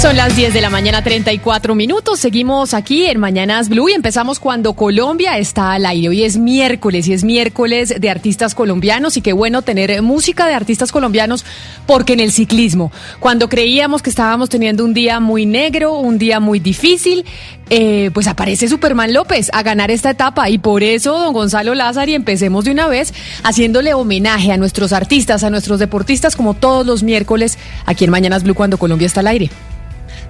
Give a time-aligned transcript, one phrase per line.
[0.00, 2.20] Son las 10 de la mañana, 34 minutos.
[2.20, 6.10] Seguimos aquí en Mañanas Blue y empezamos cuando Colombia está al aire.
[6.10, 10.54] Hoy es miércoles y es miércoles de artistas colombianos y qué bueno tener música de
[10.54, 11.44] artistas colombianos
[11.84, 16.38] porque en el ciclismo, cuando creíamos que estábamos teniendo un día muy negro, un día
[16.38, 17.24] muy difícil,
[17.68, 22.08] eh, pues aparece Superman López a ganar esta etapa y por eso, don Gonzalo Lázaro,
[22.08, 26.86] y empecemos de una vez haciéndole homenaje a nuestros artistas, a nuestros deportistas como todos
[26.86, 29.50] los miércoles aquí en Mañanas Blue cuando Colombia está al aire.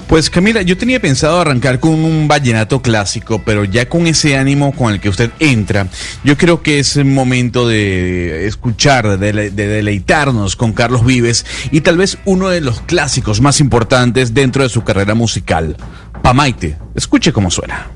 [0.09, 4.73] Pues Camila, yo tenía pensado arrancar con un vallenato clásico, pero ya con ese ánimo
[4.73, 5.87] con el que usted entra,
[6.25, 12.17] yo creo que es momento de escuchar, de, deleitarnos con Carlos Vives y tal vez
[12.25, 15.77] uno de los clásicos más importantes dentro de su carrera musical,
[16.23, 16.79] Pamaite.
[16.95, 17.89] Escuche cómo suena.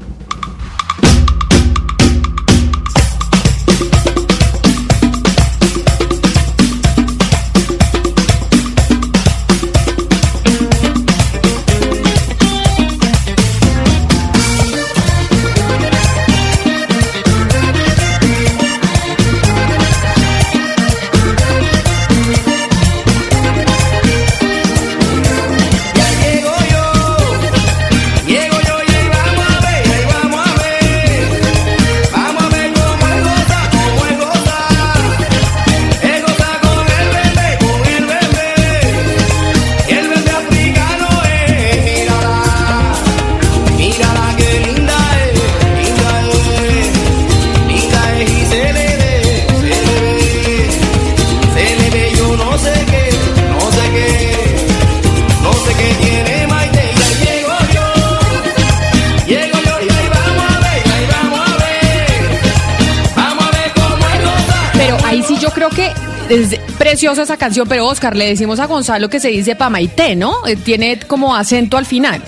[66.32, 70.46] Es preciosa esa canción, pero Oscar, le decimos a Gonzalo que se dice Pamaité, ¿no?
[70.46, 72.22] Eh, tiene como acento al final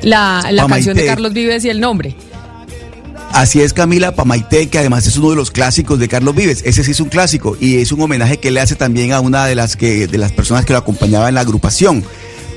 [0.00, 2.16] la, canción de Carlos Vives y el nombre.
[3.32, 6.62] Así es Camila Pamaité, que además es uno de los clásicos de Carlos Vives.
[6.64, 9.44] Ese sí es un clásico y es un homenaje que le hace también a una
[9.44, 12.02] de las que de las personas que lo acompañaba en la agrupación.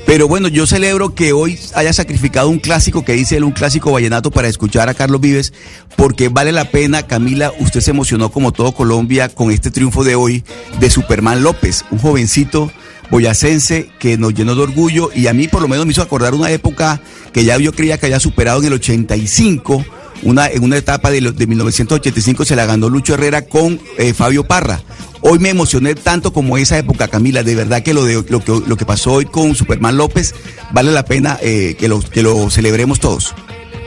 [0.06, 3.90] Pero bueno, yo celebro que hoy haya sacrificado un clásico que dice él, un clásico
[3.90, 5.52] vallenato para escuchar a Carlos Vives,
[5.96, 10.14] porque vale la pena, Camila, usted se emocionó como todo Colombia con este triunfo de
[10.14, 10.44] hoy
[10.78, 12.70] de Superman López, un jovencito
[13.10, 16.34] boyacense que nos llenó de orgullo y a mí por lo menos me hizo acordar
[16.34, 17.00] una época
[17.32, 19.84] que ya yo creía que había superado en el 85,
[20.22, 24.44] una, en una etapa de, de 1985 se la ganó Lucho Herrera con eh, Fabio
[24.44, 24.80] Parra.
[25.26, 27.42] Hoy me emocioné tanto como esa época, Camila.
[27.42, 30.34] De verdad que lo, de, lo, que, pasó hoy con Superman López
[30.70, 33.34] vale la pena eh, que, lo, que lo celebremos todos.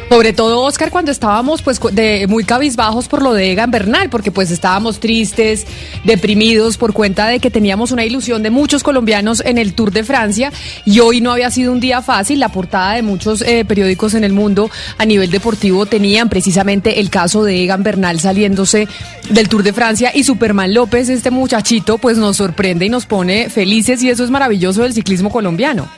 [0.09, 4.31] Sobre todo, Oscar, cuando estábamos pues de muy cabizbajos por lo de Egan Bernal, porque
[4.31, 5.67] pues estábamos tristes,
[6.05, 10.05] deprimidos por cuenta de que teníamos una ilusión de muchos colombianos en el Tour de
[10.05, 10.53] Francia
[10.85, 12.39] y hoy no había sido un día fácil.
[12.39, 17.09] La portada de muchos eh, periódicos en el mundo a nivel deportivo tenían precisamente el
[17.09, 18.87] caso de Egan Bernal saliéndose
[19.29, 23.49] del Tour de Francia y Superman López, este muchachito, pues nos sorprende y nos pone
[23.49, 25.89] felices y eso es maravilloso del ciclismo colombiano.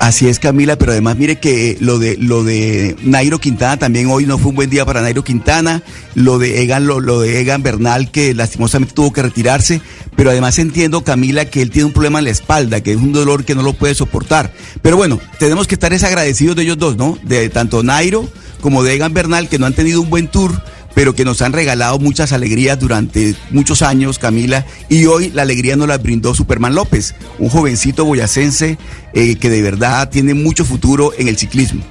[0.00, 4.26] Así es, Camila, pero además mire que lo de lo de Nairo Quintana también hoy
[4.26, 5.82] no fue un buen día para Nairo Quintana,
[6.14, 9.80] lo de Egan, lo, lo de Egan Bernal, que lastimosamente tuvo que retirarse,
[10.16, 13.12] pero además entiendo, Camila, que él tiene un problema en la espalda, que es un
[13.12, 14.52] dolor que no lo puede soportar.
[14.82, 17.18] Pero bueno, tenemos que estar desagradecidos de ellos dos, ¿no?
[17.22, 18.28] De tanto Nairo
[18.60, 20.60] como de Egan Bernal, que no han tenido un buen tour
[20.94, 25.76] pero que nos han regalado muchas alegrías durante muchos años, Camila, y hoy la alegría
[25.76, 28.78] nos la brindó Superman López, un jovencito boyacense
[29.12, 31.84] eh, que de verdad tiene mucho futuro en el ciclismo.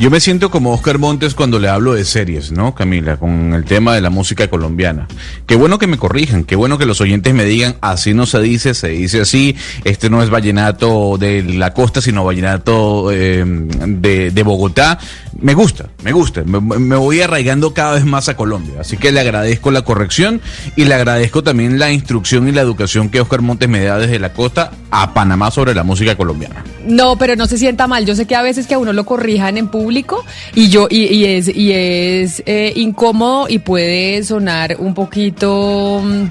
[0.00, 3.16] Yo me siento como Oscar Montes cuando le hablo de series, ¿no, Camila?
[3.16, 5.06] Con el tema de la música colombiana.
[5.46, 8.40] Qué bueno que me corrijan, qué bueno que los oyentes me digan, así no se
[8.40, 9.54] dice, se dice así,
[9.84, 14.98] este no es vallenato de la costa, sino vallenato eh, de, Bogotá.
[15.40, 18.80] Me gusta, me gusta, me, voy arraigando cada vez más a Colombia.
[18.80, 20.40] Así que le agradezco la corrección
[20.74, 24.18] y le agradezco también la instrucción y la educación que Oscar Montes me da desde
[24.18, 26.64] la costa a Panamá sobre la música colombiana.
[26.86, 28.04] No, pero no se sienta mal.
[28.06, 31.24] Yo sé que a veces que a uno lo corrijan en público y yo y,
[31.24, 36.24] es y es eh, incómodo y puede sonar un poquito mm,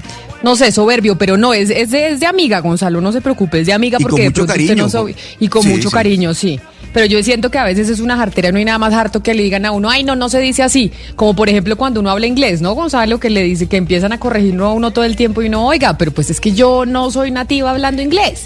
[0.44, 3.60] no sé, soberbio, pero no, es, es, de, es de amiga, Gonzalo, no se preocupe,
[3.60, 5.94] es de amiga Y porque de pronto usted no soy- y con Sí, mucho sí.
[5.94, 6.60] cariño, sí.
[6.92, 9.34] Pero yo siento que a veces es una jartera, no hay nada más harto que
[9.34, 10.92] le digan a uno, ay, no, no se dice así.
[11.16, 13.18] Como por ejemplo cuando uno habla inglés, ¿no, Gonzalo?
[13.18, 15.98] Que le dice que empiezan a corregirlo a uno todo el tiempo y uno, oiga,
[15.98, 18.44] pero pues es que yo no soy nativa hablando inglés.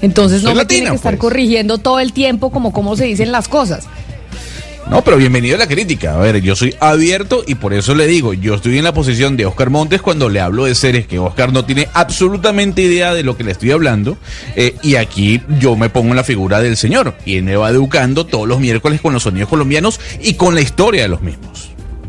[0.00, 1.20] Entonces no me tiene latina, que estar pues.
[1.20, 3.86] corrigiendo todo el tiempo como cómo se dicen las cosas.
[4.90, 6.14] No, pero bienvenido a la crítica.
[6.14, 9.36] A ver, yo soy abierto y por eso le digo, yo estoy en la posición
[9.36, 13.22] de Oscar Montes cuando le hablo de series que Oscar no tiene absolutamente idea de
[13.22, 14.16] lo que le estoy hablando.
[14.56, 17.68] eh, y aquí yo me pongo en la figura del señor y él me va
[17.68, 21.68] educando todos los miércoles con los sonidos colombianos y con la historia de los mismos.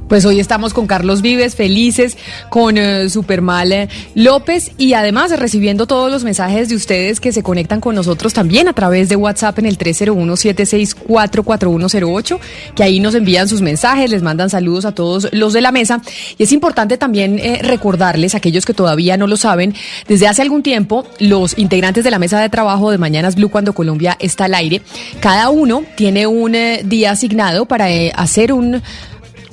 [0.09, 2.17] Pues hoy estamos con Carlos Vives, felices,
[2.49, 7.43] con eh, Supermal eh, López y además recibiendo todos los mensajes de ustedes que se
[7.43, 12.39] conectan con nosotros también a través de WhatsApp en el 301-764-4108,
[12.73, 16.01] que ahí nos envían sus mensajes, les mandan saludos a todos los de la mesa.
[16.39, 19.75] Y es importante también eh, recordarles, aquellos que todavía no lo saben,
[20.07, 23.73] desde hace algún tiempo, los integrantes de la mesa de trabajo de Mañanas Blue cuando
[23.73, 24.81] Colombia está al aire,
[25.19, 28.81] cada uno tiene un eh, día asignado para eh, hacer un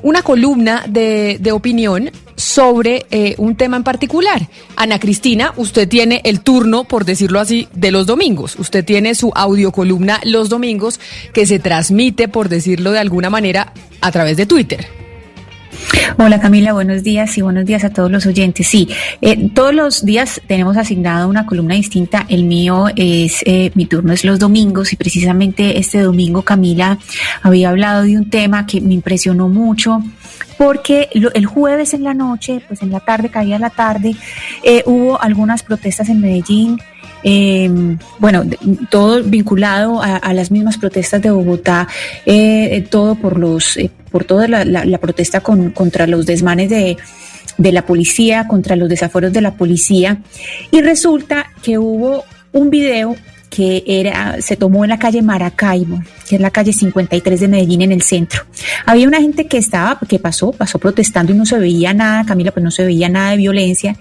[0.03, 4.49] una columna de, de opinión sobre eh, un tema en particular.
[4.77, 8.57] Ana Cristina, usted tiene el turno, por decirlo así, de los domingos.
[8.59, 11.01] Usted tiene su audiocolumna los domingos
[11.33, 15.06] que se transmite, por decirlo de alguna manera, a través de Twitter.
[16.19, 18.67] Hola Camila, buenos días y buenos días a todos los oyentes.
[18.67, 18.89] Sí,
[19.21, 22.25] eh, todos los días tenemos asignado una columna distinta.
[22.29, 26.99] El mío es, eh, mi turno es los domingos y precisamente este domingo Camila
[27.43, 30.03] había hablado de un tema que me impresionó mucho
[30.59, 34.15] porque lo- el jueves en la noche, pues en la tarde, caía la tarde,
[34.63, 36.79] eh, hubo algunas protestas en Medellín.
[37.29, 37.69] eh,
[38.21, 38.45] bueno,
[38.89, 41.89] todo vinculado a, las mismas protestas de Bogotá,
[42.25, 43.77] eh, eh, todo por los,
[44.17, 46.97] por toda la, protesta con- contra los desmanes de,
[47.59, 50.23] la policía, contra los desaforos de la policía.
[50.71, 53.15] Y resulta que hubo un video
[53.51, 57.83] que era, se tomó en la calle Maracaibo, que es la calle 53 de Medellín
[57.83, 58.43] en el centro.
[58.85, 62.51] Había una gente que estaba, que pasó, pasó protestando y no se veía nada, Camila,
[62.51, 63.97] pues no se veía nada de violencia.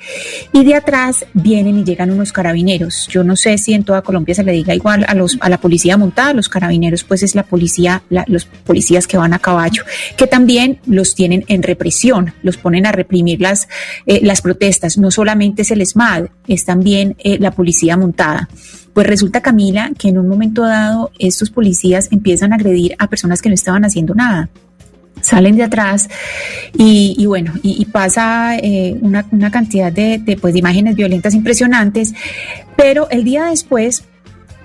[0.51, 3.07] Y de atrás vienen y llegan unos carabineros.
[3.09, 5.59] Yo no sé si en toda Colombia se le diga igual a los, a la
[5.59, 9.83] policía montada, los carabineros, pues es la policía, la- los policías que van a caballo,
[10.17, 13.67] que también los tienen en represión, los ponen a reprimir las,
[14.05, 14.97] eh, las protestas.
[14.97, 18.49] No solamente es el SMAD, es también eh, la policía montada.
[18.95, 23.41] Pues resulta, Camila, que en un momento dado estos policías empiezan a agredir a personas
[23.41, 24.47] que no estaban haciendo nada.
[25.19, 26.07] Salen de atrás
[26.77, 32.13] y, bueno, y, pasa eh, una, una cantidad de, pues, de imágenes violentas impresionantes,
[32.77, 34.05] pero el día después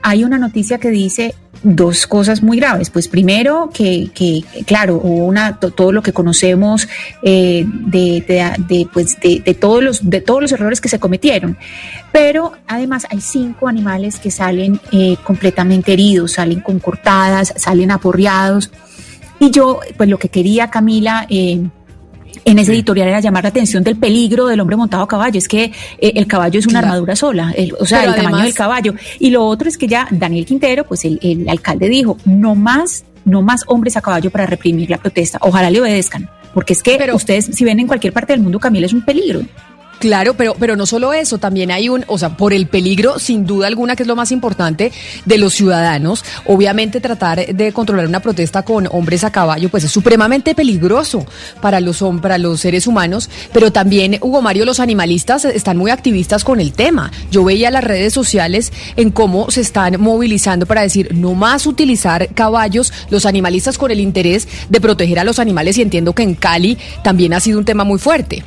[0.01, 2.91] hay una noticia que dice dos cosas muy graves.
[2.91, 6.89] Pues primero que, que claro, hubo una, to- todo lo que conocemos
[7.23, 11.57] eh, de, de, pues, de todos los, de todos los errores que se cometieron.
[12.13, 18.71] Pero además hay cinco animales que salen eh, completamente heridos, salen con cortadas, salen aporreados.
[19.39, 21.63] Y yo, pues lo que quería, Camila, eh,
[22.45, 25.39] en ese editorial era llamar la atención del peligro del hombre montado a caballo.
[25.39, 25.65] Es que
[25.99, 26.87] eh, el caballo es una Claro.
[26.89, 28.95] armadura sola, el- o sea, Pero el tamaño del caballo.
[29.19, 33.05] Y lo otro es que ya Daniel Quintero, pues el, el alcalde dijo, no más,
[33.25, 35.39] no más hombres a caballo para reprimir la protesta.
[35.43, 36.29] Ojalá le obedezcan.
[36.55, 39.05] Porque es que Pero- ustedes, si ven en cualquier parte del mundo, Camila es un
[39.05, 39.41] peligro.
[40.01, 43.45] Claro, pero, pero no solo eso, también hay un, o sea, por el peligro, sin
[43.45, 44.93] duda alguna, que es lo más importante
[45.27, 49.93] de los ciudadanos, obviamente tratar de controlar una protesta con hombres a caballo, pues es
[49.93, 51.27] supremamente peligroso
[51.61, 56.45] para los, para los seres humanos, pero también, Hugo Mario, los animalistas están muy activistas
[56.45, 57.13] con el tema.
[57.31, 62.33] Yo veía las redes sociales en cómo se están movilizando para decir, no más utilizar
[62.33, 66.37] caballos, los animalistas con el interés de proteger a los animales, y entiendo que en
[66.37, 68.45] Cali también ha sido un tema muy fuerte.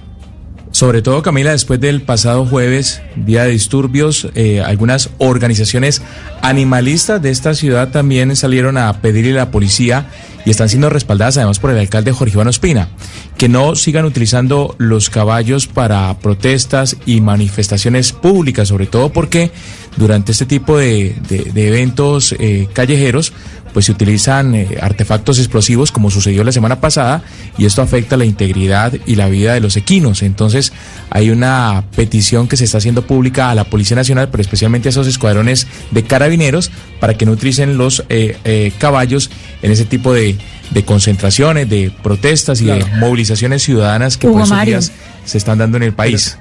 [0.74, 6.02] Sobre todo, Camila, después del pasado jueves, día de disturbios, eh, algunas organizaciones
[6.42, 10.08] animalistas de esta ciudad también salieron a pedirle a la policía
[10.46, 12.90] y están siendo respaldadas además por el alcalde Jorge Iván Ospina,
[13.38, 19.52] que no sigan utilizando los caballos para protestas y manifestaciones públicas, sobre todo porque
[19.96, 23.32] durante este tipo de, de- eventos eh, callejeros,
[23.74, 27.24] pues se utilizan eh, artefactos explosivos como sucedió la semana pasada
[27.58, 30.22] y esto afecta la integridad y la vida de los equinos.
[30.22, 30.72] Entonces
[31.10, 34.92] hay una petición que se está haciendo pública a la Policía Nacional, pero especialmente a
[34.92, 39.30] esos escuadrones de carabineros para que no utilicen los eh, eh, caballos
[39.62, 40.38] en ese tipo de,
[40.72, 44.72] de concentraciones, de protestas y de movilizaciones ciudadanas que Hugo por esos Mario.
[44.74, 44.92] días
[45.26, 46.38] se están dando en el país.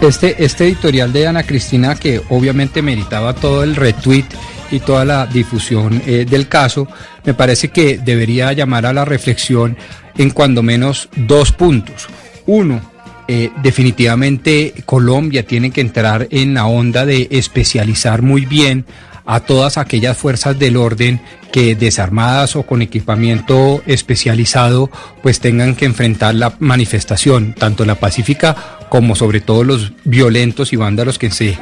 [0.00, 4.24] Este, este editorial de Ana Cristina, que obviamente meritaba todo el retweet
[4.70, 6.86] y toda la difusión eh, del caso,
[7.24, 9.76] me parece que debería llamar a la reflexión
[10.16, 12.06] en cuando menos dos puntos.
[12.46, 12.80] Uno,
[13.28, 18.84] eh, definitivamente Colombia tiene que entrar en la onda de especializar muy bien
[19.24, 21.20] a todas aquellas fuerzas del orden
[21.52, 24.90] que desarmadas o con equipamiento especializado
[25.22, 28.56] pues tengan que enfrentar la manifestación, tanto la pacífica
[28.88, 31.56] como sobre todo los violentos y vándalos que se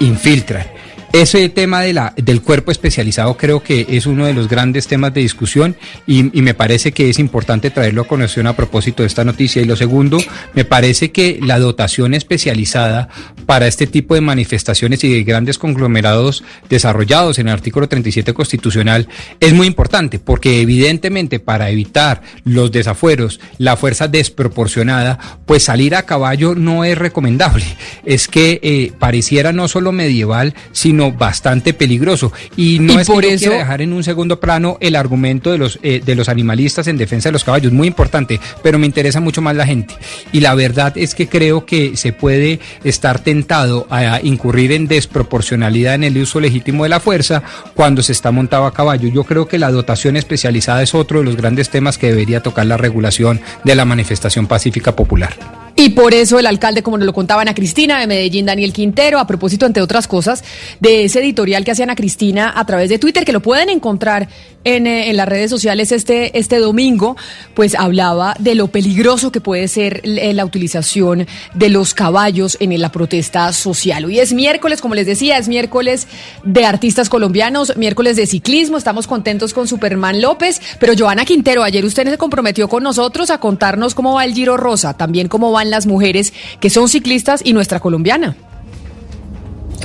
[0.00, 0.66] infiltran.
[1.12, 5.12] Ese tema de la, del cuerpo especializado creo que es uno de los grandes temas
[5.12, 5.76] de discusión
[6.06, 9.60] y, me parece que es importante traerlo a conexión a propósito de esta noticia.
[9.60, 10.16] Y lo segundo,
[10.54, 13.10] me parece que la dotación especializada
[13.44, 19.06] para este tipo de manifestaciones y de grandes conglomerados desarrollados en el artículo 37 constitucional
[19.38, 26.06] es muy importante porque evidentemente para evitar los desafueros, la fuerza desproporcionada, pues salir a
[26.06, 27.64] caballo no es recomendable.
[28.06, 32.32] Es que eh, pareciera no solo medieval, sino bastante peligroso.
[32.56, 35.78] Y no es por que eso dejar en un segundo plano el argumento de los,
[35.82, 39.42] eh, de los animalistas en defensa de los caballos, muy importante, pero me interesa mucho
[39.42, 39.94] más la gente.
[40.32, 45.94] Y la verdad es que creo que se puede estar tentado a incurrir en desproporcionalidad
[45.94, 47.42] en el uso legítimo de la fuerza
[47.74, 49.08] cuando se está montado a caballo.
[49.08, 52.66] Yo creo que la dotación especializada es otro de los grandes temas que debería tocar
[52.66, 55.62] la regulación de la manifestación pacífica popular.
[55.74, 59.18] Y por eso el alcalde, como nos lo contaban a Cristina de Medellín, Daniel Quintero,
[59.18, 60.44] a propósito, entre otras cosas,
[60.80, 64.28] de ese editorial que hacían a Cristina a través de Twitter, que lo pueden encontrar
[64.64, 67.16] en, eh, en las redes sociales este, este domingo,
[67.54, 72.80] pues hablaba de lo peligroso que puede ser eh, la utilización de los caballos en
[72.80, 74.04] la protesta social.
[74.04, 76.06] Hoy es miércoles, como les decía, es miércoles
[76.44, 81.84] de artistas colombianos, miércoles de ciclismo, estamos contentos con Superman López, pero Joana Quintero, ayer
[81.84, 85.61] usted se comprometió con nosotros a contarnos cómo va el Giro Rosa, también cómo va
[85.70, 88.36] las mujeres que son ciclistas y nuestra colombiana.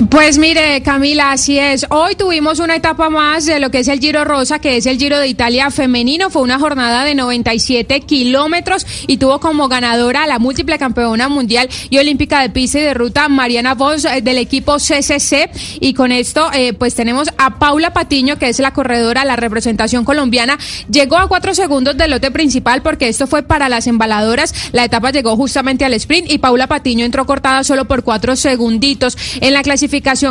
[0.06, 1.84] Pues mire, Camila, así es.
[1.90, 4.96] Hoy tuvimos una etapa más de lo que es el Giro Rosa, que es el
[4.96, 6.30] Giro de Italia femenino.
[6.30, 11.98] Fue una jornada de 97 kilómetros y tuvo como ganadora la múltiple campeona mundial y
[11.98, 15.50] olímpica de pista y de ruta Mariana Vos eh, del equipo CCC.
[15.80, 20.04] Y con esto, eh, pues tenemos a Paula Patiño, que es la corredora, la representación
[20.04, 20.58] colombiana.
[20.88, 24.70] Llegó a cuatro segundos del lote principal porque esto fue para las embaladoras.
[24.70, 29.18] La etapa llegó justamente al sprint y Paula Patiño entró cortada solo por cuatro segunditos.
[29.40, 29.87] En la clasificación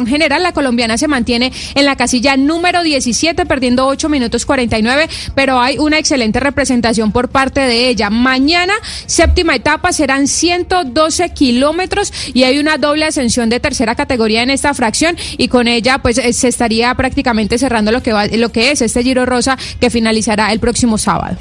[0.07, 5.59] general, la colombiana se mantiene en la casilla número 17, perdiendo 8 minutos 49, pero
[5.59, 8.09] hay una excelente representación por parte de ella.
[8.09, 8.73] Mañana,
[9.05, 14.73] séptima etapa, serán 112 kilómetros y hay una doble ascensión de tercera categoría en esta
[14.73, 18.81] fracción y con ella pues eh, se estaría prácticamente cerrando lo que, lo que es
[18.81, 21.37] este Giro Rosa que finalizará el próximo sábado.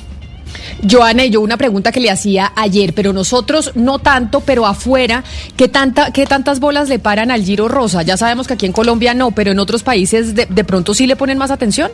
[0.89, 5.25] Joana, yo una pregunta que le hacía ayer, pero nosotros no tanto, pero afuera,
[5.57, 8.03] ¿qué, tanta, qué tantas bolas le paran al Giro Rosa?
[8.03, 11.07] Ya sabemos que aquí en Colombia no, pero en otros países de, de pronto sí
[11.07, 11.91] le ponen más atención.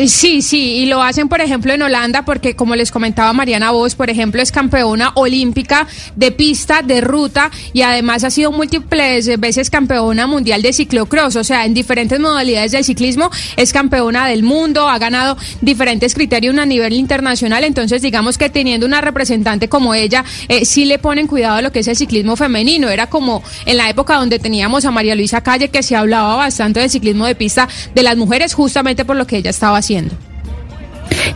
[0.00, 3.70] Eh, sí, sí, y lo hacen, por ejemplo, en Holanda, porque como les comentaba Mariana
[3.70, 9.38] Vos, por ejemplo, es campeona olímpica de pista, de ruta, y además ha sido múltiples
[9.38, 13.28] veces campeona mundial de ciclocross, o sea, en diferentes modalidades del ciclismo
[13.58, 18.86] es campeona del mundo, ha ganado diferentes criterios a nivel internacional, entonces digamos que teniendo
[18.86, 22.36] una representante como ella, eh, sí le ponen cuidado a lo que es el ciclismo
[22.36, 26.36] femenino, era como en la época donde teníamos a María Luisa Calle, que se hablaba
[26.36, 29.89] bastante del ciclismo de pista de las mujeres, justamente por lo que ella estaba haciendo.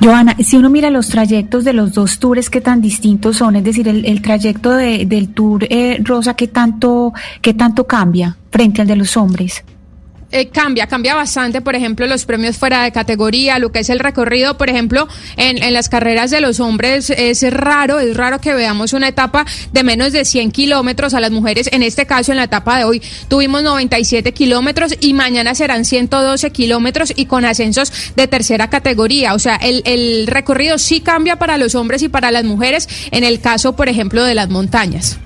[0.01, 3.57] Joana, si uno mira los trayectos de los dos tours, ¿qué tan distintos son?
[3.57, 8.87] Es decir, el, trayecto del tour eh, rosa, ¿qué tanto, ¿qué tanto cambia frente al
[8.87, 9.65] de los hombres?
[10.37, 14.01] Eh, cambia, cambia bastante, por ejemplo, los premios fuera de categoría, lo que es el
[14.01, 18.53] recorrido, por ejemplo, en, en las carreras de los hombres es raro, es raro que
[18.53, 22.39] veamos una etapa de menos de 100 kilómetros a las mujeres, en este caso en
[22.39, 27.93] la etapa de hoy tuvimos 97 kilómetros y mañana serán 112 kilómetros y con ascensos
[28.17, 32.33] de tercera categoría, o sea, el, el recorrido sí cambia para los hombres y para
[32.33, 35.21] las mujeres, en el caso, por ejemplo, de las montañas.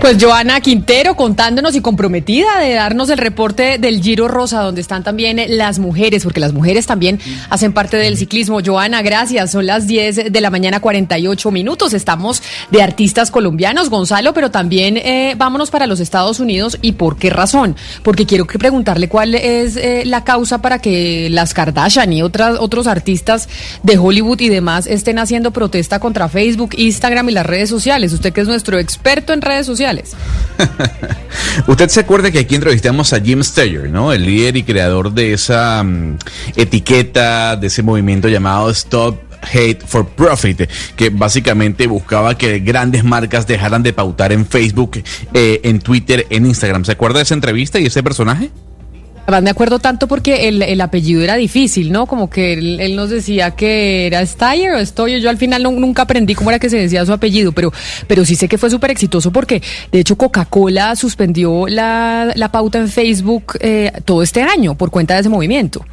[0.00, 5.02] Pues Joana Quintero contándonos y comprometida de darnos el reporte del Giro Rosa, donde están
[5.02, 7.18] también las mujeres, porque las mujeres también
[7.50, 8.60] hacen parte del ciclismo.
[8.64, 9.50] Joana, gracias.
[9.50, 11.94] Son las 10 de la mañana, 48 minutos.
[11.94, 16.78] Estamos de artistas colombianos, Gonzalo, pero también eh, vámonos para los Estados Unidos.
[16.80, 17.74] ¿Y por qué razón?
[18.04, 22.58] Porque quiero que preguntarle cuál es eh, la causa para que las Kardashian y otras,
[22.60, 23.48] otros artistas
[23.82, 28.12] de Hollywood y demás estén haciendo protesta contra Facebook, Instagram y las redes sociales.
[28.12, 29.87] Usted que es nuestro experto en redes sociales.
[31.66, 34.12] Usted se acuerda que aquí entrevistamos a Jim Steyer, ¿no?
[34.12, 36.18] El líder y creador de esa mm,
[36.56, 43.46] etiqueta, de ese movimiento llamado Stop Hate for Profit, que básicamente buscaba que grandes marcas
[43.46, 45.02] dejaran de pautar en Facebook,
[45.34, 46.84] eh, en Twitter, en Instagram.
[46.84, 48.50] ¿Se acuerda de esa entrevista y ese personaje?
[49.28, 52.06] Además me acuerdo tanto porque el, el apellido era difícil, ¿no?
[52.06, 55.20] Como que él, él nos decía que era Steyer o Stoyer.
[55.20, 57.70] Yo al final nunca aprendí cómo era que se decía su apellido, pero,
[58.06, 62.78] pero sí sé que fue súper exitoso porque de hecho Coca-Cola suspendió la, la pauta
[62.78, 65.84] en Facebook eh, todo este año por cuenta de ese movimiento.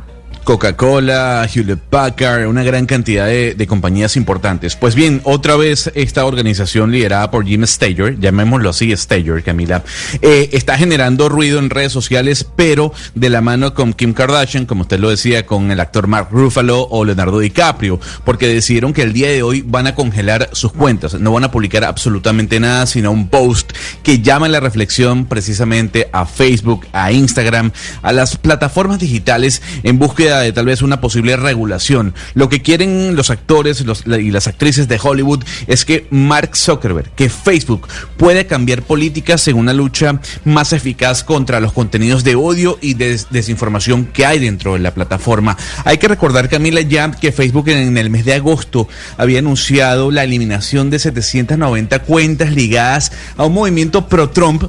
[0.45, 4.75] Coca-Cola, Hewlett Packard, una gran cantidad de, compañías importantes.
[4.75, 9.83] Pues bien, otra vez esta organización liderada por Jim Stager, llamémoslo así, Stager, Camila,
[10.21, 14.83] eh, está generando ruido en redes sociales, pero de la mano con Kim Kardashian, como
[14.83, 19.13] usted lo decía, con el actor Mark Ruffalo o Leonardo DiCaprio, porque decidieron que el
[19.13, 23.11] día de hoy van a congelar sus cuentas, no van a publicar absolutamente nada, sino
[23.11, 23.73] un post
[24.03, 27.71] que llama la reflexión precisamente a Facebook, a Instagram,
[28.03, 32.13] a las plataformas digitales en búsqueda de tal vez una posible regulación.
[32.33, 37.29] Lo que quieren los actores y las actrices de Hollywood es que Mark Zuckerberg, que
[37.29, 37.87] Facebook
[38.17, 43.27] puede cambiar políticas en una lucha más eficaz contra los contenidos de odio y des-
[43.29, 45.57] desinformación que hay dentro de la plataforma.
[45.83, 48.87] Hay que recordar, Camila, ya que Facebook en el mes de agosto
[49.17, 54.63] había anunciado la eliminación de 790 cuentas ligadas a un movimiento pro-Trump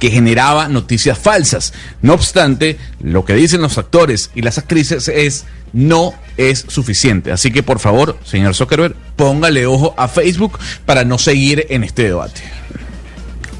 [0.00, 1.72] que generaba noticias falsas.
[2.02, 7.30] No obstante, lo que dicen los actores y las actrices es no es suficiente.
[7.30, 12.04] Así que por favor, señor Zuckerberg, póngale ojo a Facebook para no seguir en este
[12.04, 12.40] debate.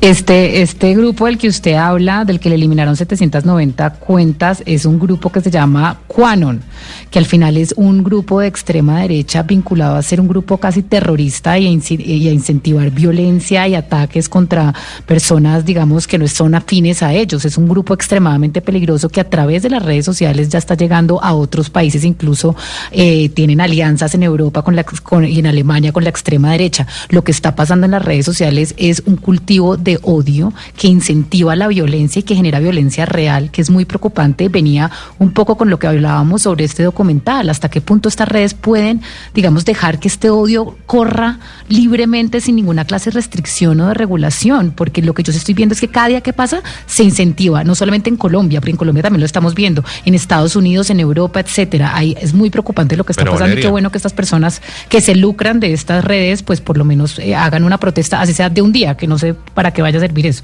[0.00, 4.98] Este, este grupo del que usted habla, del que le eliminaron 790 cuentas, es un
[4.98, 6.62] grupo que se llama Quanon,
[7.10, 10.82] que al final es un grupo de extrema derecha vinculado a ser un grupo casi
[10.82, 14.72] terrorista y a, y a incentivar violencia y ataques contra
[15.04, 17.44] personas, digamos, que no son afines a ellos.
[17.44, 21.22] Es un grupo extremadamente peligroso que a través de las redes sociales ya está llegando
[21.22, 22.56] a otros países, incluso
[22.90, 26.86] eh, tienen alianzas en Europa con la, con- y en Alemania con la extrema derecha.
[27.10, 31.56] Lo que está pasando en las redes sociales es un cultivo de odio que incentiva
[31.56, 34.48] la violencia y que genera violencia real, que es muy preocupante.
[34.48, 38.54] Venía un poco con lo que hablábamos sobre este documental, hasta qué punto estas redes
[38.54, 39.02] pueden,
[39.34, 44.72] digamos, dejar que este odio corra libremente sin ninguna clase de restricción o de regulación,
[44.74, 47.74] porque lo que yo estoy viendo es que cada día que pasa se incentiva, no
[47.74, 51.40] solamente en Colombia, pero en Colombia también lo estamos viendo, en Estados Unidos, en Europa,
[51.40, 51.96] etcétera.
[51.96, 54.62] Ahí es muy preocupante lo que está Pero, pasando y qué bueno que estas personas
[54.88, 58.32] que se lucran de estas redes, pues por lo menos eh, hagan una protesta, así
[58.32, 60.42] sea de un día, que no sé para qué vaya a servir eso.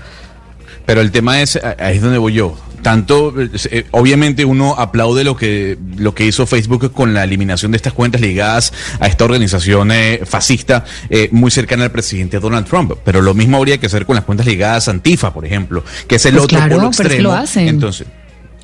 [0.84, 2.56] Pero el tema es, ahí es donde voy yo.
[2.82, 7.76] Tanto, eh, obviamente uno aplaude lo que, lo que hizo Facebook con la eliminación de
[7.76, 12.92] estas cuentas ligadas a esta organización eh, fascista eh, muy cercana al presidente Donald Trump.
[13.04, 16.14] Pero lo mismo habría que hacer con las cuentas ligadas a Antifa, por ejemplo, que
[16.14, 17.66] es el Pues otro claro, polo pero es que lo hacen.
[17.68, 18.06] Entonces,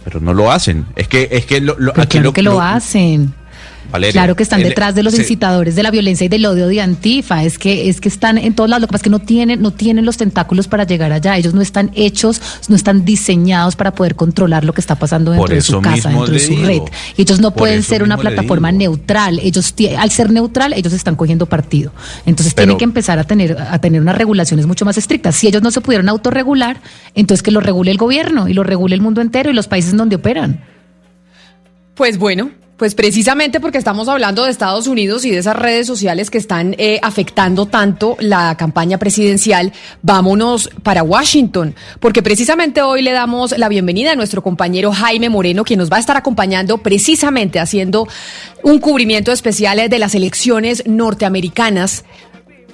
[0.04, 0.86] pero no lo hacen.
[0.94, 3.34] Es que, es que lo, lo- Pero aquí claro que lo, hacen.
[3.92, 6.44] Valeria, Claro que están el- detrás de los se- incitadores de la violencia y del
[6.46, 7.44] odio de Antifa.
[7.44, 8.80] Es que es que están en todos lados.
[8.80, 11.36] Lo que pasa es que no tienen no tienen los tentáculos para llegar allá.
[11.36, 15.46] Ellos no están hechos, no están diseñados para poder controlar lo que está pasando dentro
[15.46, 16.66] Por de su casa, dentro de su digo.
[16.66, 16.82] red.
[17.16, 19.38] Y ellos no Por pueden ser una plataforma neutral.
[19.42, 21.92] Ellos al ser neutral, ellos están cogiendo partido.
[22.26, 25.36] Entonces Pero- tienen que empezar a tener a tener unas regulaciones mucho más estrictas.
[25.36, 26.80] Si ellos no se pudieron autorregular,
[27.14, 29.90] entonces que lo regule el gobierno y lo regule el mundo entero y los países
[29.92, 30.60] en donde operan.
[31.94, 36.30] Pues bueno, pues precisamente porque estamos hablando de Estados Unidos y de esas redes sociales
[36.30, 43.12] que están eh, afectando tanto la campaña presidencial, vámonos para Washington, porque precisamente hoy le
[43.12, 47.60] damos la bienvenida a nuestro compañero Jaime Moreno, quien nos va a estar acompañando precisamente
[47.60, 48.08] haciendo
[48.62, 52.04] un cubrimiento especial de las elecciones norteamericanas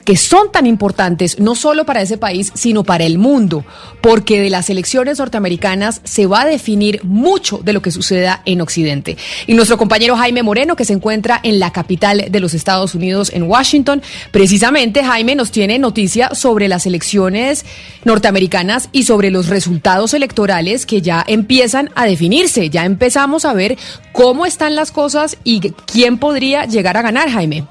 [0.05, 3.65] que son tan importantes no solo para ese país, sino para el mundo,
[4.01, 8.61] porque de las elecciones norteamericanas se va a definir mucho de lo que suceda en
[8.61, 9.17] Occidente.
[9.47, 13.31] Y nuestro compañero Jaime Moreno, que se encuentra en la capital de los Estados Unidos,
[13.35, 17.65] en Washington, precisamente Jaime nos tiene noticia sobre las elecciones
[18.05, 22.71] norteamericanas y sobre los resultados electorales que ya empiezan a definirse.
[22.71, 23.77] Ya empezamos a ver
[24.13, 27.65] cómo están las cosas y quién podría llegar a ganar, Jaime.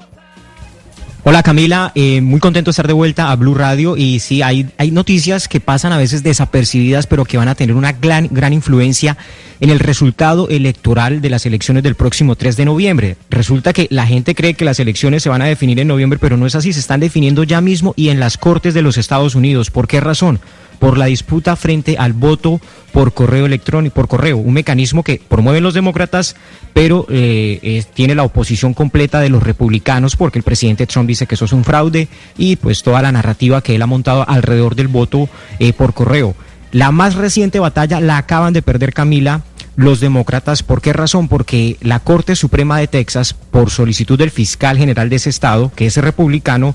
[1.24, 4.70] Hola Camila, eh, muy contento de estar de vuelta a Blue Radio y sí, hay,
[4.78, 8.52] hay noticias que pasan a veces desapercibidas pero que van a tener una gran, gran
[8.52, 9.18] influencia
[9.60, 13.16] en el resultado electoral de las elecciones del próximo 3 de noviembre.
[13.30, 16.36] Resulta que la gente cree que las elecciones se van a definir en noviembre pero
[16.36, 19.34] no es así, se están definiendo ya mismo y en las Cortes de los Estados
[19.34, 19.70] Unidos.
[19.70, 20.40] ¿Por qué razón?
[20.78, 22.60] Por la disputa frente al voto
[22.92, 26.36] por correo electrónico, por correo, un mecanismo que promueven los demócratas,
[26.72, 31.34] pero eh, tiene la oposición completa de los republicanos, porque el presidente Trump dice que
[31.34, 34.88] eso es un fraude y pues toda la narrativa que él ha montado alrededor del
[34.88, 36.34] voto eh, por correo.
[36.72, 39.42] La más reciente batalla la acaban de perder Camila
[39.76, 40.62] los demócratas.
[40.62, 41.28] ¿Por qué razón?
[41.28, 45.86] Porque la Corte Suprema de Texas, por solicitud del fiscal general de ese estado, que
[45.86, 46.74] es republicano,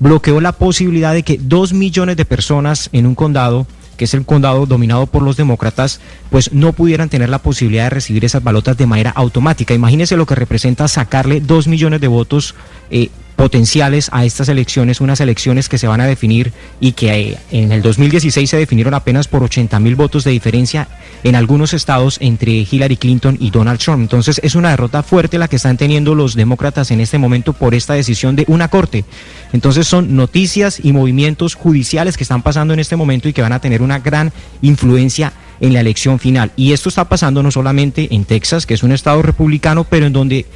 [0.00, 4.24] bloqueó la posibilidad de que dos millones de personas en un condado que es el
[4.24, 8.76] condado dominado por los demócratas, pues no pudieran tener la posibilidad de recibir esas balotas
[8.76, 9.74] de manera automática.
[9.74, 12.54] Imagínense lo que representa sacarle dos millones de votos
[12.90, 17.38] eh, potenciales a estas elecciones, unas elecciones que se van a definir y que eh,
[17.50, 20.88] en el 2016 se definieron apenas por 80 mil votos de diferencia
[21.22, 24.02] en algunos estados entre Hillary Clinton y Donald Trump.
[24.02, 27.74] Entonces es una derrota fuerte la que están teniendo los demócratas en este momento por
[27.74, 29.04] esta decisión de una corte.
[29.52, 33.52] Entonces son noticias y movimientos judiciales que están pasando en este momento y que van
[33.52, 36.52] a tener una gran influencia en la elección final.
[36.56, 40.12] Y esto está pasando no solamente en Texas, que es un estado republicano, pero en
[40.12, 40.46] donde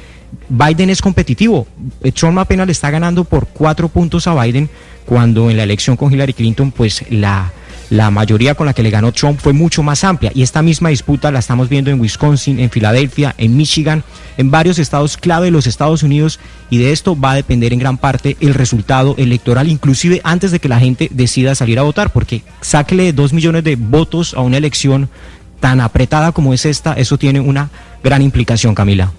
[0.49, 1.67] Biden es competitivo.
[2.03, 4.69] Eh, Trump apenas le está ganando por cuatro puntos a Biden,
[5.05, 7.51] cuando en la elección con Hillary Clinton, pues la,
[7.89, 10.31] la mayoría con la que le ganó Trump fue mucho más amplia.
[10.35, 14.03] Y esta misma disputa la estamos viendo en Wisconsin, en Filadelfia, en Michigan,
[14.37, 16.39] en varios estados clave de los Estados Unidos.
[16.69, 20.59] Y de esto va a depender en gran parte el resultado electoral, inclusive antes de
[20.59, 24.57] que la gente decida salir a votar, porque sáquele dos millones de votos a una
[24.57, 25.09] elección
[25.59, 27.69] tan apretada como es esta, eso tiene una
[28.03, 29.11] gran implicación, Camila.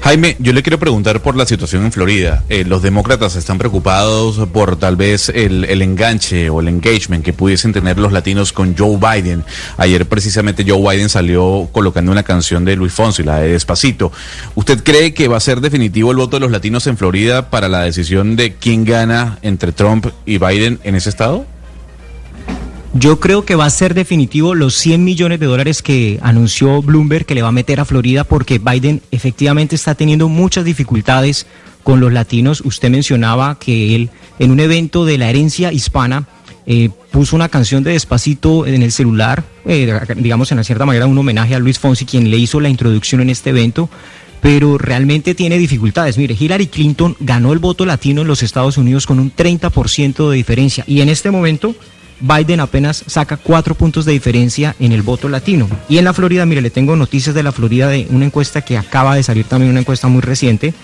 [0.00, 2.44] Jaime, yo le quiero preguntar por la situación en Florida.
[2.48, 7.32] Eh, los demócratas están preocupados por tal vez el, el, enganche o el engagement que
[7.32, 9.44] pudiesen tener los latinos con Joe Biden.
[9.76, 14.12] Ayer precisamente Joe Biden salió colocando una canción de Luis Fonsi, la de Despacito.
[14.54, 17.68] ¿Usted cree que va a ser definitivo el voto de los latinos en Florida para
[17.68, 21.44] la decisión de quién gana entre Trump y Biden en ese estado?
[22.98, 27.26] Yo creo que va a ser definitivo los 100 millones de dólares que anunció Bloomberg
[27.26, 31.46] que le va a meter a Florida porque Biden efectivamente está teniendo muchas dificultades
[31.84, 32.60] con los latinos.
[32.64, 36.26] Usted mencionaba que él en un evento de la herencia hispana
[36.66, 41.16] eh, puso una canción de despacito en el celular, eh, digamos en cierta manera un
[41.16, 43.88] homenaje a Luis Fonsi, quien le hizo la introducción en este evento
[44.40, 46.16] pero realmente tiene dificultades.
[46.16, 50.36] Mire, Hillary Clinton ganó el voto latino en los Estados Unidos con un 30% de
[50.36, 51.74] diferencia y en este momento
[52.20, 55.68] Biden apenas saca cuatro puntos de diferencia en el voto latino.
[55.88, 58.76] Y en la Florida, mire, le tengo noticias de la Florida de una encuesta que
[58.76, 60.74] acaba de salir también, una encuesta muy reciente.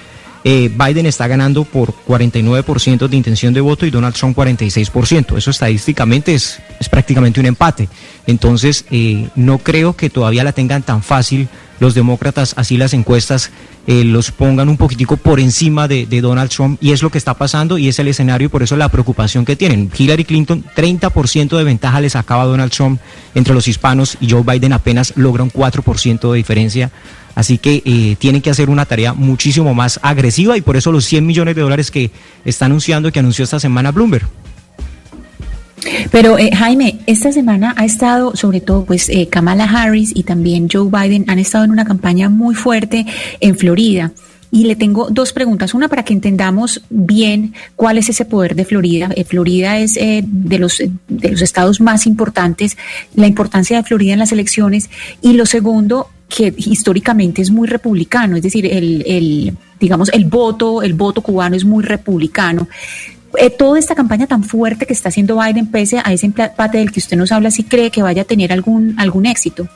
[0.47, 5.39] Eh, Biden está ganando por 49% de intención de voto y Donald Trump 46%.
[5.39, 7.89] Eso estadísticamente es, prácticamente un empate.
[8.27, 11.49] Entonces, eh, no creo que todavía la tengan tan fácil
[11.81, 13.51] los demócratas, así las encuestas
[13.87, 17.19] eh, los pongan un poquitico por encima de, de, Donald Trump y es lo que
[17.19, 19.91] está pasando y es el escenario y por eso la preocupación que tienen.
[19.97, 23.01] Hillary Clinton, 30% de ventaja les acaba Donald Trump
[23.35, 26.91] entre los hispanos y Joe Biden apenas logra un 4% de diferencia.
[27.35, 31.05] Así que eh, tienen que hacer una tarea muchísimo más agresiva y por eso los
[31.05, 32.11] 100 millones de dólares que
[32.45, 34.27] está anunciando, que anunció esta semana Bloomberg.
[36.11, 40.69] Pero eh, Jaime, esta semana ha estado, sobre todo, pues eh, Kamala Harris y también
[40.73, 43.07] Joe Biden han estado en una campaña muy fuerte
[43.41, 44.13] en Florida.
[44.51, 45.75] Y le tengo dos preguntas.
[45.75, 49.11] Una para que entendamos bien cuál es ese poder de Florida.
[49.17, 52.77] Eh, Florida es eh, de, los, de los estados más importantes,
[53.17, 54.91] la importancia de Florida en las elecciones.
[55.23, 60.83] Y lo segundo, que históricamente es muy republicano, es decir, el, el digamos, el voto,
[60.83, 62.67] el voto cubano es muy republicano
[63.37, 66.93] eh, toda esta campaña tan fuerte que está haciendo Biden, pese a ese empate del
[66.93, 69.69] que usted nos habla, ¿sí cree que vaya a tener algún, algún éxito?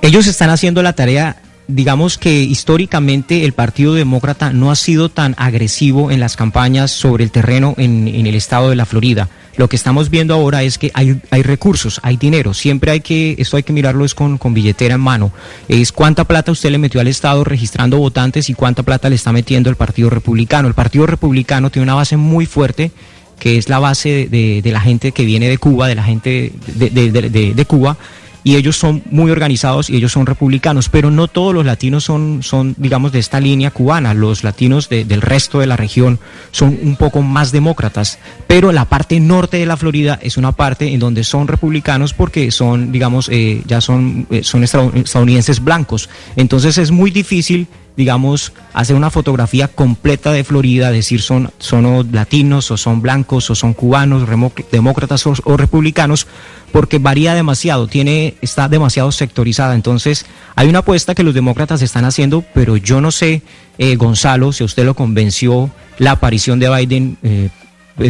[0.00, 1.36] Ellos están haciendo la tarea
[1.68, 7.24] digamos que históricamente el Partido Demócrata no ha sido tan agresivo en las campañas sobre
[7.24, 9.28] el terreno en, en, el estado de la Florida.
[9.56, 12.54] Lo que estamos viendo ahora es que hay, hay recursos, hay dinero.
[12.54, 15.32] Siempre hay que, esto hay que mirarlo es con, con billetera en mano.
[15.68, 19.32] Es cuánta plata usted le metió al Estado registrando votantes y cuánta plata le está
[19.32, 20.68] metiendo el Partido Republicano.
[20.68, 22.90] El Partido Republicano tiene una base muy fuerte
[23.38, 26.52] que es la base de, de, la gente que viene de Cuba, de la gente
[26.76, 27.96] de, de Cuba,
[28.44, 32.42] y ellos son muy organizados y ellos son republicanos, pero no todos los latinos son,
[32.42, 34.14] son digamos, de esta línea cubana.
[34.14, 36.18] Los latinos de, del resto de la región
[36.50, 40.92] son un poco más demócratas, pero la parte norte de la Florida es una parte
[40.92, 46.08] en donde son republicanos porque son, digamos, eh, ya son, eh, son estadounidenses blancos.
[46.36, 52.70] Entonces es muy difícil digamos, hacer una fotografía completa de Florida, decir son, son latinos
[52.70, 54.26] o son blancos o son cubanos,
[54.70, 56.26] demócratas o, o, republicanos,
[56.72, 59.74] porque varía demasiado, tiene, está demasiado sectorizada.
[59.74, 60.24] Entonces,
[60.54, 63.42] hay una apuesta que los demócratas están haciendo, pero yo no sé,
[63.78, 67.18] eh, Gonzalo, si usted lo convenció la aparición de Biden.
[67.22, 67.50] Eh,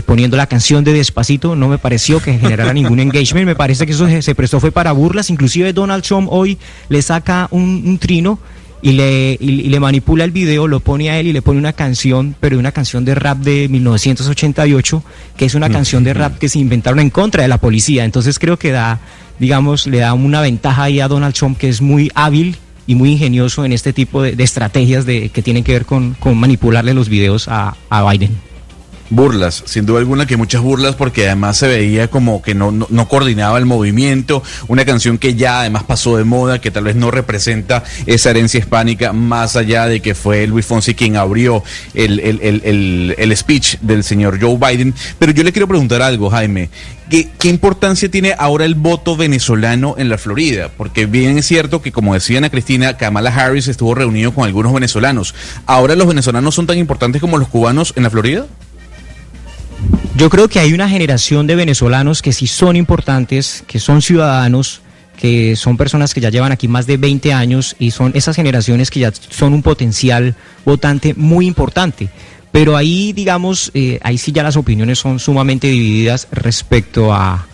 [0.06, 3.90] poniendo la canción de Despacito, no me pareció que generara ningún engagement, me parece que
[3.90, 6.56] eso se, se, prestó fue para burlas, inclusive Donald Trump hoy
[6.88, 8.38] le saca un, un trino
[8.82, 11.58] y le, y, y le manipula el video, lo pone a él y le pone
[11.58, 15.04] una canción, pero una canción de rap de 1988,
[15.36, 15.72] que es una mm.
[15.72, 18.04] canción de rap que se inventaron en contra de la policía.
[18.04, 18.98] Entonces creo que da,
[19.38, 23.12] digamos, le da una ventaja ahí a Donald Trump que es muy hábil y muy
[23.12, 26.92] ingenioso en este tipo de, de estrategias de, que tienen que ver con, con manipularle
[26.92, 28.51] los videos a, a Biden.
[29.14, 33.08] Burlas, sin duda alguna que muchas burlas porque además se veía como que no, no,
[33.08, 37.10] coordinaba el movimiento, una canción que ya además pasó de moda, que tal vez no
[37.10, 41.62] representa esa herencia hispánica más allá de que fue Luis Fonsi quien abrió
[41.94, 44.94] el, el, el, el speech del señor Joe Biden.
[45.18, 46.70] Pero yo le quiero preguntar algo, Jaime.
[47.10, 50.70] ¿Qué, ¿Qué, importancia tiene ahora el voto venezolano en la Florida?
[50.74, 54.72] Porque bien es cierto que, como decía Ana Cristina, Kamala Harris estuvo reunido con algunos
[54.72, 55.34] venezolanos.
[55.66, 58.46] ¿Ahora los venezolanos son tan importantes como los cubanos en la Florida?
[60.14, 64.82] Yo creo que hay una generación de venezolanos que sí son importantes, que son ciudadanos,
[65.18, 68.90] que son personas que ya llevan aquí más de 20 años y son esas generaciones
[68.90, 72.10] que ya son un potencial votante muy importante.
[72.52, 77.46] Pero ahí, digamos, eh, ahí sí ya las opiniones son sumamente divididas respecto a,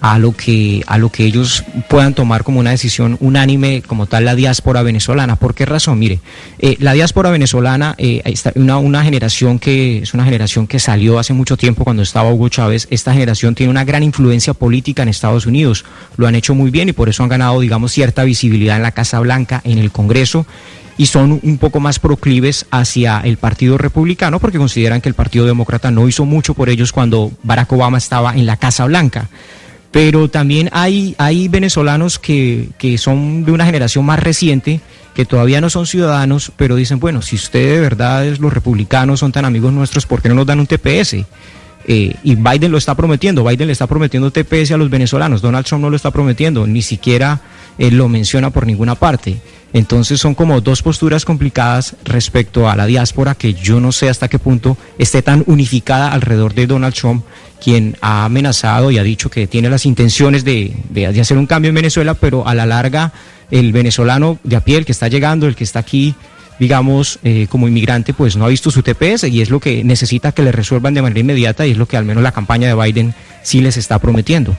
[0.00, 4.24] a lo que a lo que ellos puedan tomar como una decisión unánime como tal
[4.24, 5.36] la diáspora venezolana.
[5.36, 5.98] ¿Por qué razón?
[5.98, 6.20] Mire,
[6.58, 11.18] eh, la diáspora venezolana eh, está una, una generación que es una generación que salió
[11.18, 12.88] hace mucho tiempo cuando estaba Hugo Chávez.
[12.90, 15.84] Esta generación tiene una gran influencia política en Estados Unidos.
[16.16, 18.92] Lo han hecho muy bien y por eso han ganado, digamos, cierta visibilidad en la
[18.92, 20.46] Casa Blanca, en el Congreso
[20.96, 25.46] y son un poco más proclives hacia el Partido Republicano porque consideran que el Partido
[25.46, 29.30] Demócrata no hizo mucho por ellos cuando Barack Obama estaba en la Casa Blanca
[29.90, 34.80] pero también hay, hay venezolanos que, que son de una generación más reciente,
[35.14, 39.32] que todavía no son ciudadanos, pero dicen, bueno, si ustedes de verdad los republicanos son
[39.32, 41.16] tan amigos nuestros, ¿por qué no nos dan un TPS?
[41.86, 45.66] Eh, y Biden lo está prometiendo, Biden le está prometiendo TPS a los venezolanos, Donald
[45.66, 47.40] Trump no lo está prometiendo, ni siquiera
[47.78, 49.38] eh, lo menciona por ninguna parte.
[49.72, 54.28] Entonces son como dos posturas complicadas respecto a la diáspora que yo no sé hasta
[54.28, 57.24] qué punto esté tan unificada alrededor de Donald Trump,
[57.62, 61.46] quien ha amenazado y ha dicho que tiene las intenciones de, de, de hacer un
[61.46, 63.12] cambio en Venezuela, pero a la larga
[63.50, 66.14] el venezolano de a pie, el que está llegando, el que está aquí,
[66.60, 70.30] digamos, eh, como inmigrante, pues no ha visto su TPS y es lo que necesita
[70.30, 72.74] que le resuelvan de manera inmediata y es lo que al menos la campaña de
[72.74, 74.54] Biden sí les está prometiendo.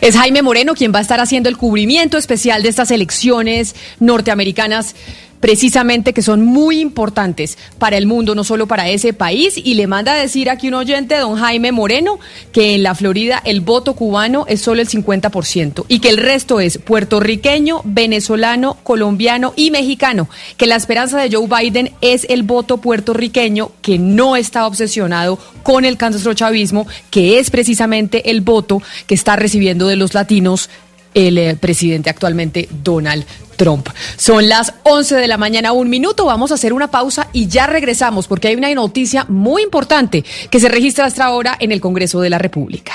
[0.00, 4.94] Es Jaime Moreno quien va a estar haciendo el cubrimiento especial de estas elecciones norteamericanas
[5.42, 9.60] precisamente que son muy importantes para el mundo, no solo para ese país.
[9.62, 12.20] Y le manda a decir aquí un oyente, don Jaime Moreno,
[12.52, 16.60] que en la Florida el voto cubano es solo el 50% y que el resto
[16.60, 20.28] es puertorriqueño, venezolano, colombiano y mexicano.
[20.56, 25.84] Que la esperanza de Joe Biden es el voto puertorriqueño que no está obsesionado con
[25.84, 30.70] el chavismo, que es precisamente el voto que está recibiendo de los latinos
[31.14, 33.24] el eh, presidente actualmente Donald
[33.56, 33.88] Trump.
[34.16, 36.26] Son las 11 de la mañana, un minuto.
[36.26, 40.60] Vamos a hacer una pausa y ya regresamos porque hay una noticia muy importante que
[40.60, 42.92] se registra hasta ahora en el Congreso de la República.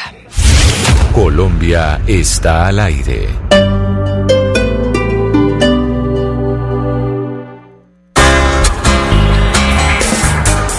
[1.14, 3.77] Colombia está al aire.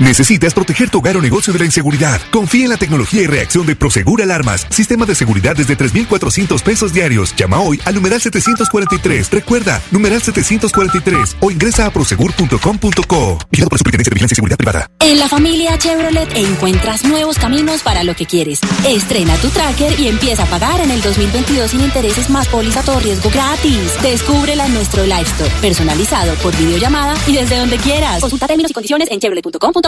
[0.00, 2.20] ¿Necesitas proteger tu hogar o negocio de la inseguridad?
[2.30, 4.64] Confía en la tecnología y reacción de Prosegur Alarmas.
[4.70, 7.34] Sistema de seguridad desde 3,400 pesos diarios.
[7.34, 9.28] Llama hoy al numeral 743.
[9.32, 13.38] Recuerda, numeral 743 o ingresa a prosegur.com.co.
[13.50, 14.86] Vigilado por Superintendencia de Vigilancia y Seguridad Privada.
[15.00, 18.60] En la familia Chevrolet encuentras nuevos caminos para lo que quieres.
[18.86, 23.00] Estrena tu tracker y empieza a pagar en el 2022 sin intereses más póliza todo
[23.00, 24.00] riesgo gratis.
[24.00, 28.20] Descúbrela en nuestro Live Store, personalizado por videollamada y desde donde quieras.
[28.20, 29.87] Consulta términos y condiciones en chevrolet.com.co.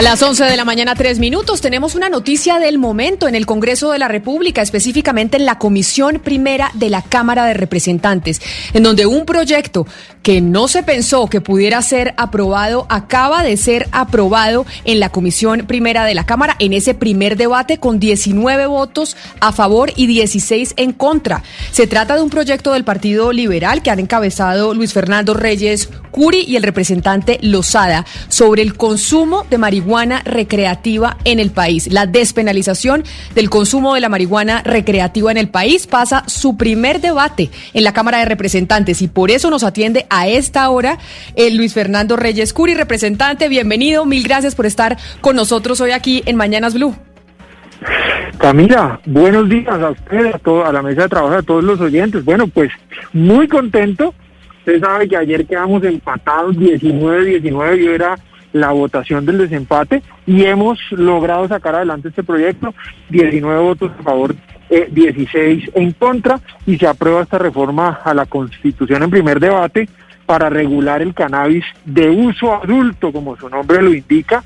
[0.00, 3.44] A las 11 de la mañana, tres minutos, tenemos una noticia del momento en el
[3.44, 8.40] Congreso de la República, específicamente en la Comisión Primera de la Cámara de Representantes,
[8.72, 9.86] en donde un proyecto
[10.22, 15.66] que no se pensó que pudiera ser aprobado acaba de ser aprobado en la Comisión
[15.66, 20.74] Primera de la Cámara en ese primer debate con 19 votos a favor y 16
[20.78, 21.42] en contra.
[21.72, 26.42] Se trata de un proyecto del Partido Liberal que han encabezado Luis Fernando Reyes Curi
[26.46, 29.89] y el representante Lozada sobre el consumo de marihuana
[30.24, 31.92] recreativa en el país.
[31.92, 33.02] La despenalización
[33.34, 37.92] del consumo de la marihuana recreativa en el país pasa su primer debate en la
[37.92, 40.98] Cámara de Representantes y por eso nos atiende a esta hora
[41.34, 43.48] el Luis Fernando Reyes Curi, representante.
[43.48, 46.94] Bienvenido, mil gracias por estar con nosotros hoy aquí en Mañanas Blue.
[48.38, 52.24] Camila, buenos días a usted, a, a la mesa de trabajo, a todos los oyentes.
[52.24, 52.70] Bueno, pues
[53.12, 54.14] muy contento.
[54.60, 57.76] Usted sabe que ayer quedamos empatados 19-19.
[57.84, 58.16] Yo era
[58.52, 62.74] la votación del desempate y hemos logrado sacar adelante este proyecto,
[63.10, 64.34] 19 votos a favor,
[64.70, 69.88] 16 eh, en contra y se aprueba esta reforma a la Constitución en primer debate
[70.26, 74.44] para regular el cannabis de uso adulto, como su nombre lo indica,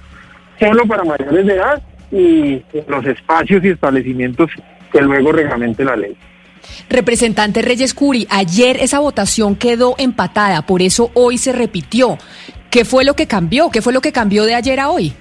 [0.59, 4.51] solo para mayores de edad y en los espacios y establecimientos
[4.91, 6.17] que luego reglamente la ley.
[6.89, 12.19] Representante Reyes Curi, ayer esa votación quedó empatada, por eso hoy se repitió.
[12.75, 13.71] ¿Qué fue lo que cambió?
[13.71, 15.13] ¿Qué fue lo que cambió de ayer a hoy?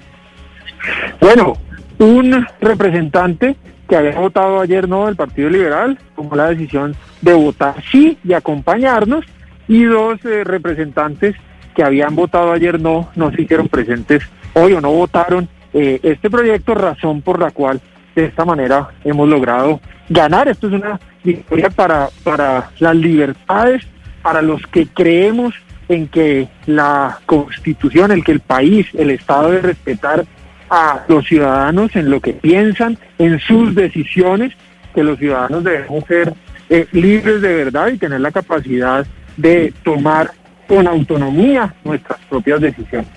[1.20, 1.52] Bueno,
[2.00, 3.54] un representante
[3.88, 8.32] que había votado ayer no del Partido Liberal tomó la decisión de votar sí y
[8.32, 9.24] acompañarnos
[9.68, 11.36] y dos eh, representantes
[11.76, 16.28] que habían votado ayer no no se hicieron presentes hoy o no votaron eh, este
[16.28, 17.80] proyecto, razón por la cual
[18.16, 20.48] de esta manera hemos logrado ganar.
[20.48, 23.86] Esto es una victoria para, para las libertades,
[24.22, 25.54] para los que creemos
[25.88, 30.24] en que la constitución, el que el país, el Estado debe respetar
[30.70, 34.52] a los ciudadanos en lo que piensan, en sus decisiones,
[34.94, 36.32] que los ciudadanos debemos ser
[36.70, 40.30] eh, libres de verdad y tener la capacidad de tomar
[40.66, 43.08] con autonomía nuestras propias decisiones.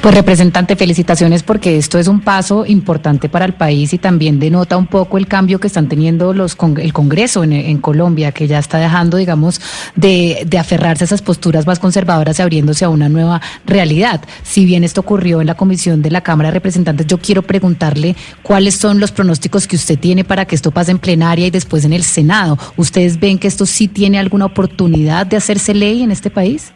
[0.00, 4.76] Pues representante, felicitaciones porque esto es un paso importante para el país y también denota
[4.76, 8.78] un poco el cambio que están teniendo los el Congreso en, Colombia, que ya está
[8.78, 9.60] dejando, digamos,
[9.96, 14.20] de, de, aferrarse a esas posturas más conservadoras y abriéndose a una nueva realidad.
[14.44, 18.14] Si bien esto ocurrió en la comisión de la Cámara de Representantes, yo quiero preguntarle
[18.42, 21.84] cuáles son los pronósticos que usted tiene para que esto pase en plenaria y después
[21.84, 22.56] en el Senado.
[22.76, 26.72] ¿Ustedes ven que esto sí tiene alguna oportunidad de hacerse ley en este país?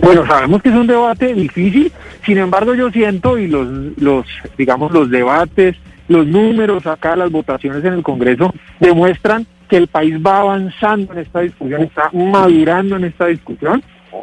[0.00, 1.92] Bueno, sabemos que es un debate difícil,
[2.24, 4.26] sin embargo yo siento y los, los
[4.58, 5.76] digamos, los debates,
[6.08, 11.20] los números acá, las votaciones en el Congreso demuestran que el país va avanzando en
[11.20, 13.82] esta discusión, está madurando en esta discusión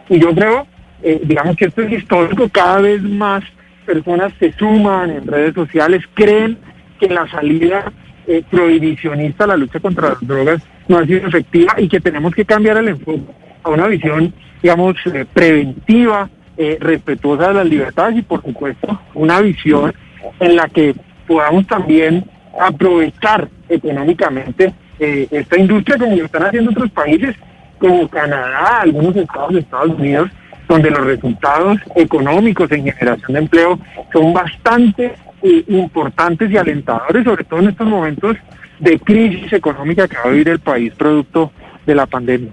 [0.09, 0.67] y yo creo,
[1.01, 3.43] eh, digamos que esto es histórico, cada vez más
[3.85, 6.57] personas se suman en redes sociales, creen
[6.99, 7.91] que la salida
[8.27, 12.45] eh, prohibicionista, la lucha contra las drogas no ha sido efectiva y que tenemos que
[12.45, 13.21] cambiar el enfoque
[13.63, 19.39] a una visión, digamos, eh, preventiva, eh, respetuosa de las libertades y, por supuesto, una
[19.39, 19.93] visión
[20.39, 20.95] en la que
[21.27, 22.25] podamos también
[22.59, 27.35] aprovechar económicamente eh, esta industria como lo están haciendo otros países
[27.77, 30.29] como Canadá, algunos estados de Estados Unidos,
[30.67, 33.79] donde los resultados económicos en generación de empleo
[34.11, 38.35] son bastante importantes y alentadores, sobre todo en estos momentos
[38.79, 41.53] de crisis económica que va a vivir el país producto
[41.85, 42.51] de la pandemia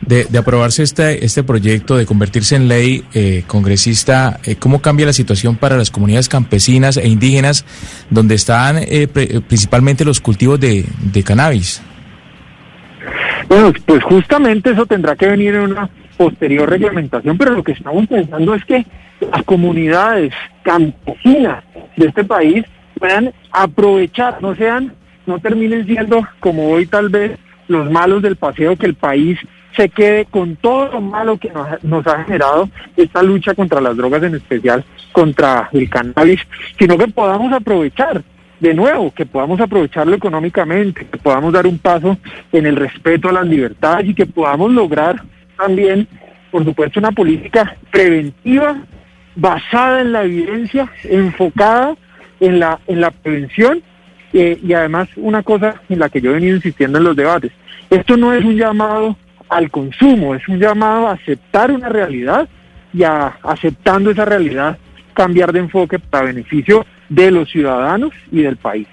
[0.00, 5.12] de, aprobarse este, este proyecto, de convertirse en ley eh, congresista, eh, ¿cómo cambia la
[5.12, 7.64] situación para las comunidades campesinas e indígenas
[8.10, 9.08] donde están eh,
[9.46, 11.82] principalmente los cultivos de, de cannabis?
[13.48, 18.06] Bueno, pues justamente eso tendrá que venir en una posterior reglamentación, pero lo que estamos
[18.06, 18.84] pensando es que
[19.20, 20.32] las comunidades
[20.62, 21.64] campesinas
[21.96, 22.64] de este país
[22.98, 24.92] puedan aprovechar, no sean,
[25.26, 29.38] no terminen siendo como hoy tal vez los malos del paseo que el país
[29.78, 34.24] se quede con todo lo malo que nos, ha generado esta lucha contra las drogas,
[34.24, 36.40] en especial contra el cannabis,
[36.76, 38.22] sino que podamos aprovechar
[38.58, 42.18] de nuevo, que podamos aprovecharlo económicamente, que podamos dar un paso
[42.50, 45.22] en el respeto a las libertades y que podamos lograr
[45.56, 46.08] también,
[46.50, 48.82] por supuesto, una política preventiva
[49.36, 51.94] basada en la evidencia, enfocada
[52.40, 53.80] en la, en la prevención
[54.32, 57.52] eh, y además una cosa en la que yo he venido insistiendo en los debates.
[57.90, 59.16] Esto no es un llamado
[59.48, 62.48] al consumo, es un llamado a aceptar una realidad
[62.92, 64.78] y a aceptando esa realidad
[65.14, 68.86] cambiar de enfoque para beneficio de los ciudadanos y del país.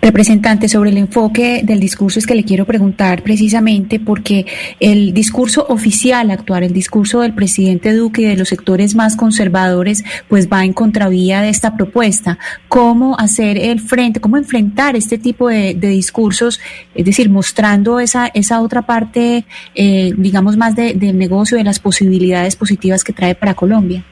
[0.00, 4.46] Representante, sobre el enfoque del discurso es que le quiero preguntar precisamente porque
[4.80, 10.04] el discurso oficial actual, el discurso del presidente Duque y de los sectores más conservadores,
[10.28, 12.38] pues va en contravía de esta propuesta.
[12.68, 16.60] ¿Cómo hacer el frente, cómo enfrentar este tipo de, discursos,
[16.94, 21.78] es decir, mostrando esa, esa otra parte, eh, digamos, más de, del negocio, de las
[21.78, 24.04] posibilidades positivas que trae para Colombia?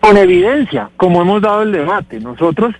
[0.00, 2.74] Con evidencia, como hemos dado el debate, nosotros,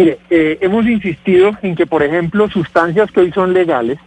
[0.00, 3.98] mire, eh, hemos insistido en que, por ejemplo, sustancias que hoy son legales,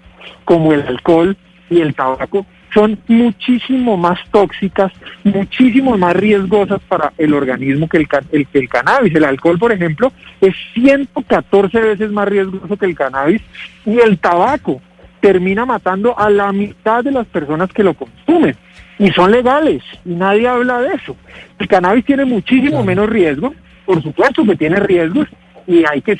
[0.44, 1.38] como el alcohol
[1.70, 4.92] y el tabaco, son muchísimo más tóxicas,
[5.24, 9.14] muchísimo más riesgosas para el organismo que el, el, que el cannabis.
[9.14, 13.42] El alcohol, por ejemplo, es 114 veces más riesgoso que el cannabis
[13.86, 14.82] y el tabaco
[15.20, 18.56] termina matando a la mitad de las personas que lo consumen
[18.98, 21.16] y son legales y nadie habla de eso.
[21.60, 23.54] El cannabis tiene muchísimo menos riesgo,
[23.86, 25.28] por supuesto que tiene riesgos
[25.68, 26.18] y hay que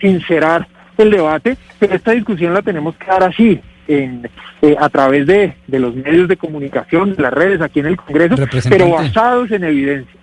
[0.00, 0.66] sincerar
[0.98, 4.28] el debate, pero esta discusión la tenemos que dar así, en,
[4.62, 7.96] eh, a través de, de los medios de comunicación, de las redes, aquí en el
[7.96, 8.36] Congreso,
[8.68, 10.20] pero basados en evidencia.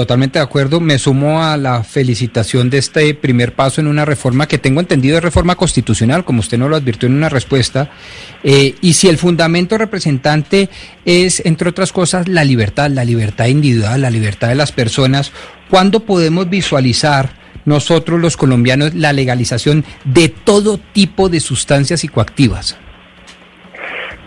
[0.00, 0.80] Totalmente de acuerdo.
[0.80, 5.18] Me sumo a la felicitación de este primer paso en una reforma que tengo entendido
[5.18, 7.90] es reforma constitucional, como usted nos lo advirtió en una respuesta.
[8.42, 10.70] Eh, y si el fundamento representante
[11.04, 15.32] es, entre otras cosas, la libertad, la libertad individual, la libertad de las personas,
[15.68, 17.34] ¿cuándo podemos visualizar
[17.66, 22.78] nosotros los colombianos la legalización de todo tipo de sustancias psicoactivas?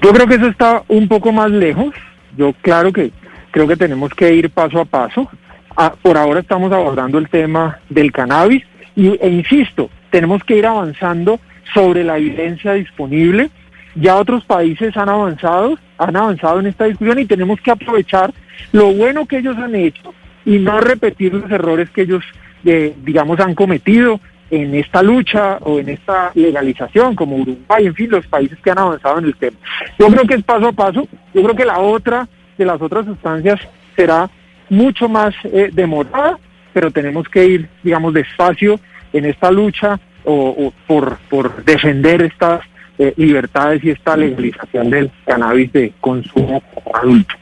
[0.04, 1.96] Yo creo que eso está un poco más lejos.
[2.38, 3.12] Yo claro que
[3.50, 5.28] creo que tenemos que ir paso a paso.
[5.76, 8.64] Ah, por ahora estamos abordando el tema del cannabis
[8.96, 11.40] y, e insisto, tenemos que ir avanzando
[11.74, 13.50] sobre la evidencia disponible.
[13.96, 18.32] Ya otros países han avanzado, han avanzado en esta discusión y tenemos que aprovechar
[18.72, 20.14] lo bueno que ellos han hecho
[20.46, 22.24] y no repetir los errores que ellos,
[22.66, 24.20] eh, digamos, han cometido
[24.52, 28.78] en esta lucha o en esta legalización, como Uruguay, en fin, los países que han
[28.78, 29.58] avanzado en el tema.
[29.98, 31.08] Yo creo que es paso a paso.
[31.34, 33.60] Yo creo que la otra de las otras sustancias
[33.96, 34.30] será
[34.74, 36.38] mucho más eh, demorada,
[36.74, 38.80] pero tenemos que ir, digamos, despacio
[39.14, 42.62] en esta lucha o, por, por defender estas
[42.98, 46.64] eh, libertades y esta legalización del cannabis de consumo
[46.94, 47.36] adulto.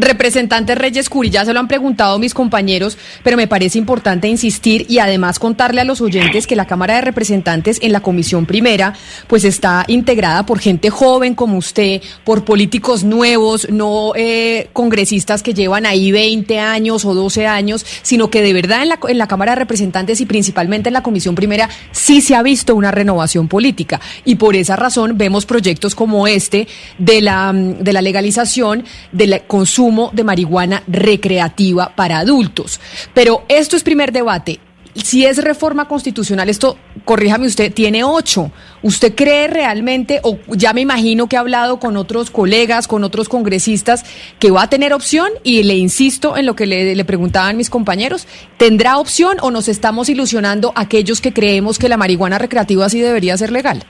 [0.00, 4.86] Representante Reyes Curi, ya se lo han preguntado mis compañeros, pero me parece importante insistir
[4.88, 8.94] y además contarle a los oyentes que la Cámara de Representantes en la Comisión Primera
[9.26, 15.52] pues está integrada por gente joven como usted, por políticos nuevos, no eh, congresistas que
[15.52, 19.28] llevan ahí 20 años o 12 años, sino que de verdad en la, en la
[19.28, 23.48] Cámara de Representantes y principalmente en la Comisión Primera sí se ha visto una renovación
[23.48, 24.00] política.
[24.24, 29.89] Y por esa razón vemos proyectos como este de la, de la legalización del consumo
[30.12, 32.80] de marihuana recreativa para adultos.
[33.14, 34.60] Pero esto es primer debate.
[34.94, 38.50] Si es reforma constitucional, esto, corríjame usted, tiene ocho.
[38.82, 43.28] ¿Usted cree realmente, o ya me imagino que ha hablado con otros colegas, con otros
[43.28, 44.04] congresistas,
[44.40, 45.30] que va a tener opción?
[45.44, 48.26] Y le insisto en lo que le, le preguntaban mis compañeros,
[48.56, 53.36] ¿tendrá opción o nos estamos ilusionando aquellos que creemos que la marihuana recreativa sí debería
[53.36, 53.84] ser legal?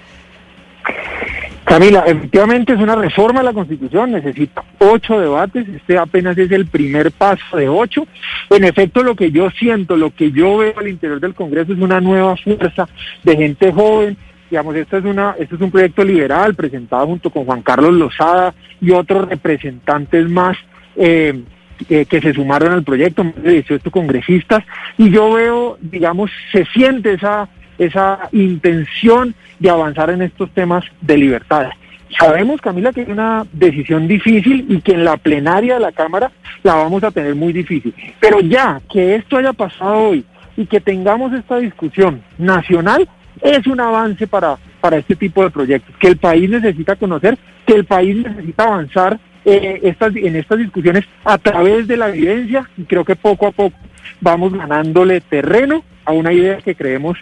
[1.71, 6.67] Camila, efectivamente es una reforma a la Constitución, necesita ocho debates, este apenas es el
[6.67, 8.09] primer paso de ocho.
[8.51, 11.79] En efecto, lo que yo siento, lo que yo veo al interior del Congreso es
[11.79, 12.89] una nueva fuerza
[13.23, 14.17] de gente joven.
[14.51, 18.53] Digamos, esto es, una, esto es un proyecto liberal presentado junto con Juan Carlos Lozada
[18.81, 20.57] y otros representantes más.
[20.97, 21.41] Eh,
[21.89, 24.63] que se sumaron al proyecto, más de 18 congresistas,
[24.99, 27.49] y yo veo, digamos, se siente esa
[27.81, 31.71] esa intención de avanzar en estos temas de libertad.
[32.19, 36.31] Sabemos, Camila, que es una decisión difícil y que en la plenaria de la Cámara
[36.63, 37.95] la vamos a tener muy difícil.
[38.21, 40.25] Pero ya que esto haya pasado hoy
[40.57, 43.09] y que tengamos esta discusión nacional,
[43.41, 47.75] es un avance para, para este tipo de proyectos, que el país necesita conocer, que
[47.75, 52.85] el país necesita avanzar eh, estas, en estas discusiones a través de la evidencia y
[52.85, 53.77] creo que poco a poco
[54.21, 57.17] vamos ganándole terreno a una idea que creemos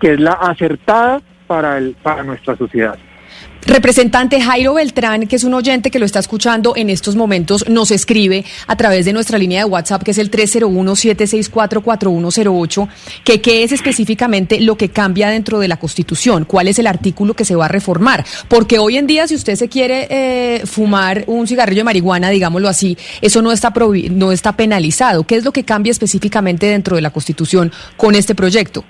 [0.00, 2.98] que es la acertada para, el, para nuestra sociedad.
[3.66, 7.90] Representante Jairo Beltrán, que es un oyente que lo está escuchando en estos momentos, nos
[7.90, 12.88] escribe a través de nuestra línea de WhatsApp, que es el 301-764-4108,
[13.24, 17.32] que qué es específicamente lo que cambia dentro de la Constitución, cuál es el artículo
[17.32, 18.26] que se va a reformar.
[18.48, 22.68] Porque hoy en día, si usted se quiere eh, fumar un cigarrillo de marihuana, digámoslo
[22.68, 23.72] así, eso no está,
[24.10, 25.24] no está penalizado.
[25.24, 28.84] ¿Qué es lo que cambia específicamente dentro de la Constitución con este proyecto?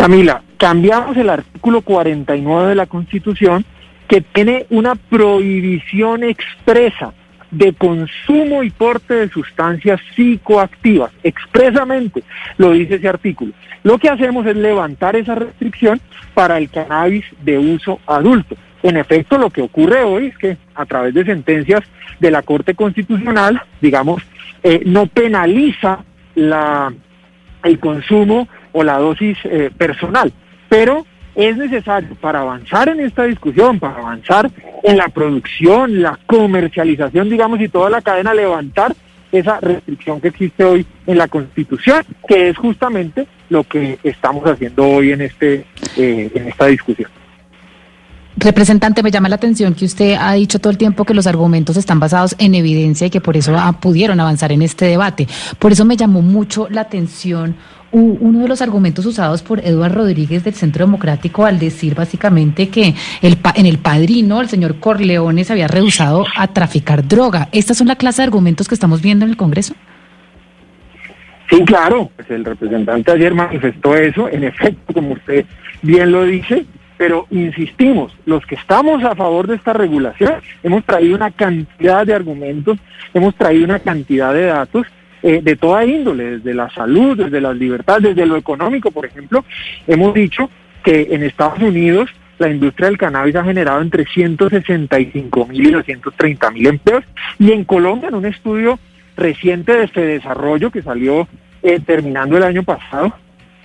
[0.00, 3.66] Camila, cambiamos el artículo 49 de la Constitución
[4.08, 7.12] que tiene una prohibición expresa
[7.50, 11.12] de consumo y porte de sustancias psicoactivas.
[11.22, 12.22] Expresamente
[12.56, 13.52] lo dice ese artículo.
[13.82, 16.00] Lo que hacemos es levantar esa restricción
[16.32, 18.56] para el cannabis de uso adulto.
[18.82, 21.82] En efecto, lo que ocurre hoy es que a través de sentencias
[22.20, 24.22] de la Corte Constitucional, digamos,
[24.62, 25.98] eh, no penaliza
[26.36, 26.90] la,
[27.64, 30.32] el consumo o la dosis eh, personal,
[30.68, 34.50] pero es necesario para avanzar en esta discusión, para avanzar
[34.82, 38.94] en la producción, la comercialización, digamos, y toda la cadena, levantar
[39.32, 44.84] esa restricción que existe hoy en la Constitución, que es justamente lo que estamos haciendo
[44.84, 45.64] hoy en este
[45.96, 47.10] eh, en esta discusión.
[48.36, 51.76] Representante, me llama la atención que usted ha dicho todo el tiempo que los argumentos
[51.76, 55.28] están basados en evidencia y que por eso pudieron avanzar en este debate.
[55.58, 57.56] Por eso me llamó mucho la atención
[57.92, 62.94] uno de los argumentos usados por Eduardo Rodríguez del Centro Democrático al decir básicamente que
[63.22, 67.48] el, en el padrino el señor Corleone se había rehusado a traficar droga.
[67.52, 69.74] ¿Estas son la clase de argumentos que estamos viendo en el Congreso?
[71.50, 75.44] Sí, claro, pues el representante ayer manifestó eso, en efecto, como usted
[75.82, 76.64] bien lo dice,
[76.96, 82.14] pero insistimos, los que estamos a favor de esta regulación hemos traído una cantidad de
[82.14, 82.78] argumentos,
[83.14, 84.86] hemos traído una cantidad de datos
[85.22, 89.44] eh, de toda índole, desde la salud, desde las libertades, desde lo económico, por ejemplo,
[89.86, 90.50] hemos dicho
[90.82, 96.50] que en Estados Unidos la industria del cannabis ha generado entre 165 mil y 230
[96.52, 97.04] mil empleos
[97.38, 98.78] y en Colombia en un estudio
[99.16, 101.28] reciente de este desarrollo que salió
[101.62, 103.12] eh, terminando el año pasado,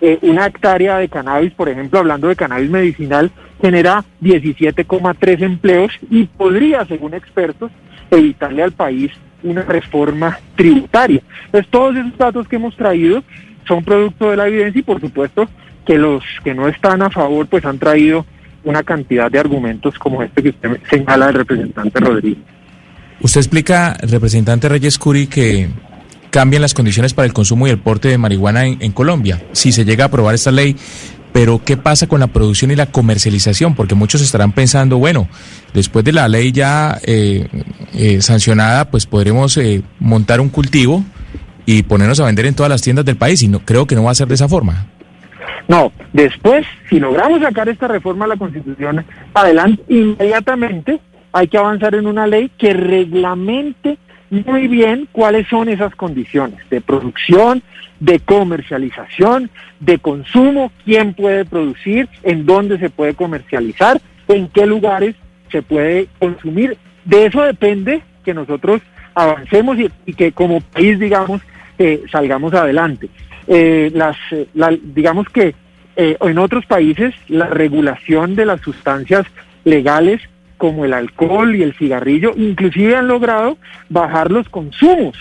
[0.02, 3.32] eh, una hectárea de cannabis, por ejemplo, hablando de cannabis medicinal,
[3.62, 7.72] genera 17,3 empleos y podría, según expertos,
[8.12, 9.12] evitarle al país
[9.46, 11.22] una reforma tributaria.
[11.46, 13.24] Entonces, todos esos datos que hemos traído
[13.68, 15.48] son producto de la evidencia y, por supuesto,
[15.86, 18.26] que los que no están a favor, pues han traído
[18.64, 22.44] una cantidad de argumentos como este que usted señala del representante Rodríguez.
[23.22, 25.70] Usted explica, representante Reyes Curi, que
[26.36, 29.42] cambian las condiciones para el consumo y el porte de marihuana en, Colombia.
[29.54, 30.76] Si se llega a aprobar esta ley,
[31.36, 33.76] pero ¿qué pasa con la producción y la comercialización?
[33.76, 35.28] Porque muchos estarán pensando, bueno,
[35.74, 37.50] después de la ley ya eh,
[37.94, 41.04] eh, sancionada, pues podremos eh, montar un cultivo
[41.66, 44.06] y ponernos a vender en todas las tiendas del país y no creo que no
[44.06, 44.86] va a ser de esa forma.
[45.68, 51.02] No, después, si logramos sacar esta reforma a la Constitución adelante, inmediatamente
[51.34, 53.98] hay que avanzar en una ley que reglamente
[54.30, 57.62] muy bien cuáles son esas condiciones de producción,
[58.00, 59.50] de comercialización,
[59.80, 65.16] de consumo, quién puede producir, en dónde se puede comercializar, en qué lugares
[65.52, 66.78] se puede consumir.
[67.06, 68.82] De eso depende que nosotros
[69.14, 71.42] avancemos y, que como país, digamos,
[71.78, 73.10] eh, salgamos adelante.
[73.48, 74.48] Eh, las, eh,
[74.84, 75.56] digamos que
[75.98, 79.26] en otros países la regulación de las sustancias
[79.64, 80.20] legales
[80.58, 83.58] como el alcohol y el cigarrillo, inclusive han logrado
[83.90, 85.18] bajar los consumos,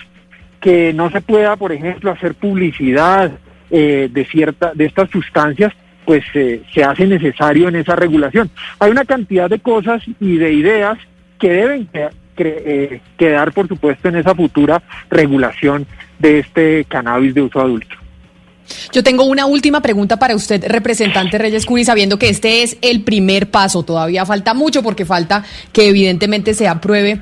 [0.60, 3.32] que no se pueda, por ejemplo, hacer publicidad
[3.70, 5.72] eh, de cierta, de estas sustancias,
[6.04, 8.50] pues eh, se hace necesario en esa regulación.
[8.78, 10.98] Hay una cantidad de cosas y de ideas
[11.38, 11.88] que deben
[12.36, 15.86] eh, quedar, por supuesto, en esa futura regulación
[16.18, 17.96] de este cannabis de uso adulto.
[18.92, 23.02] Yo tengo una última pregunta para usted, representante Reyes Curi, sabiendo que este es el
[23.02, 27.20] primer paso, todavía falta mucho porque falta que evidentemente se apruebe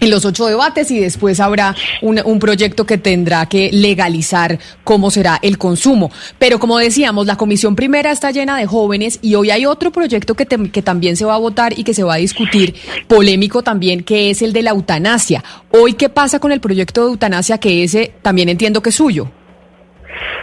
[0.00, 5.38] en los ocho debates y después habrá un, proyecto que tendrá que legalizar cómo será
[5.40, 6.10] el consumo.
[6.38, 10.34] Pero como decíamos, la comisión primera está llena de jóvenes y hoy hay otro proyecto
[10.34, 12.74] que, que también se va a votar y que se va a discutir,
[13.08, 15.42] polémico también, que es el de la eutanasia.
[15.70, 19.30] Hoy, ¿qué pasa con el proyecto de eutanasia que ese también entiendo que es suyo?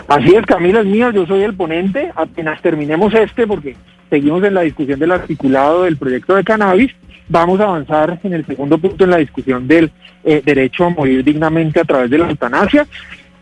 [0.08, 3.76] Así es, Camila es mío, yo soy el ponente, apenas terminemos este, porque
[4.10, 6.94] seguimos en la discusión del articulado del proyecto de cannabis,
[7.30, 9.92] vamos a avanzar en el segundo punto en la discusión del
[10.24, 12.86] eh, derecho a morir dignamente a través de la eutanasia.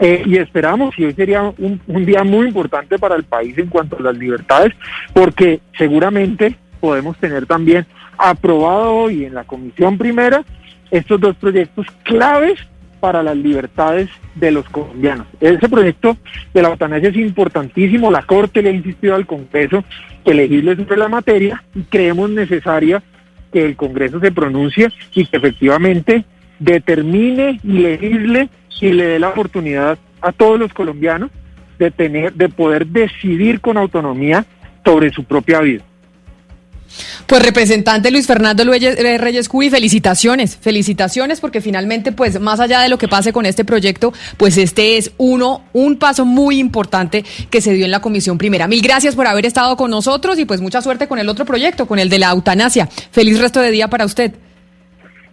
[0.01, 3.67] Eh, y esperamos, y hoy sería un, un día muy importante para el país en
[3.67, 4.73] cuanto a las libertades,
[5.11, 7.85] porque seguramente podemos tener también
[8.17, 10.43] aprobado hoy en la comisión primera
[10.89, 12.59] estos dos proyectos claves
[12.99, 15.27] para las libertades de los colombianos.
[15.39, 16.17] Ese proyecto
[16.53, 19.83] de la eutanasia es importantísimo, la Corte le ha insistido al Congreso
[20.23, 23.01] que legisle sobre la materia y creemos necesaria
[23.51, 26.25] que el Congreso se pronuncie y que efectivamente
[26.59, 28.49] determine y legisle
[28.81, 31.31] y le dé la oportunidad a todos los colombianos
[31.77, 34.45] de tener, de poder decidir con autonomía
[34.85, 35.83] sobre su propia vida.
[37.27, 42.89] Pues representante Luis Fernando eh, Reyes Cuy, felicitaciones, felicitaciones porque finalmente pues más allá de
[42.89, 47.61] lo que pase con este proyecto, pues este es uno, un paso muy importante que
[47.61, 48.67] se dio en la comisión primera.
[48.67, 51.85] Mil gracias por haber estado con nosotros y pues mucha suerte con el otro proyecto,
[51.85, 52.87] con el de la eutanasia.
[53.11, 54.33] Feliz resto de día para usted.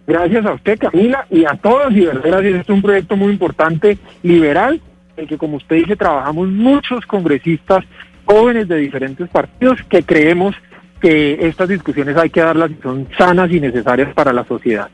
[0.07, 2.43] Gracias a usted, Camila, y a todos, y gracias.
[2.45, 4.81] Este es un proyecto muy importante, liberal,
[5.17, 7.83] en el que, como usted dice, trabajamos muchos congresistas
[8.23, 10.55] jóvenes de diferentes partidos que creemos
[11.01, 14.89] que estas discusiones hay que darlas y son sanas y necesarias para la sociedad.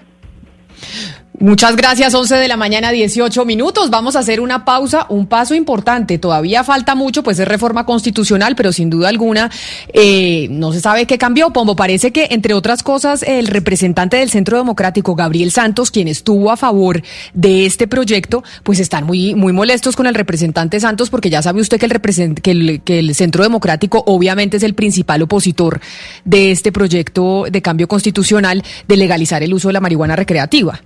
[1.39, 3.89] Muchas gracias, 11 de la mañana, 18 minutos.
[3.89, 6.19] Vamos a hacer una pausa, un paso importante.
[6.19, 9.49] Todavía falta mucho, pues es reforma constitucional, pero sin duda alguna
[9.93, 11.51] eh, no se sabe qué cambió.
[11.51, 16.51] Pombo, parece que, entre otras cosas, el representante del Centro Democrático, Gabriel Santos, quien estuvo
[16.51, 17.01] a favor
[17.33, 21.61] de este proyecto, pues están muy, muy molestos con el representante Santos, porque ya sabe
[21.61, 25.81] usted que el, que el, que el Centro Democrático obviamente es el principal opositor
[26.25, 30.79] de este proyecto de cambio constitucional de legalizar el uso de la marihuana recreativa.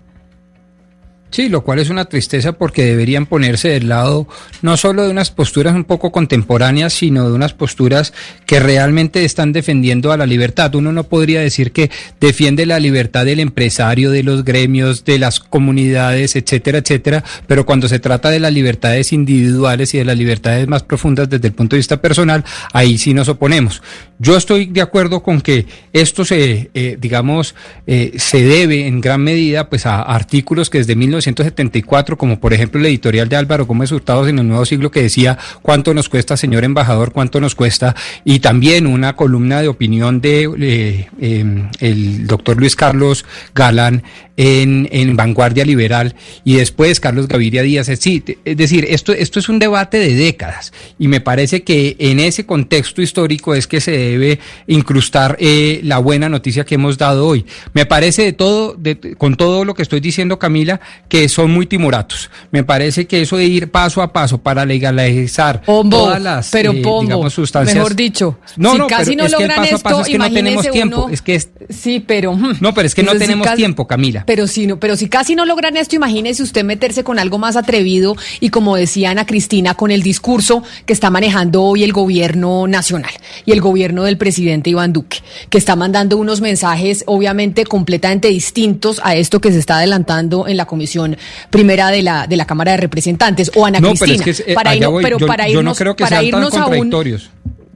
[1.30, 4.28] Sí, lo cual es una tristeza porque deberían ponerse del lado
[4.62, 8.14] no solo de unas posturas un poco contemporáneas, sino de unas posturas
[8.46, 10.74] que realmente están defendiendo a la libertad.
[10.76, 15.42] Uno no podría decir que defiende la libertad del empresario, de los gremios, de las
[15.42, 20.68] comunidades, etcétera, etcétera, pero cuando se trata de las libertades individuales y de las libertades
[20.68, 23.82] más profundas desde el punto de vista personal, ahí sí nos oponemos.
[24.20, 27.54] Yo estoy de acuerdo con que esto se, eh, digamos,
[27.86, 32.80] eh, se debe en gran medida pues a artículos que desde 1974, como por ejemplo
[32.80, 36.38] el editorial de Álvaro Gómez Hurtados en el Nuevo Siglo que decía cuánto nos cuesta,
[36.38, 42.28] señor embajador, cuánto nos cuesta, y también una columna de opinión de eh, em, el
[42.28, 44.04] doctor Luis Carlos Galán
[44.38, 47.90] en, en, Vanguardia Liberal y después Carlos Gaviria Díaz.
[48.00, 52.20] Sí, es decir, esto, esto es un debate de décadas y me parece que en
[52.20, 57.28] ese contexto histórico es que se debe incrustar eh, la buena noticia que hemos dado
[57.28, 57.46] hoy.
[57.74, 60.80] Me parece de todo, de, con todo lo que estoy diciendo, Camila,
[61.10, 62.30] que son muy timoratos.
[62.52, 66.84] Me parece que eso de ir paso a paso para legalizar todas las pero eh,
[67.02, 67.76] digamos, sustancias.
[67.76, 71.10] Mejor dicho, no, si no, casi no logran es esto, es que no tenemos tiempo.
[71.12, 72.58] Es que sí, pero hmm.
[72.60, 74.26] no, pero es que no tenemos tiempo, Camila.
[74.28, 77.56] Pero si no, pero si casi no logran esto, imagínese usted meterse con algo más
[77.56, 82.68] atrevido y como decía Ana Cristina, con el discurso que está manejando hoy el gobierno
[82.68, 83.12] nacional
[83.46, 85.20] y el gobierno del presidente Iván Duque,
[85.50, 90.58] que está mandando unos mensajes obviamente completamente distintos a esto que se está adelantando en
[90.58, 91.16] la comisión
[91.50, 94.18] primera de la de la Cámara de Representantes o Ana Cristina.
[94.18, 94.72] Pero, es que, para,
[95.02, 96.90] pero para irnos, no creo que para irnos a un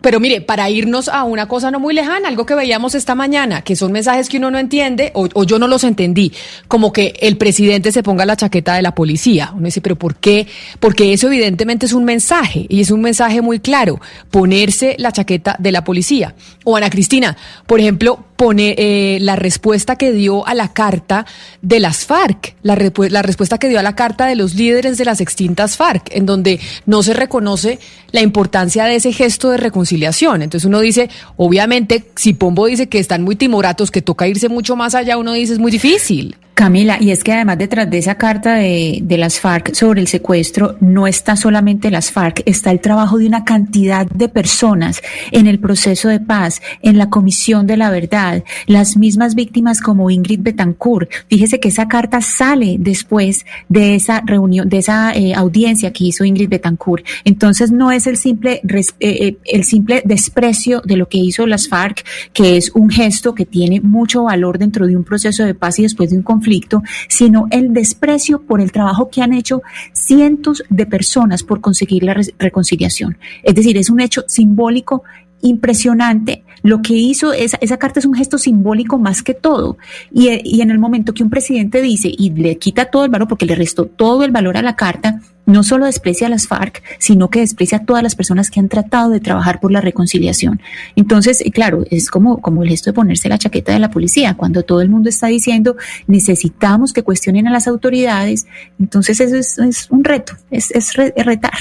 [0.02, 3.62] pero mire, para irnos a una cosa no muy lejana, algo que veíamos esta mañana,
[3.62, 6.34] que son mensajes que uno no entiende, o, yo no los entendí,
[6.68, 9.52] como que el presidente se ponga la chaqueta de la policía.
[9.54, 10.48] Uno dice, pero ¿por qué?
[10.80, 15.56] Porque eso evidentemente es un mensaje, y es un mensaje muy claro, ponerse la chaqueta
[15.60, 16.36] de la policía.
[16.64, 17.38] O Ana Cristina,
[17.68, 21.28] por ejemplo, pone eh, la respuesta que dio a la carta
[21.62, 22.76] de las FARC, la,
[23.10, 26.26] la respuesta que dio a la carta de los líderes de las extintas FARC, en
[26.26, 27.78] donde no se reconoce
[28.12, 30.42] la importancia de ese gesto de reconciliación.
[30.42, 34.76] Entonces uno dice, obviamente, si Pombo dice que están muy timoratos, que toca irse mucho
[34.76, 36.36] más allá, uno dice es muy difícil.
[36.54, 40.76] Camila, y es que además detrás de esa carta de, las FARC sobre el secuestro,
[40.80, 45.60] no está solamente las FARC, está el trabajo de una cantidad de personas en el
[45.60, 51.10] proceso de paz, en la Comisión de la Verdad, las mismas víctimas como Ingrid Betancourt.
[51.30, 56.26] Fíjese que esa carta sale después de esa reunión, de esa eh, audiencia que hizo
[56.26, 57.06] Ingrid Betancourt.
[57.24, 61.68] Entonces no es el simple, eh, eh, el simple desprecio de lo que hizo las
[61.68, 65.80] FARC, que es un gesto que tiene mucho valor dentro de un proceso de paz
[65.80, 69.62] y después de un conflicto conflicto, sino el desprecio por el trabajo que han hecho
[69.94, 73.18] cientos de personas por conseguir la reconciliación.
[73.44, 75.04] Es decir, es un hecho simbólico
[75.42, 76.44] impresionante.
[76.64, 79.78] Lo que hizo esa, esa carta es un gesto simbólico más que todo.
[80.12, 83.28] Y, y, en el momento que un presidente dice y le quita todo el valor,
[83.28, 86.82] porque le restó todo el valor a la carta, no solo desprecia a las FARC,
[87.00, 90.62] sino que desprecia a todas las personas que han tratado de trabajar por la reconciliación.
[90.96, 94.64] Entonces, claro, es como, como el gesto de ponerse la chaqueta de la policía, cuando
[94.64, 95.76] todo el mundo está diciendo
[96.08, 98.48] necesitamos que cuestionen a las autoridades,
[98.80, 101.54] entonces eso es, es un reto, es, es retar.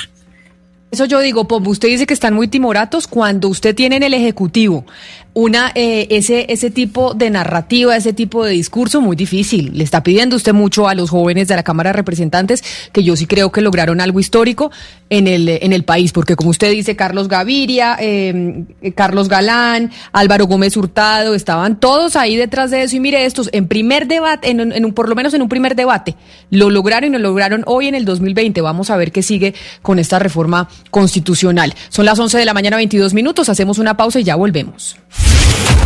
[0.90, 4.14] Eso yo digo, Pombo, usted dice que están muy timoratos cuando usted tiene en el
[4.14, 4.84] Ejecutivo
[5.32, 9.72] una eh, ese ese tipo de narrativa, ese tipo de discurso muy difícil.
[9.74, 13.16] Le está pidiendo usted mucho a los jóvenes de la Cámara de Representantes, que yo
[13.16, 14.70] sí creo que lograron algo histórico
[15.08, 18.64] en el en el país, porque como usted dice, Carlos Gaviria, eh,
[18.94, 22.96] Carlos Galán, Álvaro Gómez Hurtado, estaban todos ahí detrás de eso.
[22.96, 25.76] Y mire estos, en primer debate, en, en un, por lo menos en un primer
[25.76, 26.16] debate,
[26.50, 28.60] lo lograron y lo lograron hoy en el 2020.
[28.60, 31.74] Vamos a ver qué sigue con esta reforma constitucional.
[31.88, 33.48] Son las 11 de la mañana, 22 minutos.
[33.48, 34.96] Hacemos una pausa y ya volvemos.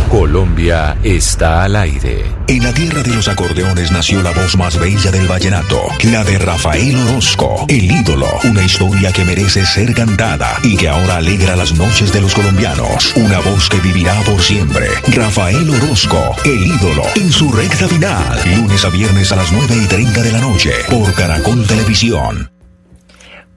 [0.09, 2.23] Colombia está al aire.
[2.47, 6.37] En la tierra de los acordeones nació la voz más bella del vallenato, la de
[6.37, 11.73] Rafael Orozco, el ídolo, una historia que merece ser cantada y que ahora alegra las
[11.73, 14.87] noches de los colombianos, una voz que vivirá por siempre.
[15.07, 19.85] Rafael Orozco, el ídolo, en su recta final, lunes a viernes a las 9 y
[19.85, 22.54] 30 de la noche, por Caracol Televisión.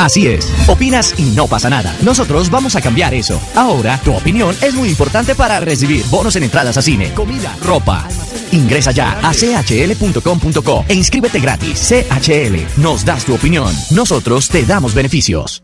[0.00, 1.94] Así es, opinas y no pasa nada.
[2.00, 3.38] Nosotros vamos a cambiar eso.
[3.54, 8.08] Ahora, tu opinión es muy importante para recibir bonos en entradas a cine, comida, ropa.
[8.50, 11.86] Ingresa ya a chl.com.co e inscríbete gratis.
[11.86, 13.74] CHL, nos das tu opinión.
[13.90, 15.62] Nosotros te damos beneficios.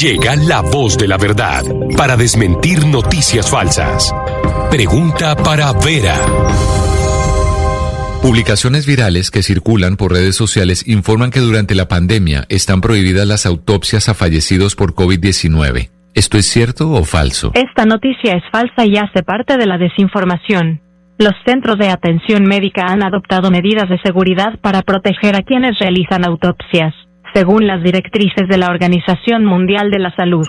[0.00, 1.64] Llega la voz de la verdad
[1.98, 4.10] para desmentir noticias falsas.
[4.70, 6.18] Pregunta para Vera.
[8.24, 13.44] Publicaciones virales que circulan por redes sociales informan que durante la pandemia están prohibidas las
[13.44, 15.90] autopsias a fallecidos por COVID-19.
[16.14, 17.52] ¿Esto es cierto o falso?
[17.52, 20.80] Esta noticia es falsa y hace parte de la desinformación.
[21.18, 26.24] Los centros de atención médica han adoptado medidas de seguridad para proteger a quienes realizan
[26.24, 26.94] autopsias,
[27.34, 30.46] según las directrices de la Organización Mundial de la Salud.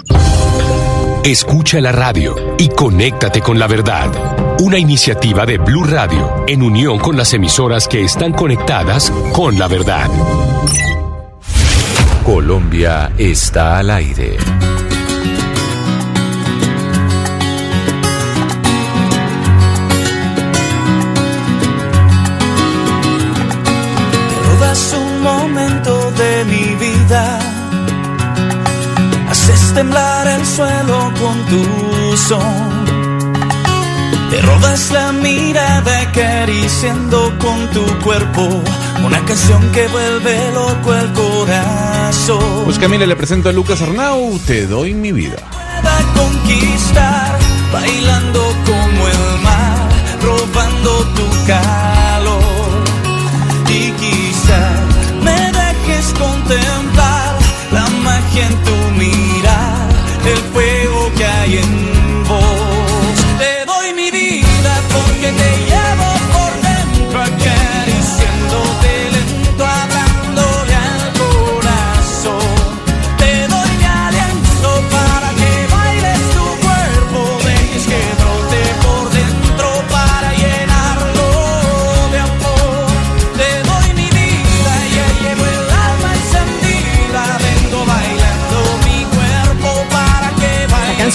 [1.26, 4.11] Escucha la radio y conéctate con la verdad.
[4.59, 9.67] Una iniciativa de Blue Radio en unión con las emisoras que están conectadas con la
[9.67, 10.07] verdad.
[12.23, 14.38] Colombia está al aire.
[24.45, 27.39] Robas un momento de mi vida.
[29.28, 32.86] Haces temblar el suelo con tu son.
[34.30, 38.63] Te robas la mirada acariciando con tu cuerpo
[39.05, 42.66] una canción que vuelve loco el corazón.
[42.66, 45.38] Pues Camila, le presento a Lucas Arnau, Te doy mi vida.
[45.51, 47.38] Pueda conquistar,
[47.72, 49.89] bailando como el mar,
[50.22, 52.84] robando tu calor.
[53.70, 54.61] Y quizá
[55.24, 57.36] me dejes contemplar
[57.72, 59.89] la magia en tu mirar,
[60.26, 60.84] el fuego
[61.18, 63.16] que hay en vos.
[63.39, 66.05] Te doy mi vida porque te llevo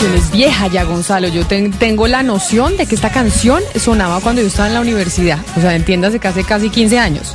[0.00, 1.28] canción es vieja ya, Gonzalo.
[1.28, 4.80] Yo ten- tengo la noción de que esta canción sonaba cuando yo estaba en la
[4.80, 5.38] universidad.
[5.56, 7.34] O sea, entiéndase que hace casi 15 años.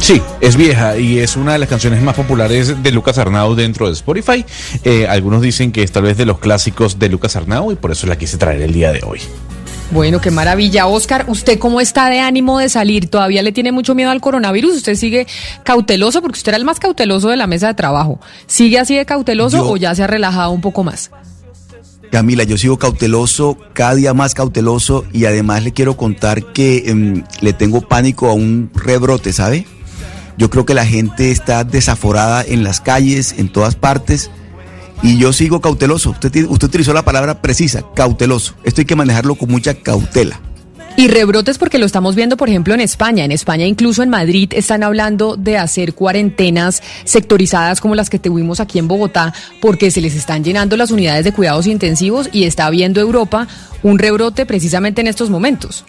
[0.00, 3.86] Sí, es vieja y es una de las canciones más populares de Lucas Arnau dentro
[3.88, 4.44] de Spotify.
[4.84, 7.90] Eh, algunos dicen que es tal vez de los clásicos de Lucas Arnau y por
[7.90, 9.20] eso la quise traer el día de hoy.
[9.90, 10.86] Bueno, qué maravilla.
[10.86, 13.08] Oscar, ¿usted cómo está de ánimo de salir?
[13.10, 14.76] ¿Todavía le tiene mucho miedo al coronavirus?
[14.76, 15.26] ¿Usted sigue
[15.64, 16.22] cauteloso?
[16.22, 18.20] Porque usted era el más cauteloso de la mesa de trabajo.
[18.46, 21.10] ¿Sigue así de cauteloso Yo- o ya se ha relajado un poco más?
[22.10, 27.24] Camila, yo sigo cauteloso, cada día más cauteloso y además le quiero contar que em,
[27.40, 29.66] le tengo pánico a un rebrote, ¿sabe?
[30.36, 34.30] Yo creo que la gente está desaforada en las calles, en todas partes
[35.02, 36.10] y yo sigo cauteloso.
[36.10, 38.54] Usted, usted utilizó la palabra precisa, cauteloso.
[38.64, 40.40] Esto hay que manejarlo con mucha cautela.
[40.98, 43.24] Y rebrotes porque lo estamos viendo, por ejemplo, en España.
[43.24, 48.58] En España, incluso en Madrid, están hablando de hacer cuarentenas sectorizadas como las que tuvimos
[48.58, 52.68] aquí en Bogotá, porque se les están llenando las unidades de cuidados intensivos y está
[52.68, 53.46] viendo Europa
[53.84, 55.84] un rebrote precisamente en estos momentos.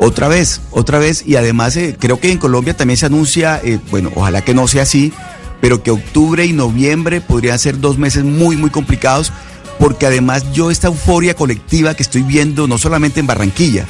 [0.00, 3.78] Otra vez, otra vez, y además eh, creo que en Colombia también se anuncia, eh,
[3.92, 5.12] bueno, ojalá que no sea así,
[5.60, 9.32] pero que octubre y noviembre podrían ser dos meses muy, muy complicados,
[9.78, 13.86] porque además yo esta euforia colectiva que estoy viendo, no solamente en Barranquilla,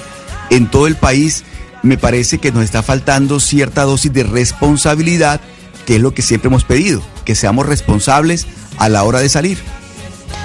[0.51, 1.45] en todo el país,
[1.83, 5.41] me parece que nos está faltando cierta dosis de responsabilidad,
[5.87, 8.47] que es lo que siempre hemos pedido, que seamos responsables
[8.79, 9.59] a la hora de salir.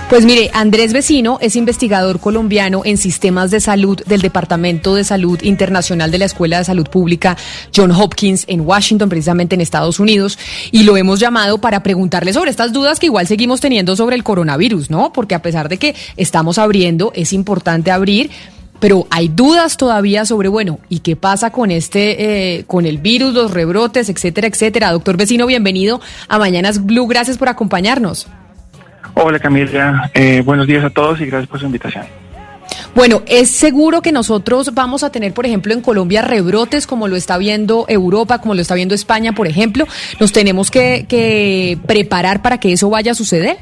[0.09, 5.39] Pues mire, Andrés Vecino es investigador colombiano en sistemas de salud del Departamento de Salud
[5.43, 7.37] Internacional de la Escuela de Salud Pública
[7.75, 10.39] John Hopkins en Washington, precisamente en Estados Unidos,
[10.71, 14.23] y lo hemos llamado para preguntarle sobre estas dudas que igual seguimos teniendo sobre el
[14.23, 15.13] coronavirus, ¿no?
[15.13, 18.31] Porque a pesar de que estamos abriendo, es importante abrir
[18.79, 23.33] pero hay dudas todavía sobre, bueno, ¿y qué pasa con este, eh, con el virus,
[23.33, 24.91] los rebrotes, etcétera, etcétera?
[24.93, 28.27] Doctor Vecino, bienvenido a Mañanas Blue, gracias por acompañarnos.
[29.21, 32.05] Hola Camila, eh, buenos días a todos y gracias por su invitación.
[32.95, 37.17] Bueno, ¿es seguro que nosotros vamos a tener, por ejemplo, en Colombia rebrotes como lo
[37.17, 39.85] está viendo Europa, como lo está viendo España, por ejemplo?
[40.21, 43.57] ¿Nos tenemos que, que preparar para que eso vaya a suceder?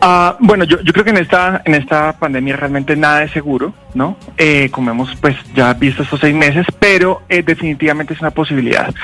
[0.00, 4.16] Ah, bueno, yo, creo que en esta en esta pandemia realmente nada es seguro, ¿no?
[4.36, 8.94] Eh, como hemos pues ya visto estos seis meses, pero eh, definitivamente es una posibilidad.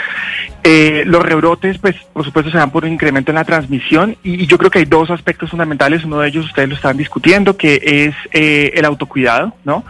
[0.63, 4.47] Eh, los rebrotes, pues por supuesto se dan por un incremento en la transmisión y,
[4.47, 6.05] yo creo que hay dos aspectos fundamentales.
[6.05, 9.85] Uno de ellos ustedes lo están discutiendo, que es el autocuidado, ¿no?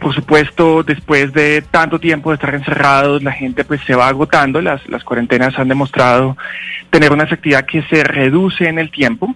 [0.00, 4.60] Por supuesto, después de tanto tiempo de estar encerrados, la gente pues se va agotando.
[4.60, 6.36] Las, las cuarentenas han demostrado
[6.90, 9.34] tener una efectividad que se reduce en el tiempo.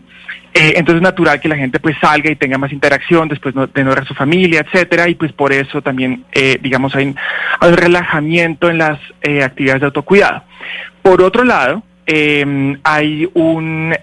[0.53, 3.85] Eh, entonces es natural que la gente pues salga y tenga más interacción después de
[3.85, 7.15] no ver a su familia, etcétera, y pues por eso también, eh, digamos, hay,
[7.61, 10.45] un relajamiento en las eh, actividades de autocuidado.
[11.03, 13.95] Por otro lado, em, hay un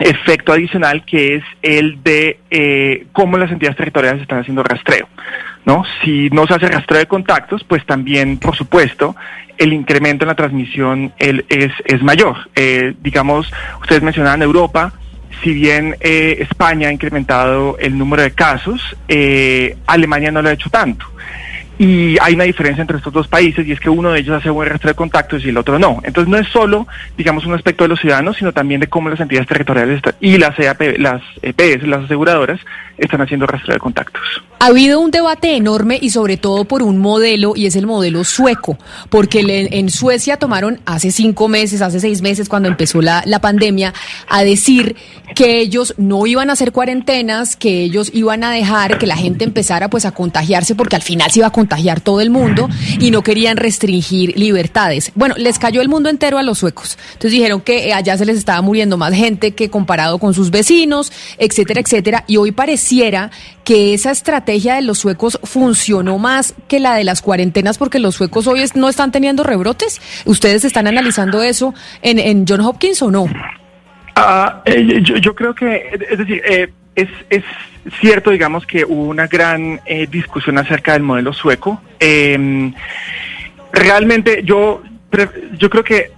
[0.00, 5.08] efecto adicional que es el de cómo las entidades territoriales están haciendo rastreo.
[5.64, 5.84] ¿no?
[6.02, 9.14] Si no se hace rastreo de contactos, pues también, por supuesto,
[9.58, 11.44] el incremento en la transmisión es,
[11.84, 12.36] es mayor.
[13.02, 14.92] digamos, ustedes mencionaban Europa,
[15.42, 20.52] si bien eh, España ha incrementado el número de casos, eh, Alemania no lo ha
[20.52, 21.06] hecho tanto.
[21.80, 24.50] Y hay una diferencia entre estos dos países y es que uno de ellos hace
[24.50, 26.02] buen rastro de contactos y el otro no.
[26.04, 29.18] Entonces no es solo, digamos, un aspecto de los ciudadanos, sino también de cómo las
[29.18, 32.60] entidades territoriales y las, EAP, las EPS, las aseguradoras,
[32.98, 34.20] están haciendo rastreo de contactos.
[34.58, 38.24] Ha habido un debate enorme y sobre todo por un modelo y es el modelo
[38.24, 38.76] sueco,
[39.08, 43.94] porque en Suecia tomaron hace cinco meses, hace seis meses cuando empezó la, la pandemia,
[44.28, 44.96] a decir
[45.34, 49.44] que ellos no iban a hacer cuarentenas, que ellos iban a dejar que la gente
[49.44, 51.69] empezara pues a contagiarse porque al final se iba a contagiar
[52.00, 52.68] todo el mundo
[52.98, 55.12] y no querían restringir libertades.
[55.14, 56.98] Bueno, les cayó el mundo entero a los suecos.
[57.12, 61.12] Entonces dijeron que allá se les estaba muriendo más gente que comparado con sus vecinos,
[61.38, 63.00] etcétera, etcétera, y hoy parece
[63.64, 68.14] que esa estrategia de los suecos funcionó más que la de las cuarentenas porque los
[68.14, 70.00] suecos hoy no están teniendo rebrotes.
[70.26, 73.26] ¿Ustedes están analizando eso en, John Hopkins o no?
[74.16, 77.44] Ah, eh, yo, creo que, es decir, eh, es, es
[78.00, 81.80] cierto, digamos, que hubo una gran eh, discusión acerca del modelo sueco.
[81.98, 82.72] Em,
[83.72, 84.82] realmente yo,
[85.56, 86.12] yo creo que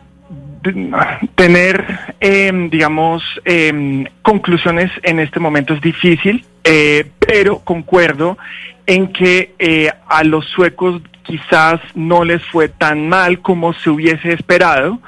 [1.34, 8.38] tener, em, digamos, em, conclusiones en este momento es difícil, eh, pero concuerdo
[8.86, 14.32] en que eh, a los suecos quizás no les fue tan mal como se hubiese
[14.32, 15.00] esperado,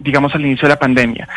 [0.00, 1.28] digamos, al inicio de la pandemia.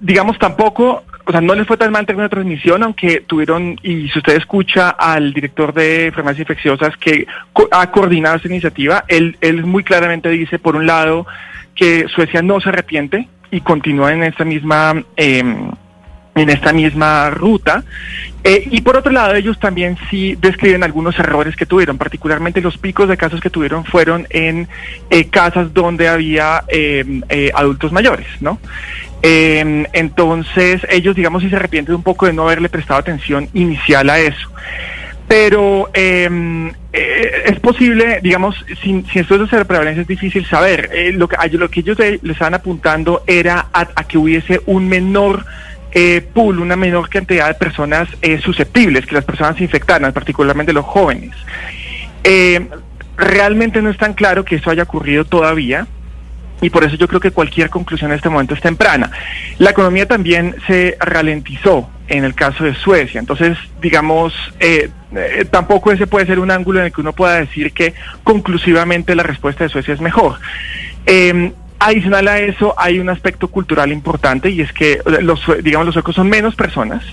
[0.00, 3.78] Digamos, tampoco o sea, no les fue tan mal en términos de transmisión, aunque tuvieron,
[3.82, 7.26] y si usted escucha al director de farmacias infecciosas que
[7.70, 11.26] ha coordinado esta iniciativa, él, él muy claramente dice, por un lado,
[11.74, 15.70] que Suecia no se arrepiente y continúa en esta misma em,
[16.34, 17.84] en esta misma ruta.
[18.44, 22.78] Eh, y por otro lado, ellos también sí describen algunos errores que tuvieron, particularmente los
[22.78, 24.68] picos de casos que tuvieron fueron en
[25.10, 28.60] eh, casas donde había em, eh, adultos mayores, ¿no?
[29.22, 34.08] Em, entonces, ellos, digamos, sí se arrepienten un poco de no haberle prestado atención inicial
[34.10, 34.48] a eso
[35.28, 40.88] pero em, eh, es posible, digamos, sin, sin estudios de prevalencia es difícil saber.
[40.92, 45.44] Eh, lo, que, lo que ellos le, estaban apuntando era a, que hubiese un menor
[45.92, 48.08] eh, pool, una menor cantidad de personas
[48.42, 51.32] susceptibles, que las personas se infectaran, particularmente los jóvenes.
[53.18, 55.86] realmente no es tan claro que eso haya ocurrido todavía
[56.60, 59.10] y por eso yo creo que cualquier conclusión en este momento es temprana.
[59.58, 65.92] La economía también se ralentizó en el caso de Suecia, entonces digamos, eh, eh, tampoco
[65.92, 67.94] ese puede ser un ángulo en el que uno pueda decir que
[68.24, 70.38] conclusivamente la respuesta de Suecia es mejor.
[71.06, 75.94] Eh, adicional a eso hay un aspecto cultural importante y es que los, digamos, los
[75.94, 77.04] suecos son menos personas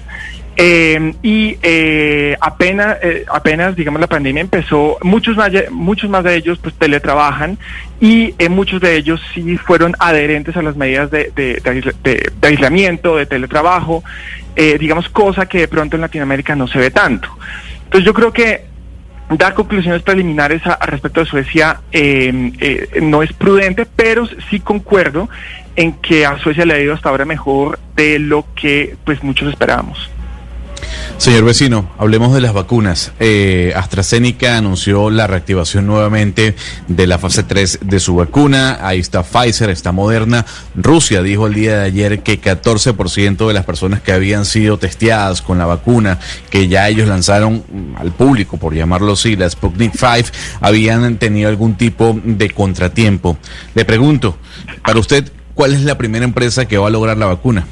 [0.57, 6.35] eh, y eh, apenas, eh, apenas, digamos, la pandemia empezó, muchos más, muchos más de
[6.35, 7.57] ellos pues teletrabajan
[7.99, 14.03] y muchos de ellos sí fueron adherentes a las medidas de, de, aislamiento, de teletrabajo,
[14.55, 17.29] digamos, cosa que de pronto en Latinoamérica no se ve tanto.
[17.85, 18.65] Entonces yo creo que
[19.29, 21.81] dar conclusiones preliminares a, respecto de Suecia
[23.01, 25.27] no es prudente, pero sí concuerdo
[25.75, 29.49] en que a Suecia le ha ido hasta ahora mejor de lo que pues muchos
[29.49, 30.14] esperábamos.
[31.17, 33.13] Señor vecino, hablemos de las vacunas.
[33.19, 36.55] Eh, AstraZeneca anunció la reactivación nuevamente
[36.87, 38.79] de la fase 3 de su vacuna.
[38.81, 40.45] Ahí está Pfizer, está Moderna.
[40.75, 45.41] Rusia dijo el día de ayer que 14% de las personas que habían sido testeadas
[45.41, 46.19] con la vacuna,
[46.49, 47.63] que ya ellos lanzaron
[47.97, 50.31] al público, por llamarlo así, la Sputnik 5,
[50.61, 53.37] habían tenido algún tipo de contratiempo.
[53.73, 54.37] Le pregunto,
[54.83, 57.65] para usted, ¿cuál es la primera empresa que va a lograr la vacuna?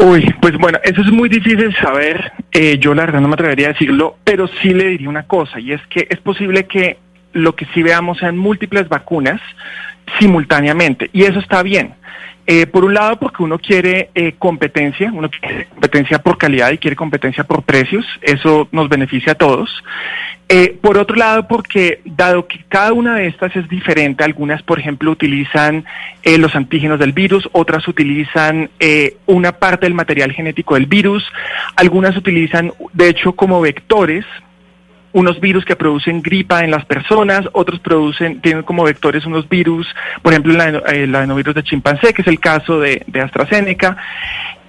[0.00, 2.32] Uy, pues bueno, eso es muy difícil saber.
[2.52, 5.58] Eh, yo la verdad no me atrevería a decirlo, pero sí le diría una cosa,
[5.58, 6.98] y es que es posible que
[7.32, 9.40] lo que sí veamos sean múltiples vacunas
[10.20, 11.94] simultáneamente, y eso está bien.
[12.50, 16.78] Eh, por un lado, porque uno quiere eh, competencia, uno quiere competencia por calidad y
[16.78, 19.70] quiere competencia por precios, eso nos beneficia a todos.
[20.48, 24.78] Eh, por otro lado, porque dado que cada una de estas es diferente, algunas, por
[24.78, 25.84] ejemplo, utilizan
[26.24, 28.70] los antígenos del virus, otras utilizan
[29.26, 31.30] una parte del material genético del virus,
[31.76, 34.24] algunas utilizan, de hecho, como vectores
[35.12, 39.86] unos virus que producen gripa en las personas, otros producen, tienen como vectores unos virus,
[40.22, 43.96] por ejemplo, el, adenovirus de chimpancé, que es el caso de, AstraZeneca.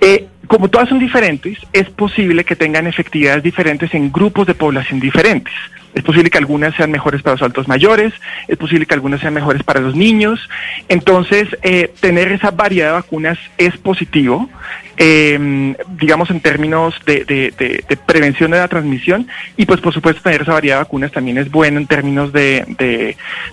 [0.01, 4.99] Eh, como todas son diferentes, es posible que tengan efectividades diferentes en grupos de población
[4.99, 5.53] diferentes.
[5.93, 8.13] Es posible que algunas sean mejores para los adultos mayores,
[8.47, 10.47] es posible que algunas sean mejores para los niños.
[10.87, 14.49] Entonces, eh, tener esa variedad de vacunas es positivo,
[14.97, 19.27] eh, digamos, en términos de, de, prevención de la transmisión.
[19.57, 22.65] Y pues, por supuesto, tener esa variedad de vacunas también es bueno en términos de,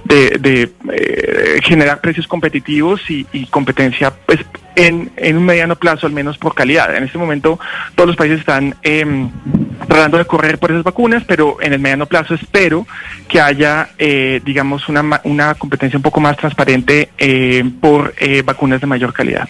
[0.08, 4.40] eh, generar precios competitivos y, y competencia, pues,
[4.76, 6.94] en, en, un mediano plazo, al menos por calidad.
[6.94, 7.58] En este momento
[7.94, 9.04] todos los países están eh,
[9.88, 12.86] tratando de correr por esas vacunas, pero en el mediano plazo espero
[13.28, 18.80] que haya, eh, digamos, una, una competencia un poco más transparente eh, por eh, vacunas
[18.80, 19.48] de mayor calidad.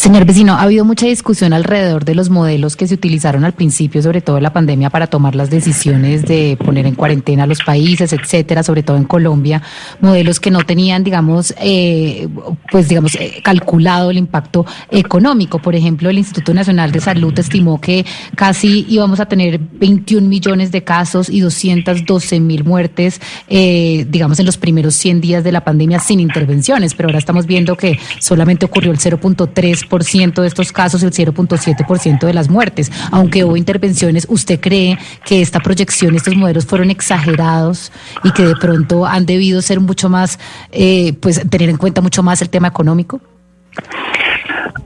[0.00, 4.00] Señor vecino, ha habido mucha discusión alrededor de los modelos que se utilizaron al principio,
[4.00, 7.58] sobre todo en la pandemia, para tomar las decisiones de poner en cuarentena a los
[7.58, 9.60] países, etcétera, sobre todo en Colombia,
[10.00, 12.26] modelos que no tenían, digamos, eh,
[12.72, 15.58] pues digamos, eh, calculado el impacto económico.
[15.58, 20.72] Por ejemplo, el Instituto Nacional de Salud estimó que casi íbamos a tener 21 millones
[20.72, 23.20] de casos y 212 mil muertes,
[23.50, 27.44] eh, digamos, en los primeros 100 días de la pandemia sin intervenciones, pero ahora estamos
[27.44, 32.90] viendo que solamente ocurrió el 0.3 ciento de estos casos, el 0.7% de las muertes.
[33.10, 37.92] Aunque hubo intervenciones, ¿usted cree que esta proyección, estos modelos fueron exagerados
[38.24, 40.38] y que de pronto han debido ser mucho más,
[40.72, 43.20] eh, pues tener en cuenta mucho más el tema económico?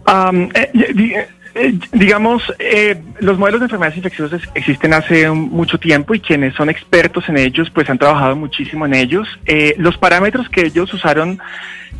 [0.06, 1.28] Eh, eh,
[1.92, 2.42] digamos,
[3.20, 7.70] los modelos de enfermedades infecciosas existen hace mucho tiempo y quienes son expertos en ellos,
[7.70, 9.28] pues han trabajado muchísimo en ellos.
[9.76, 11.40] los parámetros que ellos usaron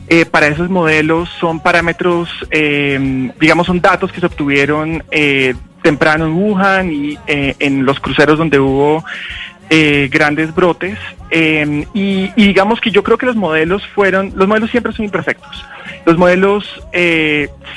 [0.06, 6.26] eh, para esos modelos son parámetros, eh, digamos, son datos que se obtuvieron eh, temprano
[6.26, 9.04] en Wuhan y en los cruceros donde hubo
[10.10, 10.98] grandes brotes.
[11.30, 15.64] Y, y, digamos que yo creo que los modelos fueron, los modelos siempre son imperfectos.
[16.06, 16.82] Los modelos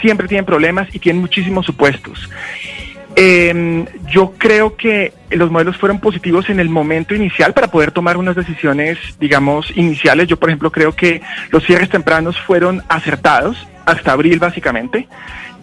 [0.02, 2.30] siempre tienen problemas y tienen muchísimos supuestos.
[3.20, 8.16] Eh, yo creo que los modelos fueron positivos en el momento inicial para poder tomar
[8.16, 10.28] unas decisiones, digamos, iniciales.
[10.28, 13.58] Yo, por ejemplo, creo que los cierres tempranos fueron acertados
[13.88, 15.08] hasta abril, básicamente,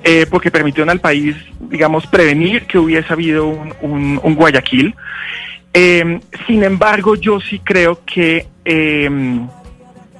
[0.03, 4.97] eh, porque permitieron al país, digamos, prevenir que hubiese habido un, Guayaquil.
[5.77, 9.49] Eh, sin embargo, yo sí creo que em,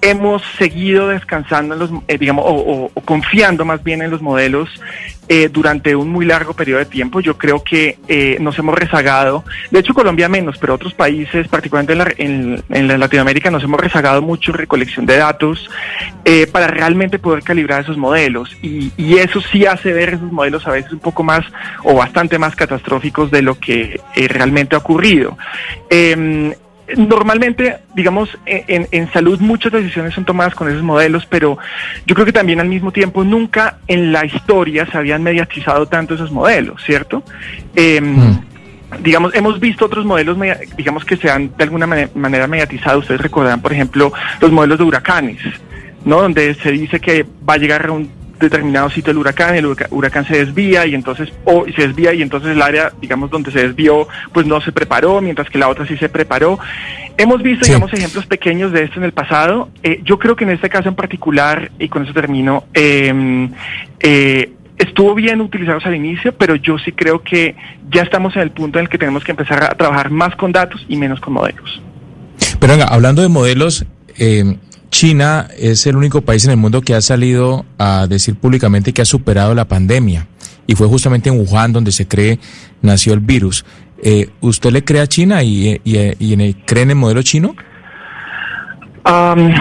[0.05, 4.69] hemos seguido descansando en los, eh, digamos, o, confiando más bien en los modelos
[5.29, 7.21] eh, durante un muy largo periodo de tiempo.
[7.21, 12.23] Yo creo que eh, nos hemos rezagado, de hecho Colombia menos, pero otros países, particularmente
[12.23, 15.71] en, la, Latinoamérica, nos hemos rezagado mucho en recolección de datos
[16.53, 18.55] para realmente poder calibrar esos modelos.
[18.63, 21.45] Y, y, eso sí hace ver esos modelos a veces un poco más
[21.83, 25.37] o bastante más catastróficos de lo que realmente ha ocurrido.
[26.97, 31.57] Normalmente, digamos, en, en, salud muchas decisiones son tomadas con esos modelos, pero
[32.07, 36.15] yo creo que también al mismo tiempo nunca en la historia se habían mediatizado tanto
[36.15, 37.23] esos modelos, ¿cierto?
[37.75, 38.41] Em, mm.
[39.03, 40.37] Digamos, hemos visto otros modelos,
[40.77, 43.03] digamos, que se han de alguna manera mediatizados.
[43.03, 45.39] Ustedes recordarán, por ejemplo, los modelos de huracanes,
[46.05, 46.23] ¿no?
[46.23, 48.09] Donde se dice que va a llegar a un
[48.39, 52.51] determinado sitio el huracán, el huracán se desvía y entonces, o se desvía y entonces
[52.51, 55.97] el área, digamos, donde se desvió, pues no se preparó, mientras que la otra sí
[55.97, 56.59] se preparó.
[57.17, 59.71] Hemos visto, digamos, ejemplos pequeños de esto en el pasado.
[59.83, 63.51] Eh, yo creo que en este caso en particular, y con eso termino, em,
[64.01, 67.55] eh, estuvo bien utilizados al inicio, pero yo sí creo que
[67.91, 70.53] ya estamos en el punto en el que tenemos que empezar a trabajar más con
[70.53, 71.81] datos y menos con modelos.
[72.59, 73.85] Pero venga, hablando de modelos,
[74.19, 74.57] eh,
[74.95, 79.03] China es el único país en el mundo que ha salido a decir públicamente que
[79.03, 80.29] ha superado la pandemia
[80.69, 82.39] y fue justamente en Wuhan donde se cree
[82.81, 83.65] nació el virus.
[84.01, 87.57] Eh, ¿Usted le cree a China y, y, y cree en el modelo chino?
[89.05, 89.53] Um,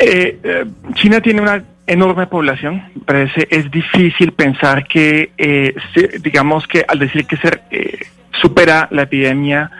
[0.00, 2.82] eh, China tiene una enorme población.
[3.04, 5.72] Parece es difícil pensar que, eh,
[6.20, 7.60] digamos que al decir que se
[8.42, 9.70] supera la epidemia,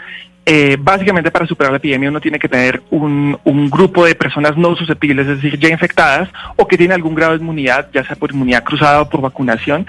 [0.46, 4.56] eh, básicamente para superar la epidemia uno tiene que tener un, un grupo de personas
[4.56, 8.16] no susceptibles, es decir, ya infectadas o que tienen algún grado de inmunidad, ya sea
[8.16, 9.86] por inmunidad cruzada o por vacunación,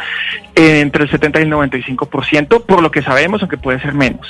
[0.55, 4.27] eh, entre el 70 y el 95%, por lo que sabemos, aunque puede ser menos.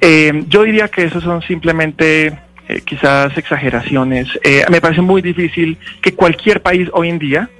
[0.00, 2.38] Eh, yo diría que esos son simplemente
[2.84, 4.28] quizás exageraciones.
[4.70, 7.50] Me parece muy difícil que cualquier país hoy en día,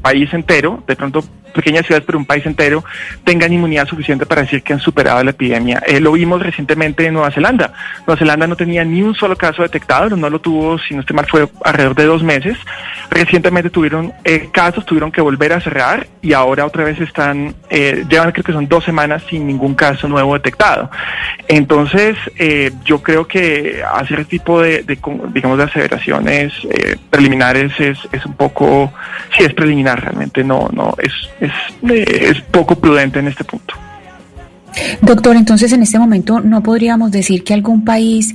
[0.00, 2.84] país entero, de pronto pequeñas ciudades, pero un país entero,
[3.24, 5.82] tengan inmunidad suficiente para decir que han superado la epidemia.
[5.86, 7.72] Eh, lo vimos recientemente en Nueva Zelanda.
[8.06, 11.16] Nueva Zelanda no tenía ni un solo caso detectado, no lo tuvo, si no estoy
[11.16, 12.56] mal, fue alrededor de dos meses.
[13.10, 18.04] Recientemente tuvieron eh, casos, tuvieron que volver a cerrar y ahora otra vez están, eh,
[18.08, 20.90] llevan creo que son dos semanas sin ningún caso nuevo detectado.
[21.48, 24.84] Entonces, eh, yo creo que hacer este tipo de,
[25.32, 28.92] digamos, de aseveraciones eh, preliminares es, es un poco,
[29.36, 31.50] sí es preliminar realmente, no, no, es, es,
[31.90, 33.74] eh, es poco prudente en este punto.
[35.02, 38.34] Doctor, entonces en este momento no podríamos decir que algún país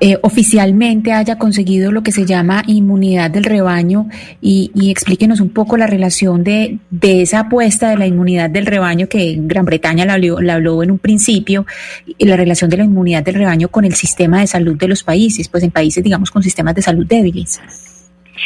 [0.00, 4.08] eh, oficialmente haya conseguido lo que se llama inmunidad del rebaño
[4.40, 9.08] y, explíquenos un poco la relación de, de esa apuesta de la inmunidad del rebaño
[9.08, 11.66] que Gran Bretaña la habló, en un principio
[12.18, 15.48] la relación de la inmunidad del rebaño con el sistema de salud de los países,
[15.48, 17.60] pues en países digamos con sistemas de salud débiles.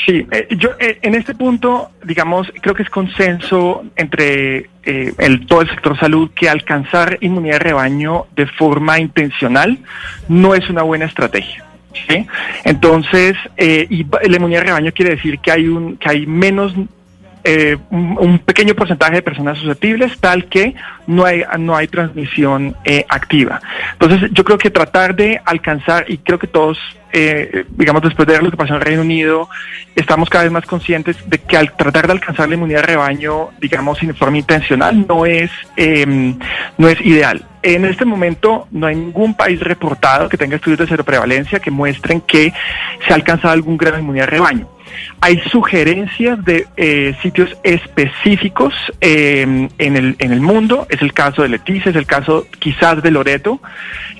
[0.06, 5.46] Sí, eh, yo eh, en este punto, digamos, creo que es consenso entre eh, el,
[5.46, 9.78] todo el sector salud que alcanzar inmunidad de rebaño de forma intencional
[10.28, 11.64] no es una buena estrategia.
[12.08, 12.26] ¿sí?
[12.64, 16.72] Entonces, eh, y la inmunidad de rebaño quiere decir que hay un que hay menos
[17.44, 20.74] eh, un, pequeño porcentaje de personas susceptibles, tal que
[21.06, 23.60] no hay, no hay transmisión eh, activa.
[23.92, 26.78] Entonces, yo creo que tratar de alcanzar, y creo que todos,
[27.12, 29.48] eh, digamos, después de lo que pasó en el Reino Unido,
[29.96, 33.48] estamos cada vez más conscientes de que al tratar de alcanzar la inmunidad de rebaño,
[33.60, 36.34] digamos, sin forma intencional, no es, eh,
[36.76, 37.44] no es ideal.
[37.62, 41.70] En este momento no hay ningún país reportado que tenga estudios de cero prevalencia que
[41.70, 42.52] muestren que
[43.06, 44.68] se ha alcanzado algún grado de inmunidad de rebaño.
[45.20, 51.42] Hay sugerencias de eh, sitios específicos eh, en, el, en el mundo, es el caso
[51.42, 53.60] de Leticia, es el caso quizás de Loreto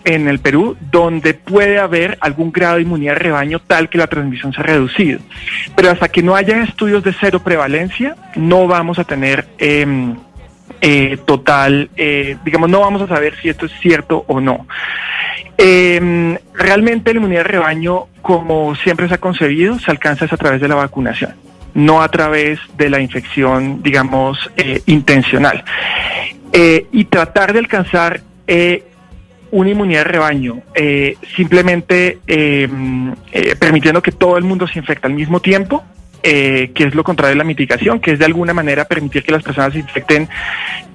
[0.04, 4.06] en el Perú, donde puede haber algún grado de inmunidad de rebaño tal que la
[4.06, 5.20] transmisión se ha reducido.
[5.76, 9.46] Pero hasta que no haya estudios de cero prevalencia, no vamos a tener...
[9.58, 10.16] em,
[10.80, 14.66] eh, total, eh, digamos, no vamos a saber si esto es cierto o no.
[15.58, 20.60] Eh, realmente la inmunidad de rebaño, como siempre se ha concebido, se alcanza a través
[20.60, 21.34] de la vacunación,
[21.74, 25.64] no a través de la infección, digamos, eh, intencional.
[26.52, 28.84] Eh, y tratar de alcanzar eh,
[29.52, 30.62] una inmunidad de rebaño,
[31.36, 32.68] simplemente eh,
[33.58, 35.84] permitiendo que todo el mundo se infecte al mismo tiempo,
[36.22, 39.32] eh, que es lo contrario de la mitigación, que es de alguna manera permitir que
[39.32, 40.28] las personas se infecten,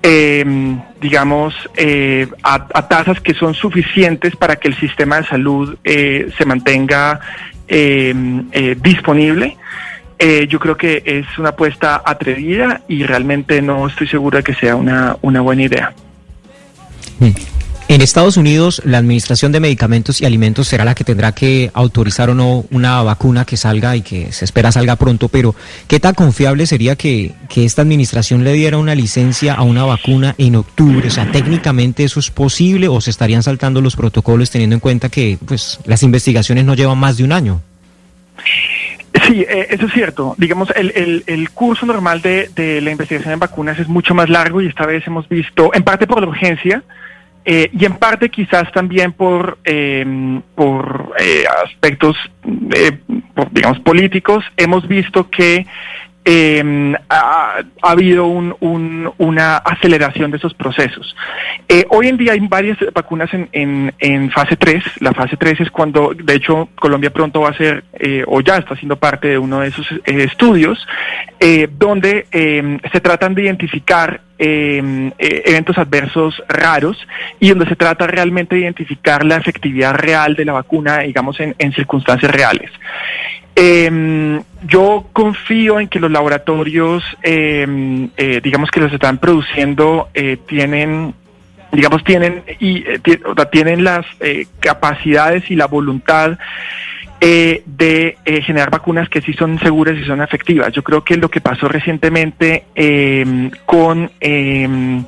[0.01, 6.30] eh, digamos, eh, a, tasas que son suficientes para que el sistema de salud eh,
[6.38, 7.19] se mantenga
[7.67, 8.13] eh,
[8.51, 9.57] eh, disponible.
[10.17, 14.53] Eh, yo creo que es una apuesta atrevida y realmente no estoy seguro de que
[14.53, 15.93] sea una, una buena idea.
[17.88, 22.31] En Estados Unidos, la Administración de Medicamentos y Alimentos será la que tendrá que autorizar
[22.31, 25.53] o no una vacuna que salga y que se espera salga pronto, pero
[25.88, 30.33] ¿qué tan confiable sería que, que esta administración le diera una licencia a una vacuna
[30.39, 31.07] en octubre?
[31.07, 35.09] O sea, técnicamente eso es posible o se estarían saltando los protocolos teniendo en cuenta
[35.09, 37.61] que pues las investigaciones no llevan más de un año.
[39.27, 40.33] Sí, eh, eso es cierto.
[40.39, 44.27] Digamos, el, el, el curso normal de, de la investigación en vacunas es mucho más
[44.27, 46.83] largo y esta vez hemos visto, en parte por la urgencia,
[47.47, 52.17] eh, y en parte quizás también por, eh, por eh, aspectos,
[52.75, 52.97] eh,
[53.35, 55.65] por, digamos, políticos, hemos visto que
[56.26, 61.15] eh, ha, ha habido un- un- una aceleración de esos procesos.
[61.69, 64.84] Eh, hoy en día hay varias vacunas en, fase 3.
[65.01, 68.57] La fase 3 es cuando, de hecho, Colombia pronto va a ser, eh, o ya
[68.57, 70.86] está siendo parte de uno de esos eh, estudios,
[71.39, 76.97] eh, donde eh, se tratan de identificar eh, eh, eventos adversos raros
[77.39, 81.71] y donde se trata realmente de identificar la efectividad real de la vacuna, digamos, en
[81.73, 82.69] circunstancias reales.
[83.56, 90.38] Eh, yo confío en que los laboratorios, eh, eh, digamos que los están produciendo, eh,
[90.47, 91.14] tienen,
[91.72, 92.99] digamos, tienen y eh,
[93.52, 96.38] tienen las eh, capacidades y la voluntad
[97.21, 100.71] eh, de eh, generar vacunas que sí son seguras y son efectivas.
[100.73, 105.03] Yo creo que lo que pasó recientemente eh, con eh,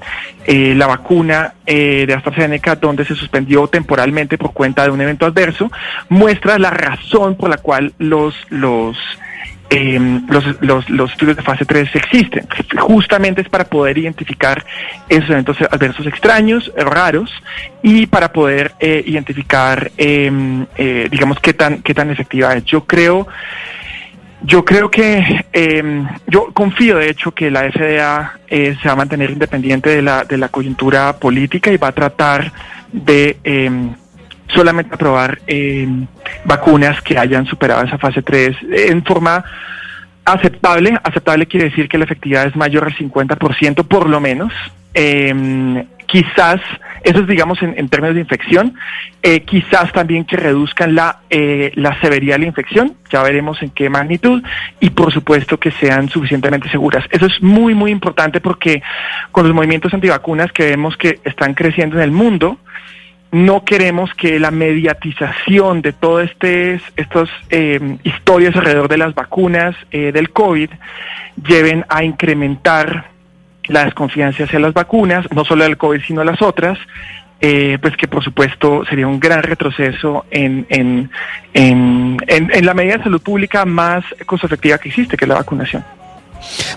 [0.45, 5.25] eh, la vacuna eh, de AstraZeneca, donde se suspendió temporalmente por cuenta de un evento
[5.25, 5.69] adverso,
[6.09, 8.97] muestra la razón por la cual los los
[9.69, 12.47] eh, los, los, estudios de fase 3 existen.
[12.79, 14.65] Justamente es para poder identificar
[15.09, 17.31] esos eventos adversos extraños, raros,
[17.81, 22.63] y para poder eh, identificar, eh, eh, digamos, qué tan, qué tan efectiva es.
[22.65, 23.27] Yo creo,
[24.43, 28.97] yo creo que, eh, yo confío de hecho que la FDA eh, se va a
[28.97, 32.51] mantener independiente de la, de la coyuntura política y va a tratar
[32.91, 33.37] de...
[33.43, 33.89] eh,
[34.47, 35.87] solamente aprobar eh,
[36.45, 38.57] vacunas que hayan superado esa fase 3
[38.89, 39.43] en forma
[40.25, 40.97] aceptable.
[41.03, 44.53] Aceptable quiere decir que la efectividad es mayor al 50% por lo menos.
[44.93, 46.59] Eh, quizás,
[47.03, 48.73] eso es digamos en, términos de infección,
[49.21, 53.69] eh, quizás también que reduzcan la, eh, la severidad de la infección, ya veremos en
[53.69, 54.41] qué magnitud,
[54.79, 57.05] y por supuesto que sean suficientemente seguras.
[57.11, 58.81] Eso es muy, muy importante porque
[59.31, 62.57] con los movimientos antivacunas que vemos que están creciendo en el mundo,
[63.31, 66.29] no queremos que la mediatización de todas
[66.95, 70.69] estas eh, historias alrededor de las vacunas eh, del COVID
[71.45, 73.11] lleven a incrementar
[73.65, 76.79] la desconfianza hacia las vacunas, no solo del COVID, sino las otras,
[77.41, 81.11] eh, pues que por supuesto sería un gran retroceso en, en,
[81.53, 85.29] en, en, en la medida de salud pública más costo efectiva que existe, que es
[85.29, 85.83] la vacunación.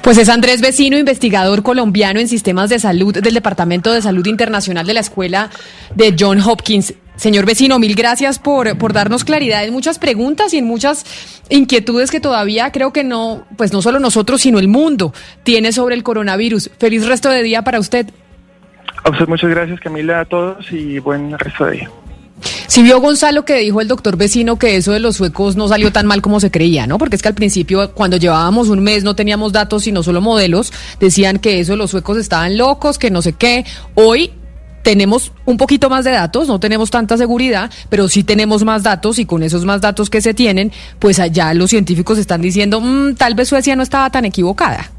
[0.03, 4.87] Pues es Andrés Vecino, investigador colombiano en sistemas de salud del Departamento de Salud Internacional
[4.87, 5.51] de la Escuela
[5.95, 6.95] de John Hopkins.
[7.17, 11.05] Señor vecino, mil gracias por, por darnos claridad en muchas preguntas y en muchas
[11.51, 15.13] inquietudes que todavía creo que no, pues no solo nosotros, sino el mundo
[15.43, 16.71] tiene sobre el coronavirus.
[16.79, 18.07] Feliz resto de día para usted.
[19.05, 21.91] A usted muchas gracias Camila, a todos y buen resto de día.
[22.67, 25.93] Si vio Gonzalo que dijo el doctor vecino que eso de los suecos no salió
[25.93, 26.99] tan mal como se creía, ¿no?
[26.99, 30.73] Porque es que al principio, cuando llevábamos un mes, no teníamos datos, sino solo modelos,
[30.99, 33.65] decían que eso de los suecos estaban locos, que no sé qué.
[33.95, 34.33] Hoy
[34.83, 39.19] tenemos un poquito más de datos, no tenemos tanta seguridad, pero sí tenemos más datos
[39.19, 43.15] y con esos más datos que se tienen, pues allá los científicos están diciendo, mmm,
[43.15, 44.91] tal vez Suecia no estaba tan equivocada.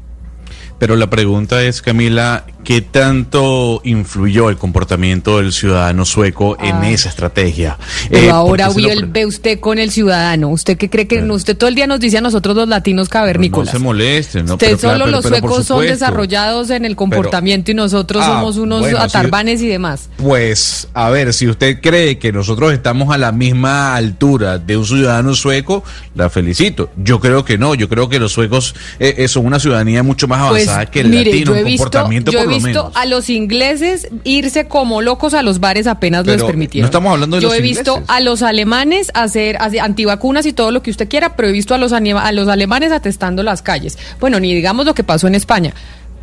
[0.78, 7.08] Pero la pregunta es, Camila, ¿qué tanto influyó el comportamiento del ciudadano sueco en esa
[7.08, 7.78] estrategia?
[8.10, 10.48] Pero Eh, ahora ¿por qué se ve, usted con el ciudadano.
[10.48, 13.10] ¿Usted qué cree que usted todo el día nos dice a nosotros los latinos no
[13.10, 13.70] cavernícolas?
[13.72, 14.54] se molesten, ¿no?
[14.54, 18.22] Usted Pero solo claro, pero- los pero suecos son desarrollados en el comportamiento y nosotros
[18.24, 20.08] Ah, somos unos bueno, atarbanes y demás.
[20.16, 24.86] Pues, a ver, si usted cree que nosotros estamos a la misma altura de un
[24.86, 25.84] ciudadano sueco,
[26.14, 26.90] la felicito.
[26.96, 30.28] Yo creo que no, yo creo que los suecos eh, eh, son una ciudadanía mucho
[30.28, 32.92] más Pues, avanzada que el mire, latino, yo he visto, comportamiento yo he lo visto
[32.94, 36.84] a los ingleses irse como locos a los bares apenas Pero les permitieron.
[36.84, 40.52] no estamos hablando de yo los he visto a los alemanes hacer, hacer antivacunas y
[40.52, 43.62] todo lo que usted quiera, pero he visto a los, a los alemanes atestando las
[43.62, 43.98] calles.
[44.20, 45.74] Bueno, ni digamos lo que pasó en España.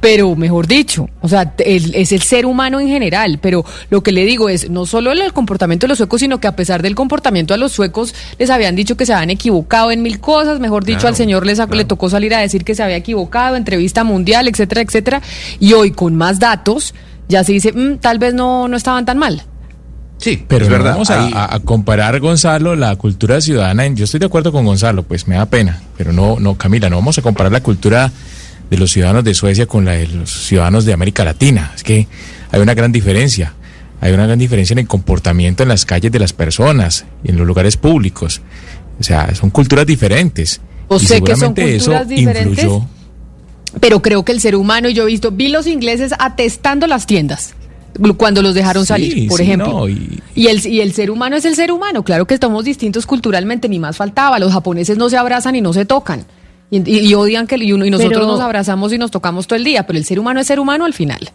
[0.02, 3.40] Pero, mejor dicho, o sea, el- es el ser humano en general.
[3.42, 6.48] Pero lo que le digo es, no solo el comportamiento de los suecos, sino que
[6.48, 10.02] a pesar del comportamiento a los suecos, les habían dicho que se habían equivocado en
[10.02, 10.60] mil cosas.
[10.60, 13.56] Mejor dicho, Claro, al señor les, le tocó salir a decir que se había equivocado,
[13.58, 15.22] entrevista mundial, etcétera, etcétera.
[15.60, 16.94] Y hoy, con más datos,
[17.28, 19.44] ya se dice, "Mm, tal vez no, no estaban tan mal.
[20.18, 20.92] Sí, Pero es verdad.
[20.94, 23.86] vamos ahí- a- a comparar, Gonzalo, la cultura ciudadana.
[23.86, 25.82] en- Yo estoy de acuerdo con Gonzalo, pues me da pena.
[25.98, 28.12] Pero no, no, Camila, no vamos a comparar la cultura
[28.70, 31.72] de los ciudadanos de Suecia con la de los ciudadanos de América Latina.
[31.76, 32.08] Es que
[32.52, 33.54] hay una gran diferencia.
[34.02, 37.38] Hay una gran diferencia en el comportamiento en las calles de las personas y en
[37.38, 38.42] los lugares públicos.
[39.00, 40.62] O sea, son culturas diferentes.
[40.88, 42.64] O y sé que son eso culturas diferentes.
[42.64, 42.86] influyó.
[43.80, 47.06] Pero creo que el ser humano, y yo he visto, vi los ingleses atestando las
[47.06, 47.54] tiendas
[48.18, 49.68] cuando los dejaron Sí, salir, por sí, ejemplo.
[49.68, 52.04] no, y- Y el, y el ser humano es el ser humano.
[52.04, 54.40] Claro que estamos distintos culturalmente, ni más faltaba.
[54.40, 56.26] Los japoneses no se abrazan y no se tocan.
[56.72, 59.48] Y, y- y odian que y, uno- y nosotros Pero- nos abrazamos y nos tocamos
[59.48, 59.86] todo el día.
[59.88, 61.32] Pero el ser humano es ser humano al final.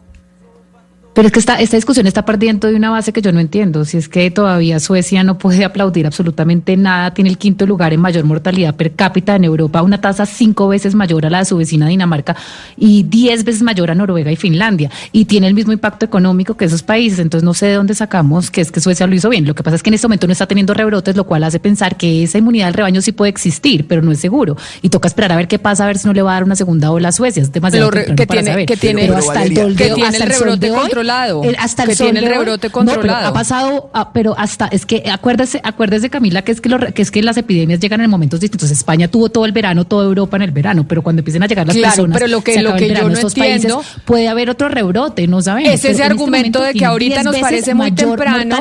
[1.15, 3.85] Pero es que esta, esta discusión está partiendo de una base que yo no entiendo.
[3.85, 8.01] Si es que todavía Suecia no puede aplaudir absolutamente nada, tiene el quinto lugar en
[8.01, 11.57] mayor mortalidad per cápita en Europa, una tasa cinco veces mayor a la de su
[11.57, 12.35] vecina Dinamarca
[12.77, 14.91] y diez veces mayor a Noruega y Finlandia.
[15.12, 17.20] Y tiene el mismo impacto económico que esos países.
[17.20, 19.47] Entonces no sé de dónde sacamos que es que Suecia lo hizo bien.
[19.47, 21.61] Lo que pasa es que en este momento no está teniendo rebrotes, lo cual hace
[21.61, 24.57] pensar que esa inmunidad del rebaño sí puede existir, pero no es seguro.
[24.82, 26.45] Y toca esperar a ver qué pasa, a ver si no le va a dar
[26.45, 27.41] una segunda ola a Suecia.
[27.41, 28.66] Es demasiado Pero que para tiene- saber.
[28.66, 30.73] que tiene- Pero Pero, hasta el sol que de- tiene hasta el sol rebrote de
[30.73, 31.43] hoy, controlado.
[31.44, 34.86] el- hasta el Que sol tiene el rebrote no, ha pasado, ah, pero hasta es
[34.86, 38.10] que acuérdese, acuérdese Camila que es que, lo que es que las epidemias llegan en
[38.10, 38.70] momentos distintos.
[38.70, 41.66] España tuvo todo el verano, toda Europa en el verano, pero cuando empiecen a llegar
[41.66, 44.28] las Claro, personas, pero lo que- lo que el yo verano no entiendo- países, puede
[44.28, 45.72] haber otro rebrote, no sabemos.
[45.72, 48.56] Es ese este argumento de que ahorita 10 nos parece muy temprano.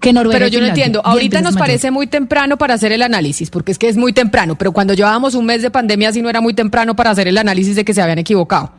[0.00, 0.38] que Noruega.
[0.38, 1.02] Pero yo no entiendo.
[1.04, 1.66] Ahorita nos mayor.
[1.66, 4.56] parece muy temprano para hacer el análisis, porque es que es muy temprano.
[4.56, 7.36] Pero cuando llevábamos un mes de pandemia, sí no era muy temprano para hacer el
[7.36, 8.72] análisis de que se habían equivocado.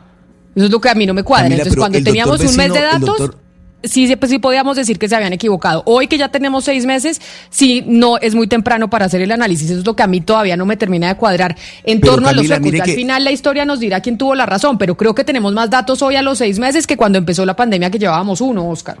[0.54, 1.44] Eso es lo que a mí no me cuadra.
[1.44, 3.38] Camila, Entonces, cuando teníamos un mes de datos, doctor-
[3.84, 5.82] sí, pues sí podíamos decir que se habían equivocado.
[5.86, 7.20] Hoy que ya tenemos seis meses,
[7.50, 9.70] sí, no es muy temprano para hacer el análisis.
[9.70, 12.28] Eso es lo que a mí todavía no me termina de cuadrar en Pero, torno
[12.28, 14.96] a los Ya Al que- final la historia nos dirá quién tuvo la razón, pero
[14.96, 17.90] creo que tenemos más datos hoy a los seis meses que cuando empezó la pandemia
[17.90, 18.98] que llevábamos uno, Oscar.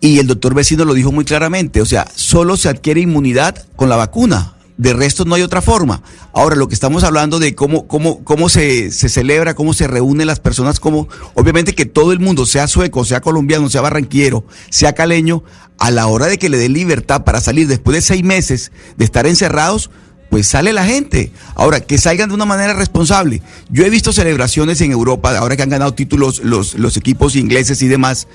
[0.00, 3.88] Y el doctor vecino lo dijo muy claramente, o sea, solo se adquiere inmunidad con
[3.88, 4.53] la vacuna.
[4.76, 6.02] De resto no hay otra forma.
[6.32, 10.26] Ahora, lo que estamos hablando de cómo, cómo, cómo se, se celebra, cómo se reúnen
[10.26, 14.92] las personas, como, obviamente que todo el mundo, sea sueco, sea colombiano, sea barranquillero, sea
[14.92, 15.44] caleño,
[15.78, 19.04] a la hora de que le den libertad para salir después de seis meses de
[19.04, 19.90] estar encerrados,
[20.30, 21.30] pues sale la gente.
[21.54, 23.42] Ahora, que salgan de una manera responsable.
[23.70, 27.82] Yo he visto celebraciones en Europa, ahora que han ganado títulos los, los equipos ingleses
[27.82, 28.26] y demás,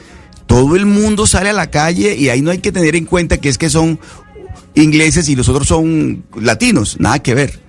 [0.48, 3.38] todo el mundo sale a la calle y ahí no hay que tener en cuenta
[3.38, 4.00] que es que son
[4.76, 7.69] ingleses y los otros son latinos, nada que ver.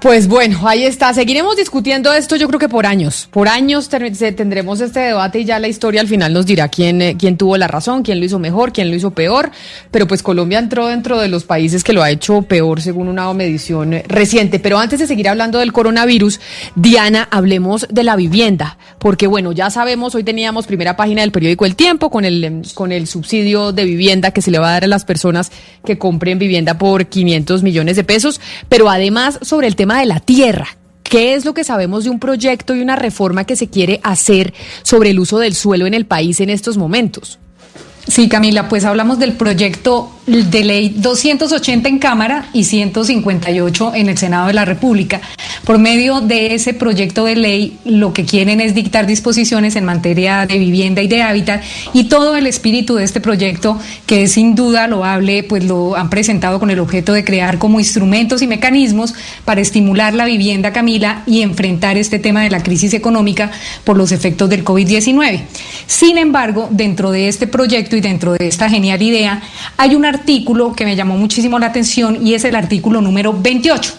[0.00, 1.12] Pues bueno, ahí está.
[1.12, 3.28] Seguiremos discutiendo esto yo creo que por años.
[3.32, 7.16] Por años tendremos este debate y ya la historia al final nos dirá quién, eh,
[7.18, 9.50] quién tuvo la razón, quién lo hizo mejor, quién lo hizo peor.
[9.90, 13.32] Pero pues Colombia entró dentro de los países que lo ha hecho peor según una
[13.34, 14.60] medición eh, reciente.
[14.60, 16.38] Pero antes de seguir hablando del coronavirus,
[16.76, 18.78] Diana, hablemos de la vivienda.
[19.00, 22.62] Porque bueno, ya sabemos, hoy teníamos primera página del periódico El Tiempo con el, em,
[22.74, 25.50] con el subsidio de vivienda que se le va a dar a las personas
[25.84, 28.40] que compren vivienda por 500 millones de pesos.
[28.68, 30.68] Pero además sobre el tema de la tierra.
[31.02, 34.52] ¿Qué es lo que sabemos de un proyecto y una reforma que se quiere hacer
[34.82, 37.38] sobre el uso del suelo en el país en estos momentos?
[38.08, 44.16] Sí, Camila, pues hablamos del proyecto de ley 280 en Cámara y 158 en el
[44.16, 45.20] Senado de la República.
[45.64, 50.46] Por medio de ese proyecto de ley, lo que quieren es dictar disposiciones en materia
[50.46, 51.62] de vivienda y de hábitat
[51.92, 56.08] y todo el espíritu de este proyecto, que es sin duda loable, pues lo han
[56.08, 59.14] presentado con el objeto de crear como instrumentos y mecanismos
[59.44, 63.50] para estimular la vivienda, Camila, y enfrentar este tema de la crisis económica
[63.84, 65.42] por los efectos del COVID-19.
[65.86, 69.42] Sin embargo, dentro de este proyecto y dentro de esta genial idea,
[69.76, 73.94] hay un artículo que me llamó muchísimo la atención y es el artículo número 28.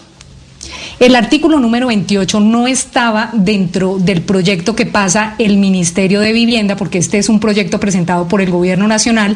[0.98, 6.76] El artículo número 28 no estaba dentro del proyecto que pasa el Ministerio de Vivienda,
[6.76, 9.34] porque este es un proyecto presentado por el Gobierno Nacional,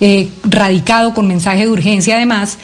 [0.00, 2.58] eh, radicado con mensaje de urgencia además.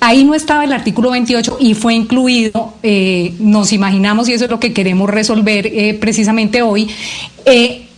[0.00, 4.50] Ahí no estaba el artículo 28 y fue incluido, eh, nos imaginamos, y eso es
[4.50, 6.88] lo que queremos resolver eh, precisamente hoy,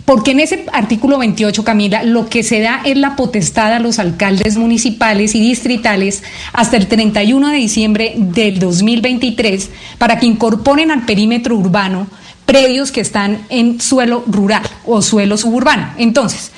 [0.04, 3.98] porque en ese artículo 28, Camila, lo que se da es la potestad a los
[3.98, 6.22] alcaldes municipales y distritales
[6.52, 12.06] hasta el 31 de diciembre del 2023 para que incorporen al perímetro urbano
[12.44, 15.94] predios que están en suelo rural o suelo suburbano.
[15.96, 16.52] Entonces,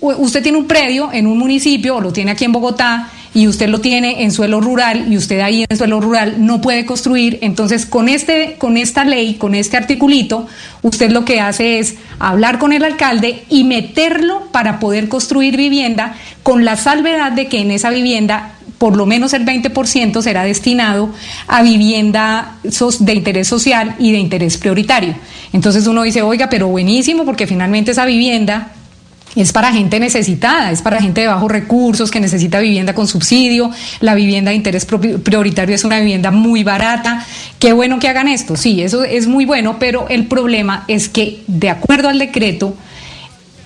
[0.00, 3.68] usted tiene un predio en un municipio o lo tiene aquí en Bogotá y usted
[3.68, 7.86] lo tiene en suelo rural y usted ahí en suelo rural no puede construir, entonces
[7.86, 10.46] con este con esta ley, con este articulito,
[10.82, 16.14] usted lo que hace es hablar con el alcalde y meterlo para poder construir vivienda
[16.42, 21.10] con la salvedad de que en esa vivienda por lo menos el 20% será destinado
[21.46, 25.14] a vivienda de interés social y de interés prioritario.
[25.52, 28.72] Entonces uno dice, oiga, pero buenísimo, porque finalmente esa vivienda
[29.36, 33.70] es para gente necesitada, es para gente de bajos recursos que necesita vivienda con subsidio.
[34.00, 37.24] La vivienda de interés prioritario es una vivienda muy barata.
[37.58, 41.42] Qué bueno que hagan esto, sí, eso es muy bueno, pero el problema es que
[41.46, 42.74] de acuerdo al decreto,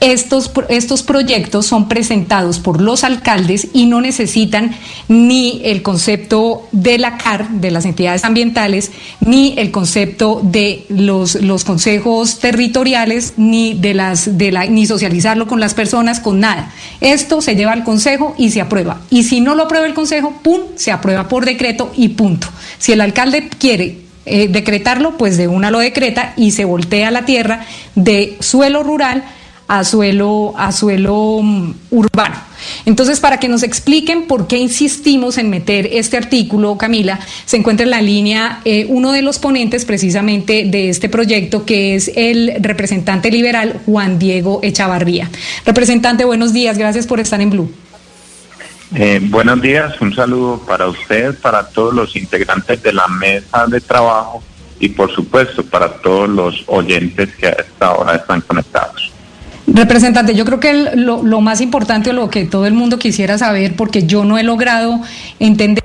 [0.01, 4.75] estos, estos proyectos son presentados por los alcaldes y no necesitan
[5.09, 8.91] ni el concepto de la CAR, de las entidades ambientales,
[9.21, 15.47] ni el concepto de los, los consejos territoriales, ni de las de la, ni socializarlo
[15.47, 16.73] con las personas, con nada.
[17.01, 19.01] Esto se lleva al consejo y se aprueba.
[19.11, 22.49] Y si no lo aprueba el consejo, pum, se aprueba por decreto y punto.
[22.79, 27.27] Si el alcalde quiere eh, decretarlo, pues de una lo decreta y se voltea la
[27.27, 29.25] tierra de suelo rural
[29.69, 32.37] a suelo, a suelo mm, urbano.
[32.87, 37.85] Entonces, para que nos expliquen por qué insistimos en meter este artículo, Camila, se encuentra
[37.85, 42.55] en la línea eh, uno de los ponentes precisamente de este proyecto, que es el
[42.61, 45.31] representante liberal Juan Diego Echavarría.
[45.65, 47.71] Representante, buenos días, gracias por estar en Blue.
[48.95, 53.81] Eh, buenos días, un saludo para usted, para todos los integrantes de la mesa de
[53.81, 54.43] trabajo
[54.79, 59.14] y por supuesto para todos los oyentes que a esta hora están conectados.
[59.67, 63.39] Representante, yo creo que lo, lo más importante o lo que todo el mundo quisiera
[63.39, 65.01] saber, porque yo no he logrado
[65.39, 65.83] entender.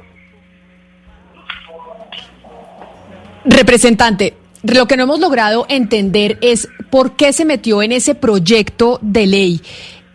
[3.46, 9.00] Representante, lo que no hemos logrado entender es por qué se metió en ese proyecto
[9.02, 9.62] de ley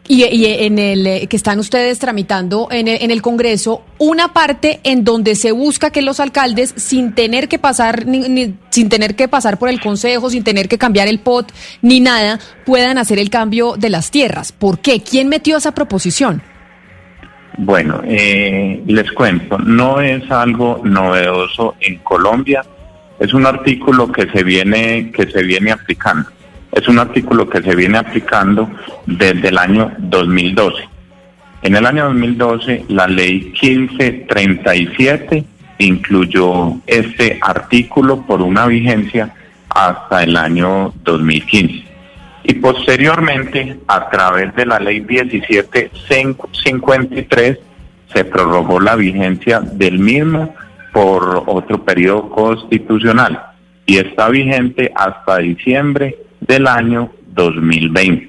[0.06, 4.32] y, y en el eh, que están ustedes tramitando en el, en el Congreso una
[4.34, 8.88] parte en donde se busca que los alcaldes sin tener que pasar ni- ni- sin
[8.90, 12.98] tener que pasar por el Consejo, sin tener que cambiar el POT ni nada, puedan
[12.98, 14.52] hacer el cambio de las tierras.
[14.52, 15.00] ¿Por qué?
[15.00, 16.42] ¿Quién metió esa proposición?
[17.56, 22.62] Bueno, eh, les cuento, no es algo novedoso en Colombia,
[23.20, 26.28] es un artículo que se viene que se viene aplicando.
[26.74, 28.68] Es un artículo que se viene aplicando
[29.06, 30.88] desde el año 2012.
[31.62, 35.44] En el año 2012 la ley 1537
[35.78, 39.32] incluyó este artículo por una vigencia
[39.68, 41.84] hasta el año 2015
[42.42, 47.58] y posteriormente a través de la ley 1753
[48.12, 50.52] se prorrogó la vigencia del mismo
[50.92, 53.40] por otro periodo constitucional
[53.86, 58.28] y está vigente hasta diciembre del año 2020.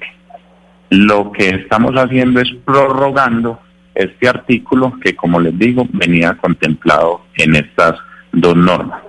[0.90, 3.60] Lo que estamos haciendo es prorrogando
[3.94, 7.94] este artículo que, como les digo, venía contemplado en estas
[8.32, 9.00] dos normas.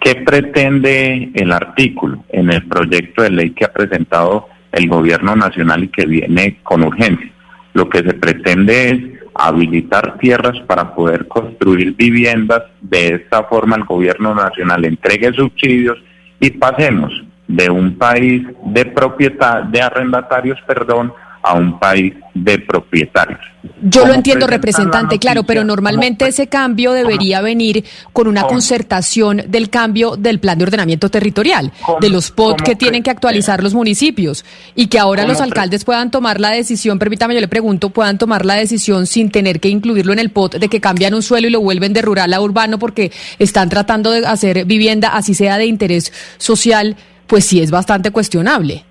[0.00, 5.84] ¿Qué pretende el artículo en el proyecto de ley que ha presentado el gobierno nacional
[5.84, 7.30] y que viene con urgencia?
[7.74, 8.98] Lo que se pretende es
[9.34, 12.64] habilitar tierras para poder construir viviendas.
[12.80, 15.98] De esta forma el gobierno nacional entregue subsidios
[16.40, 17.12] y pasemos
[17.48, 21.12] de un país de propiedad, de arrendatarios, perdón,
[21.42, 23.40] a un país de propietarios.
[23.82, 29.68] Yo lo entiendo, representante, claro, pero normalmente ese cambio debería venir con una concertación del
[29.70, 34.44] cambio del plan de ordenamiento territorial, de los POT que tienen que actualizar los municipios
[34.76, 37.90] y que ahora los ¿Cómo pre- alcaldes puedan tomar la decisión, permítame, yo le pregunto,
[37.90, 41.22] puedan tomar la decisión sin tener que incluirlo en el POT de que cambian un
[41.22, 43.10] suelo y lo vuelven de rural a urbano porque
[43.40, 46.96] están tratando de hacer vivienda, así sea de interés social,
[47.32, 48.84] pues sí es bastante cuestionable.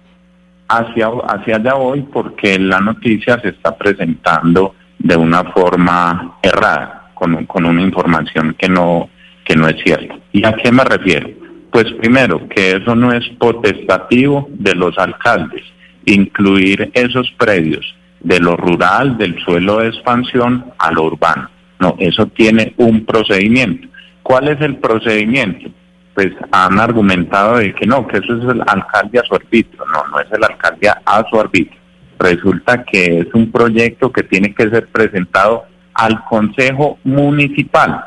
[0.67, 7.45] hacia, hacia allá voy porque la noticia se está presentando de una forma errada, con,
[7.45, 9.11] con una información que no,
[9.45, 10.15] que no es cierta.
[10.31, 11.29] ¿Y a qué me refiero?
[11.71, 15.63] Pues primero, que eso no es potestativo de los alcaldes,
[16.05, 21.47] incluir esos predios de lo rural, del suelo de expansión, a lo urbano.
[21.79, 23.87] No, eso tiene un procedimiento.
[24.23, 25.69] ¿Cuál es el procedimiento?
[26.13, 29.83] Pues han argumentado de que no, que eso es el alcalde a su arbitrio.
[29.85, 31.79] No, no es el alcalde a su arbitrio.
[32.19, 38.03] Resulta que es un proyecto que tiene que ser presentado al Consejo Municipal.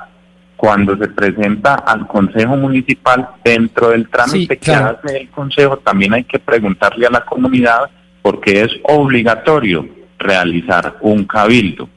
[0.57, 5.01] Cuando se presenta al Consejo Municipal, dentro del trámite claro.
[5.03, 7.91] que hace el Consejo, también hay que preguntarle a la comunidad
[8.23, 9.87] porque es obligatorio
[10.19, 11.89] realizar un cabildo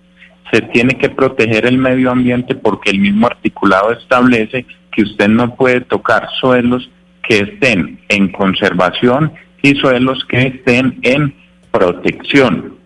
[0.51, 4.65] se tiene que proteger el medio ambiente porque el mismo articulado establece
[4.97, 6.89] que usted no puede tocar suelos
[7.21, 11.35] que estén en conservación y suelos que estén en
[11.69, 12.77] protección.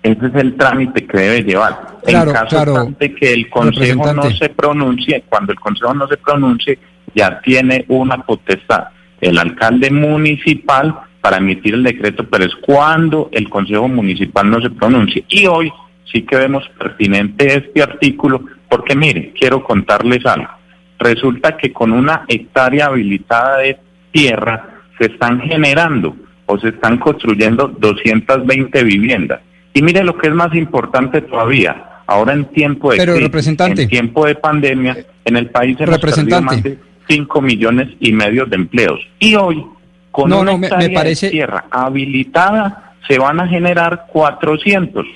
[0.00, 1.98] Ese es el trámite que debe llevar.
[2.06, 6.06] Claro, en caso claro, de que el Consejo no se pronuncie, cuando el Consejo no
[6.06, 6.78] se pronuncie,
[7.16, 8.84] ya tiene una potestad
[9.20, 14.70] el alcalde municipal para emitir el decreto, pero es cuando el Consejo Municipal no se
[14.70, 15.24] pronuncie.
[15.28, 15.72] Y hoy
[16.04, 20.50] sí que vemos pertinente este artículo, porque mire, quiero contarles algo.
[20.98, 23.78] Resulta que con una hectárea habilitada de
[24.12, 26.14] tierra se están generando
[26.46, 29.40] o se están construyendo 220 viviendas.
[29.72, 33.82] Y mire lo que es más importante todavía, ahora en tiempo de Pero, crisis, representante.
[33.82, 38.46] en tiempo de pandemia, en el país hemos perdido más de 5 millones y medio
[38.46, 39.00] de empleos.
[39.18, 39.64] Y hoy,
[40.10, 44.06] con No, una no, me- me hectárea parece- de tierra habilitada, se van a generar
[44.12, 45.06] 400.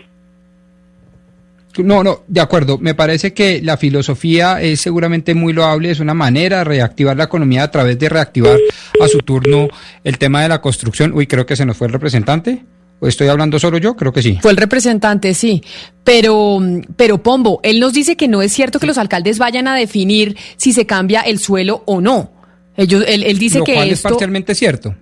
[1.85, 2.79] No, no, de acuerdo.
[2.79, 7.25] Me parece que la filosofía es seguramente muy loable, es una manera de reactivar la
[7.25, 8.59] economía a través de reactivar
[9.01, 9.69] a su turno
[10.05, 11.13] el tema de la construcción.
[11.13, 12.65] Uy, creo que se nos fue el representante.
[13.01, 13.95] ¿O estoy hablando solo yo?
[13.95, 14.39] Creo que sí.
[14.43, 15.63] Fue el representante, sí.
[16.03, 16.59] Pero,
[16.97, 20.37] pero Pombo, él nos dice que no es cierto que los alcaldes vayan a definir
[20.57, 22.33] si se cambia el suelo o no.
[22.77, 24.95] Ellos, él, él dice Lo que cual es parcialmente cierto.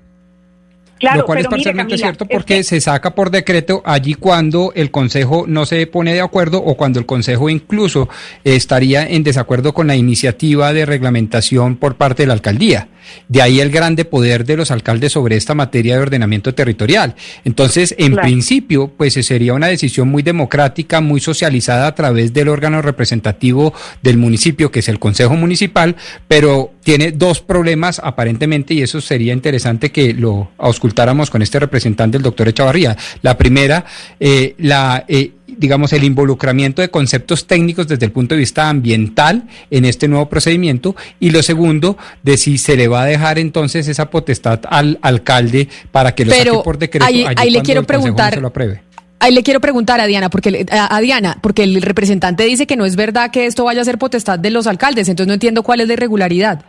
[0.99, 3.83] Claro, lo cual es mire, parcialmente Camila, cierto es porque que- se saca por decreto
[3.85, 8.09] allí cuando el Consejo no se pone de acuerdo o cuando el Consejo incluso
[8.45, 12.89] estaría en desacuerdo con la iniciativa de reglamentación por parte de la alcaldía.
[13.29, 17.15] De ahí el grande poder de los alcaldes sobre esta materia de ordenamiento territorial.
[17.45, 18.27] Entonces, en Claro.
[18.27, 23.73] principio, pues eh, sería una decisión muy democrática, muy socializada a través del órgano representativo
[24.03, 25.97] del municipio, que es el Consejo Municipal,
[26.29, 32.17] pero tiene dos problemas aparentemente y eso sería interesante que lo auscultáramos con este representante,
[32.17, 32.97] el doctor Echavarría.
[33.23, 33.85] La primera,
[34.21, 35.05] eh, la...
[35.09, 40.09] eh, digamos, el involucramiento de conceptos técnicos desde el punto de vista ambiental en este
[40.09, 44.61] nuevo procedimiento y lo segundo, de si se le va a dejar entonces esa potestad
[44.69, 48.41] al alcalde para que lo Pero saque por decreto ahí- le quiero no preguntar- se
[48.41, 48.83] lo apruebe.
[49.19, 52.85] Ahí le quiero preguntar a Diana, porque a Diana, porque el representante dice que no
[52.85, 55.81] es verdad que esto vaya a ser potestad de los alcaldes, entonces no entiendo cuál
[55.81, 56.63] es la irregularidad.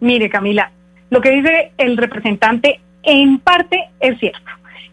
[0.00, 0.72] Mire, Camila,
[1.10, 4.40] lo que dice el representante en parte es cierto.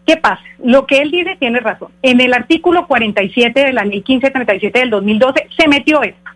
[0.06, 0.42] ¿Qué pasa?
[0.62, 1.88] Lo que él dice tiene razón.
[2.02, 6.30] En el artículo 47 de la ley 1537 del 2012 se metió esto.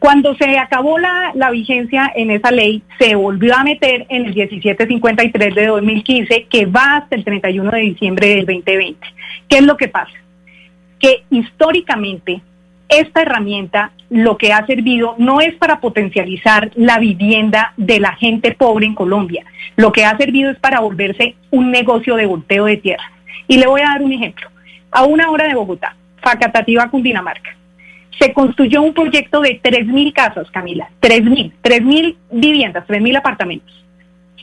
[0.00, 4.34] Cuando se acabó la, la vigencia en esa ley, se volvió a meter en el
[4.34, 8.98] 1753 de 2015, que va hasta el 31 de diciembre del 2020.
[9.48, 10.12] ¿Qué es lo que pasa?
[10.98, 12.42] Que históricamente
[12.88, 18.52] esta herramienta lo que ha servido no es para potencializar la vivienda de la gente
[18.52, 19.44] pobre en Colombia,
[19.76, 23.10] lo que ha servido es para volverse un negocio de volteo de tierra.
[23.48, 24.48] Y le voy a dar un ejemplo.
[24.90, 27.56] A una hora de Bogotá, Facatativa, Cundinamarca,
[28.18, 33.84] se construyó un proyecto de 3.000 casas, Camila, 3.000, 3.000 viviendas, 3.000 apartamentos.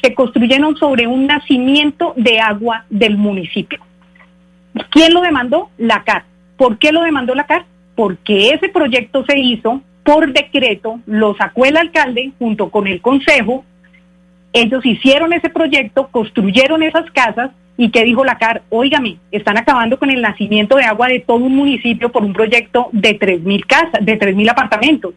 [0.01, 3.79] Se construyeron sobre un nacimiento de agua del municipio.
[4.89, 5.69] ¿Quién lo demandó?
[5.77, 6.25] La CAR.
[6.57, 7.65] ¿Por qué lo demandó la CAR?
[8.01, 13.63] Porque ese proyecto se hizo por decreto, lo sacó el alcalde junto con el consejo,
[14.53, 18.63] ellos hicieron ese proyecto, construyeron esas casas y ¿qué dijo la CAR?
[18.69, 22.89] Óigame, están acabando con el nacimiento de agua de todo un municipio por un proyecto
[22.91, 25.13] de 3.000 casas, de 3.000 apartamentos.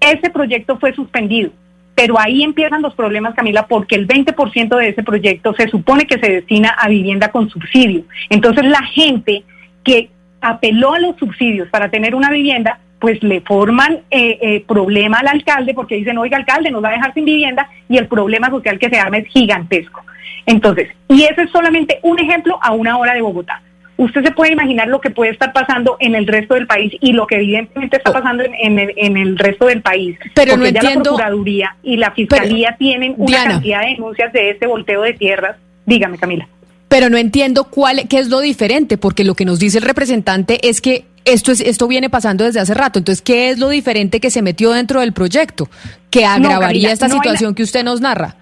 [0.00, 1.50] Ese proyecto fue suspendido,
[1.94, 6.18] pero ahí empiezan los problemas, Camila, porque el 20% de ese proyecto se supone que
[6.18, 8.02] se destina a vivienda con subsidio.
[8.28, 9.44] Entonces la gente
[9.82, 10.10] que
[10.40, 15.28] apeló a los subsidios para tener una vivienda, pues le forman eh, eh, problema al
[15.28, 18.78] alcalde porque dicen, oiga, alcalde, nos va a dejar sin vivienda y el problema social
[18.78, 20.04] que se arma es gigantesco.
[20.46, 23.62] Entonces, y ese es solamente un ejemplo a una hora de Bogotá.
[23.96, 27.12] Usted se puede imaginar lo que puede estar pasando en el resto del país y
[27.12, 30.18] lo que evidentemente está pasando en, en el, en el resto del país.
[30.34, 33.50] Pero no porque ya entiendo- la Procuraduría y la Fiscalía tienen una Diana.
[33.52, 35.56] cantidad de denuncias de este volteo de tierras.
[35.84, 36.48] Dígame, Camila.
[36.90, 40.68] Pero no entiendo cuál, qué es lo diferente, porque lo que nos dice el representante
[40.68, 42.98] es que esto es, esto viene pasando desde hace rato.
[42.98, 45.68] Entonces, ¿qué es lo diferente que se metió dentro del proyecto
[46.10, 46.58] que agravaría
[46.88, 48.34] Camila, esta no situación que usted nos narra?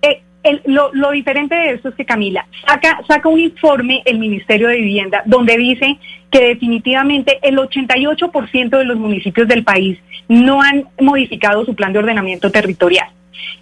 [0.00, 4.18] Eh, el- lo, lo diferente de esto es que Camila saca, saca un informe el
[4.18, 5.98] Ministerio de Vivienda donde dice
[6.30, 9.98] que definitivamente el 88% de los municipios del país
[10.28, 13.08] no han modificado su plan de ordenamiento territorial.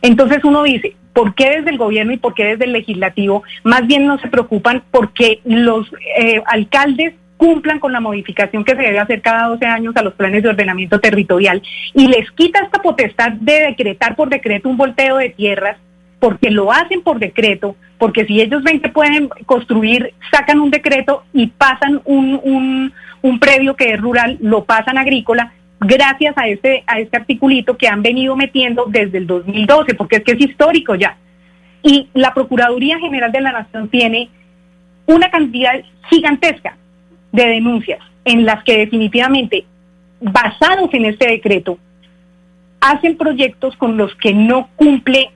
[0.02, 3.87] Entonces uno dice, ¿por qué desde el gobierno y por qué desde el legislativo más
[3.87, 8.99] bien no se preocupan porque los eh, alcaldes cumplan con la modificación que se debe
[8.99, 11.62] hacer cada 12 años a los planes de ordenamiento territorial
[11.95, 15.78] y les quita esta potestad de decretar por decreto un volteo de tierras
[16.20, 21.24] porque lo hacen por decreto, porque si ellos ven que pueden construir, sacan un decreto
[21.32, 22.93] y pasan un, un,
[23.23, 27.89] un predio que es rural, lo pasan agrícola, gracias a este, a este articulito que
[27.89, 31.16] han venido metiendo desde el 2012, porque es que es histórico ya.
[31.82, 34.28] Y la Procuraduría General de la Nación tiene
[35.07, 35.81] una cantidad
[36.11, 36.77] gigantesca
[37.32, 39.65] de denuncias en las que definitivamente,
[40.20, 41.78] basados en este decreto,
[42.81, 45.31] hacen proyectos con los que no cumple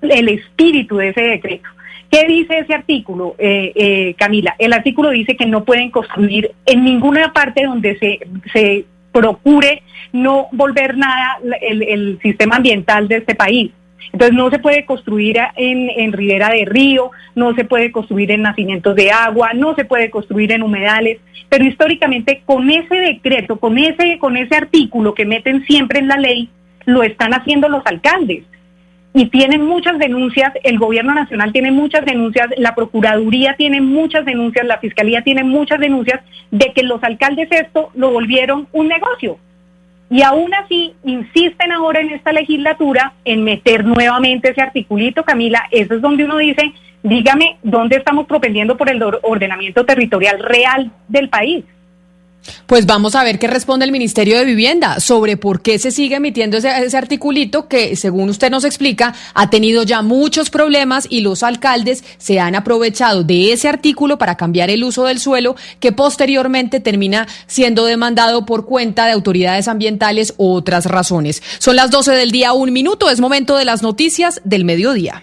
[0.00, 1.68] el espíritu de ese decreto.
[2.10, 4.54] ¿Qué dice ese artículo, eh, eh, Camila?
[4.58, 8.20] El artículo dice que no pueden construir en ninguna parte donde se,
[8.52, 8.84] se
[9.14, 9.82] procure
[10.12, 13.70] no volver nada el, el sistema ambiental de este país.
[14.12, 18.42] Entonces no se puede construir en, en ribera de río, no se puede construir en
[18.42, 21.18] nacimientos de agua, no se puede construir en humedales,
[21.48, 26.16] pero históricamente con ese decreto, con ese, con ese artículo que meten siempre en la
[26.16, 26.50] ley,
[26.84, 28.44] lo están haciendo los alcaldes
[29.16, 34.66] y tienen muchas denuncias, el gobierno nacional tiene muchas denuncias, la procuraduría tiene muchas denuncias,
[34.66, 36.20] la fiscalía tiene muchas denuncias
[36.50, 39.38] de que los alcaldes esto lo volvieron un negocio.
[40.10, 45.94] Y aún así insisten ahora en esta legislatura en meter nuevamente ese articulito, Camila, eso
[45.94, 46.72] es donde uno dice,
[47.04, 51.64] dígame, ¿dónde estamos propendiendo por el or- ordenamiento territorial real del país?
[52.66, 56.16] Pues vamos a ver qué responde el Ministerio de Vivienda sobre por qué se sigue
[56.16, 61.42] emitiendo ese, articulito que, según usted nos explica, ha tenido ya muchos problemas y los
[61.42, 66.80] alcaldes se han aprovechado de ese artículo para cambiar el uso del suelo que posteriormente
[66.80, 71.42] termina siendo demandado por cuenta de autoridades ambientales u otras razones.
[71.58, 75.22] Son las 12 del día, un minuto, es momento de las noticias del mediodía.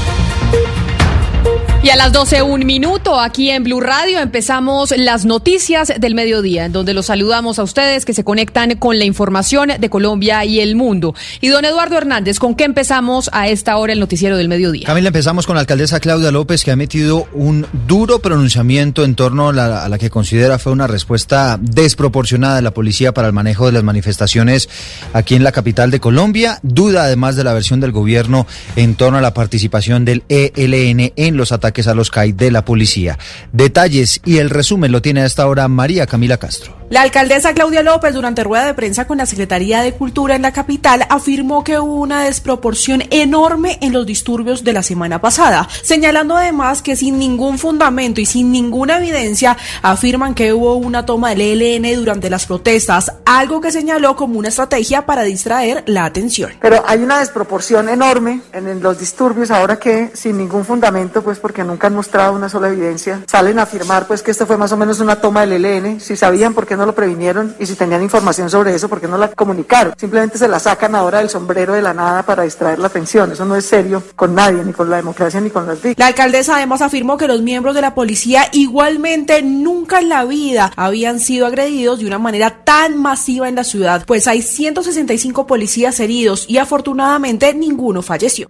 [1.91, 6.71] A las 12, un minuto, aquí en Blue Radio empezamos las noticias del mediodía, en
[6.71, 10.77] donde los saludamos a ustedes que se conectan con la información de Colombia y el
[10.77, 11.13] mundo.
[11.41, 14.85] Y don Eduardo Hernández, ¿con qué empezamos a esta hora el noticiero del mediodía?
[14.85, 19.49] Camila, empezamos con la alcaldesa Claudia López, que ha emitido un duro pronunciamiento en torno
[19.49, 23.73] a la que considera fue una respuesta desproporcionada de la policía para el manejo de
[23.73, 24.69] las manifestaciones
[25.11, 26.57] aquí en la capital de Colombia.
[26.63, 28.47] Duda además de la versión del gobierno
[28.77, 32.65] en torno a la participación del ELN en los ataques a los CAI de la
[32.65, 33.17] policía.
[33.51, 36.81] Detalles y el resumen lo tiene a esta hora María Camila Castro.
[36.91, 40.51] La alcaldesa Claudia López, durante rueda de prensa con la Secretaría de Cultura en la
[40.51, 46.35] capital, afirmó que hubo una desproporción enorme en los disturbios de la semana pasada, señalando
[46.35, 51.61] además que sin ningún fundamento y sin ninguna evidencia afirman que hubo una toma del
[51.61, 56.51] ELN durante las protestas, algo que señaló como una estrategia para distraer la atención.
[56.59, 61.63] Pero hay una desproporción enorme en los disturbios ahora que sin ningún fundamento, pues porque
[61.71, 64.77] nunca han mostrado una sola evidencia, salen a afirmar pues que esto fue más o
[64.77, 68.03] menos una toma del ELN, si sabían por qué no lo previnieron y si tenían
[68.03, 69.93] información sobre eso, ¿por qué no la comunicaron?
[69.97, 73.31] Simplemente se la sacan ahora del sombrero de la nada para distraer la atención.
[73.31, 75.97] Eso no es serio con nadie, ni con la democracia, ni con las víctimas.
[75.97, 80.71] La alcaldesa además afirmó que los miembros de la policía igualmente nunca en la vida
[80.75, 85.99] habían sido agredidos de una manera tan masiva en la ciudad, pues hay 165 policías
[85.99, 88.49] heridos y afortunadamente ninguno falleció.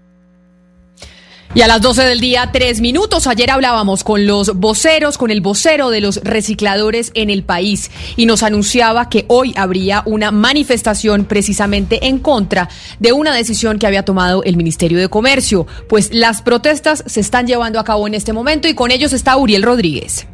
[1.53, 3.27] Y a las 12 del día, tres minutos.
[3.27, 8.25] Ayer hablábamos con los voceros, con el vocero de los recicladores en el país y
[8.25, 12.69] nos anunciaba que hoy habría una manifestación precisamente en contra
[12.99, 15.67] de una decisión que había tomado el Ministerio de Comercio.
[15.89, 19.35] Pues las protestas se están llevando a cabo en este momento y con ellos está
[19.35, 20.27] Uriel Rodríguez.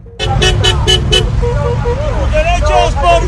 [2.31, 3.27] Derechos por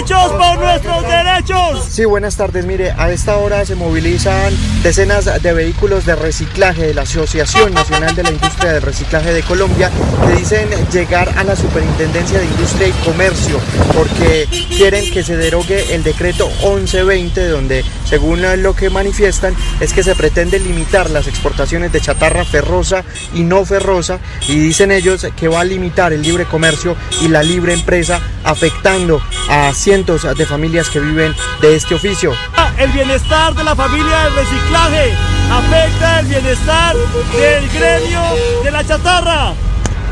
[0.00, 1.84] derechos, por nuestros derechos.
[1.88, 2.64] Sí, buenas tardes.
[2.64, 4.52] Mire, a esta hora se movilizan
[4.82, 9.42] decenas de vehículos de reciclaje de la Asociación Nacional de la Industria del Reciclaje de
[9.42, 9.90] Colombia
[10.26, 13.58] que dicen llegar a la Superintendencia de Industria y Comercio
[13.94, 20.02] porque quieren que se derogue el decreto 1120 donde, según lo que manifiestan, es que
[20.02, 23.04] se pretende limitar las exportaciones de chatarra ferrosa
[23.34, 24.18] y no ferrosa
[24.48, 29.20] y dicen ellos que va a limitar el libre comercio y la libre empresa afectando
[29.48, 32.32] a cientos de familias que viven de este oficio.
[32.78, 35.12] El bienestar de la familia del reciclaje
[35.50, 38.22] afecta el bienestar del gremio
[38.62, 39.52] de la chatarra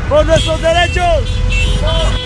[0.09, 1.31] por nuestros derechos.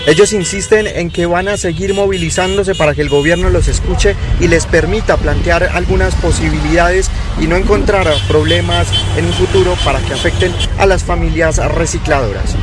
[0.04, 4.48] Ellos insisten en que van a seguir movilizándose para que el gobierno los escuche y
[4.48, 7.08] les permita plantear algunas posibilidades
[7.40, 12.56] y no encontrar problemas en un futuro para que afecten a las familias recicladoras.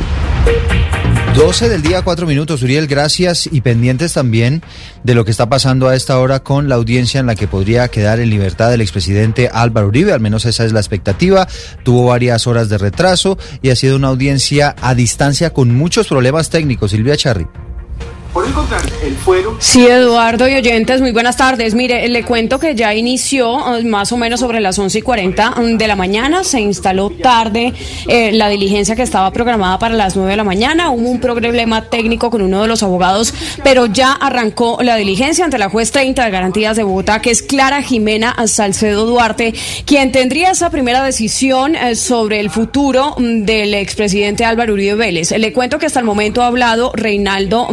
[1.36, 4.62] 12 del día, 4 minutos, Uriel, gracias y pendientes también
[5.04, 7.88] de lo que está pasando a esta hora con la audiencia en la que podría
[7.88, 11.48] quedar en libertad el expresidente Álvaro Uribe, al menos esa es la expectativa.
[11.84, 16.50] Tuvo varias horas de retraso y ha sido una audiencia a distancia con muchos problemas
[16.50, 16.92] técnicos.
[16.92, 17.48] Silvia Charri.
[18.34, 19.58] Por el contrario, el fuero.
[19.60, 21.76] Sí, Eduardo y oyentes, muy buenas tardes.
[21.76, 25.56] Mire, le cuento que ya inició eh, más o menos sobre las 11 y 40
[25.78, 26.46] de la mañana.
[26.46, 27.74] Se instaló tarde
[28.08, 30.92] eh, la diligencia que estaba programada para las 9 de la mañana.
[30.92, 33.34] Hubo un problema técnico con uno de los abogados,
[33.66, 37.42] pero ya arrancó la diligencia ante la juez 30 de garantías de Bogotá, que es
[37.42, 39.54] Clara Jimena Salcedo Duarte,
[39.86, 45.32] quien tendría esa primera decisión eh, sobre el futuro mm, del expresidente Álvaro Uribe Vélez.
[45.32, 47.68] Le cuento que hasta el momento ha hablado Reinaldo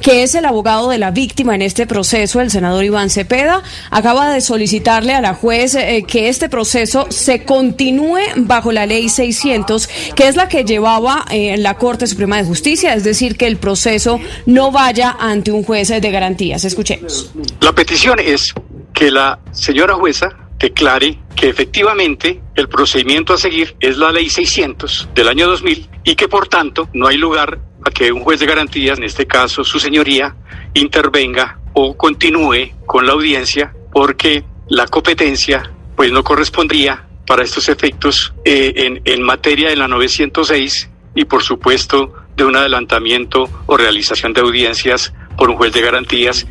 [0.00, 4.32] Que es el abogado de la víctima en este proceso, el senador Iván Cepeda, acaba
[4.32, 9.88] de solicitarle a la juez eh, que este proceso se continúe bajo la ley 600,
[10.14, 13.56] que es la que llevaba eh, la Corte Suprema de Justicia, es decir, que el
[13.56, 16.64] proceso no vaya ante un juez de garantías.
[16.64, 17.30] Escuchemos.
[17.60, 18.54] La petición es
[18.92, 25.10] que la señora jueza declare que efectivamente el procedimiento a seguir es la ley 600
[25.14, 28.46] del año 2000 y que por tanto no hay lugar a que un juez de
[28.46, 30.36] garantías, en este caso su señoría,
[30.74, 38.32] intervenga o continúe con la audiencia porque la competencia pues no correspondría para estos efectos
[38.44, 44.32] eh, en, en materia de la 906 y por supuesto de un adelantamiento o realización
[44.32, 46.44] de audiencias por un juez de garantías.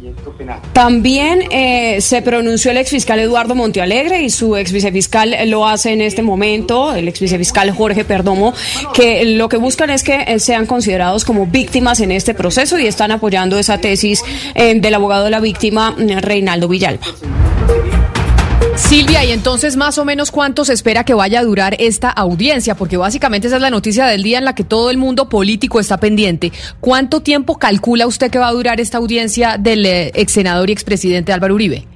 [0.73, 6.01] También eh, se pronunció el exfiscal Eduardo Montealegre y su ex vicefiscal lo hace en
[6.01, 8.53] este momento, el ex vicefiscal Jorge Perdomo,
[8.93, 12.87] que lo que buscan es que eh, sean considerados como víctimas en este proceso y
[12.87, 14.23] están apoyando esa tesis
[14.55, 17.05] eh, del abogado de la víctima, Reinaldo Villalba.
[18.77, 22.75] Silvia, y entonces más o menos cuánto se espera que vaya a durar esta audiencia,
[22.75, 25.79] porque básicamente esa es la noticia del día en la que todo el mundo político
[25.79, 26.51] está pendiente.
[26.79, 30.73] ¿Cuánto tiempo calcula usted que va a durar esta audiencia del eh, ex senador y
[30.73, 31.87] expresidente Álvaro Uribe?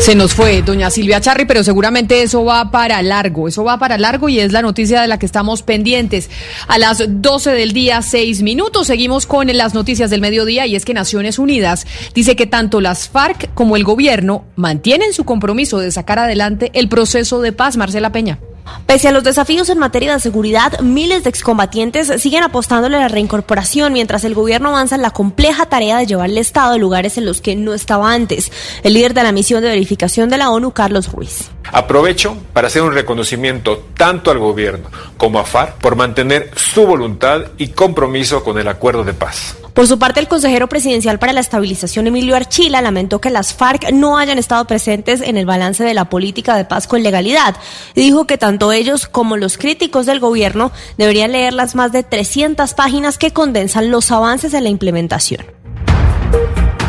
[0.00, 3.98] Se nos fue doña Silvia Charri, pero seguramente eso va para largo, eso va para
[3.98, 6.28] largo y es la noticia de la que estamos pendientes.
[6.66, 10.84] A las 12 del día, 6 minutos, seguimos con las noticias del mediodía y es
[10.84, 15.92] que Naciones Unidas dice que tanto las FARC como el gobierno mantienen su compromiso de
[15.92, 17.76] sacar adelante el proceso de paz.
[17.76, 18.38] Marcela Peña.
[18.86, 23.08] Pese a los desafíos en materia de seguridad, miles de excombatientes siguen apostándole a la
[23.08, 27.16] reincorporación mientras el gobierno avanza en la compleja tarea de llevar el Estado a lugares
[27.18, 28.52] en los que no estaba antes.
[28.82, 31.50] El líder de la misión de verificación de la ONU, Carlos Ruiz.
[31.72, 37.42] Aprovecho para hacer un reconocimiento tanto al gobierno como a FARC por mantener su voluntad
[37.56, 39.56] y compromiso con el acuerdo de paz.
[39.74, 43.90] Por su parte, el consejero presidencial para la estabilización, Emilio Archila, lamentó que las FARC
[43.92, 47.56] no hayan estado presentes en el balance de la política de paz con legalidad
[47.94, 52.02] y dijo que tanto ellos como los críticos del gobierno deberían leer las más de
[52.02, 55.46] 300 páginas que condensan los avances en la implementación.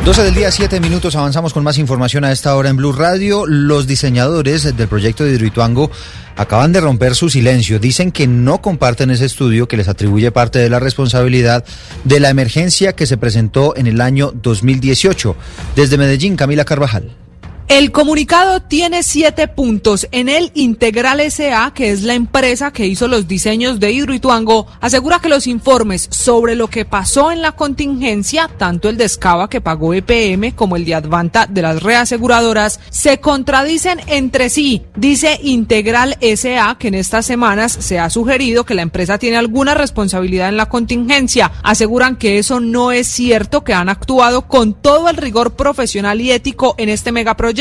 [0.05, 1.15] 12 del día, 7 minutos.
[1.15, 3.45] Avanzamos con más información a esta hora en Blue Radio.
[3.47, 5.89] Los diseñadores del proyecto de Hidroituango
[6.35, 7.79] acaban de romper su silencio.
[7.79, 11.63] Dicen que no comparten ese estudio que les atribuye parte de la responsabilidad
[12.03, 15.37] de la emergencia que se presentó en el año 2018.
[15.77, 17.22] Desde Medellín, Camila Carvajal.
[17.69, 20.07] El comunicado tiene siete puntos.
[20.11, 25.19] En el Integral SA, que es la empresa que hizo los diseños de Hidroituango, asegura
[25.19, 29.61] que los informes sobre lo que pasó en la contingencia, tanto el de Escava que
[29.61, 34.83] pagó EPM como el de Advanta de las reaseguradoras, se contradicen entre sí.
[34.95, 39.73] Dice Integral SA que en estas semanas se ha sugerido que la empresa tiene alguna
[39.73, 41.53] responsabilidad en la contingencia.
[41.63, 46.31] Aseguran que eso no es cierto, que han actuado con todo el rigor profesional y
[46.31, 47.52] ético en este megaproyecto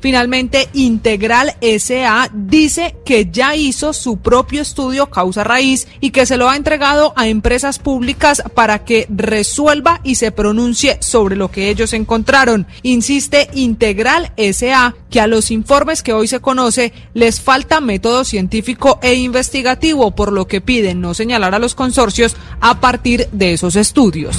[0.00, 6.36] Finalmente, Integral SA dice que ya hizo su propio estudio causa raíz y que se
[6.36, 11.68] lo ha entregado a empresas públicas para que resuelva y se pronuncie sobre lo que
[11.68, 12.66] ellos encontraron.
[12.82, 18.98] Insiste Integral SA que a los informes que hoy se conoce les falta método científico
[19.02, 23.76] e investigativo, por lo que piden no señalar a los consorcios a partir de esos
[23.76, 24.38] estudios.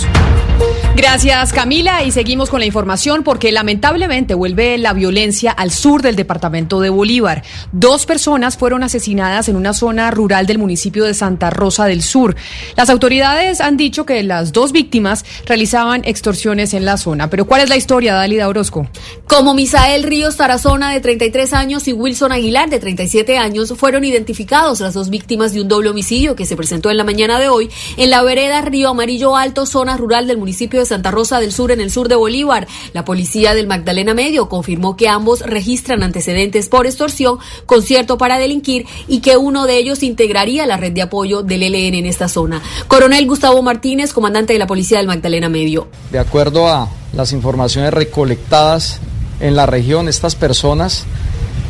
[1.02, 6.18] Gracias Camila y seguimos con la información porque lamentablemente vuelve la violencia al sur del
[6.18, 7.42] departamento de Bolívar.
[7.72, 12.36] Dos personas fueron asesinadas en una zona rural del municipio de Santa Rosa del Sur.
[12.76, 17.30] Las autoridades han dicho que las dos víctimas realizaban extorsiones en la zona.
[17.30, 18.90] Pero ¿cuál es la historia, Dalida Orozco?
[19.26, 24.82] Como Misael Ríos Tarazona de 33 años y Wilson Aguilar de 37 años fueron identificados
[24.82, 27.70] las dos víctimas de un doble homicidio que se presentó en la mañana de hoy
[27.96, 31.72] en la vereda Río Amarillo Alto, zona rural del municipio de Santa Rosa del Sur
[31.72, 32.68] en el sur de Bolívar.
[32.94, 38.86] La policía del Magdalena Medio confirmó que ambos registran antecedentes por extorsión, concierto para delinquir
[39.08, 42.62] y que uno de ellos integraría la red de apoyo del ELN en esta zona.
[42.88, 45.88] Coronel Gustavo Martínez, comandante de la policía del Magdalena Medio.
[46.12, 49.00] De acuerdo a las informaciones recolectadas
[49.40, 51.06] en la región, estas personas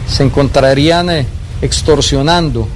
[0.08, 1.26] se encontrarían eh,
[1.62, 2.68] extorsionando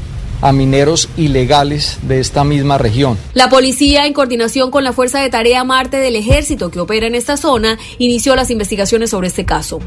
[0.44, 3.18] a mineros ilegales de esta misma región.
[3.34, 7.16] La policía, en coordinación con la Fuerza de Tarea Marte del Ejército que opera en
[7.16, 9.80] esta zona, inició las investigaciones sobre este caso.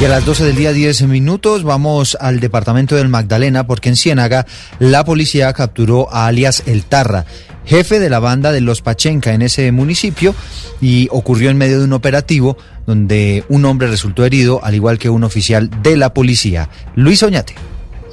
[0.00, 3.96] Y a las 12 del día 10 minutos vamos al departamento del Magdalena porque en
[3.96, 4.46] Ciénaga
[4.78, 7.24] la policía capturó a alias El Tarra,
[7.64, 10.34] jefe de la banda de Los Pachenca en ese municipio
[10.80, 12.56] y ocurrió en medio de un operativo
[12.86, 16.68] donde un hombre resultó herido al igual que un oficial de la policía.
[16.94, 17.54] Luis Oñate.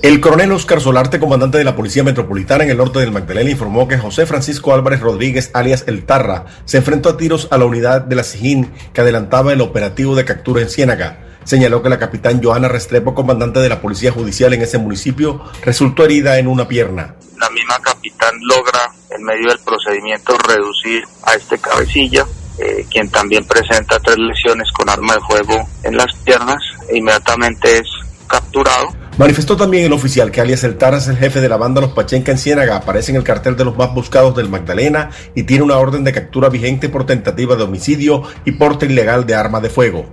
[0.01, 3.87] El coronel Oscar Solarte, comandante de la Policía Metropolitana en el norte del Magdalena, informó
[3.87, 8.01] que José Francisco Álvarez Rodríguez, alias El Tarra, se enfrentó a tiros a la unidad
[8.01, 11.19] de la SIGIN que adelantaba el operativo de captura en Ciénaga.
[11.43, 16.03] Señaló que la capitán Joana Restrepo, comandante de la Policía Judicial en ese municipio, resultó
[16.03, 17.13] herida en una pierna.
[17.39, 22.25] La misma capitán logra, en medio del procedimiento, reducir a este cabecilla,
[22.57, 26.57] eh, quien también presenta tres lesiones con arma de fuego en las piernas,
[26.89, 27.87] e inmediatamente es
[28.27, 29.00] capturado.
[29.17, 31.91] Manifestó también el oficial que alias El Tarra es el jefe de la banda Los
[31.91, 35.63] Pachenca en Ciénaga, aparece en el cartel de los más buscados del Magdalena y tiene
[35.63, 39.69] una orden de captura vigente por tentativa de homicidio y porte ilegal de arma de
[39.69, 40.05] fuego.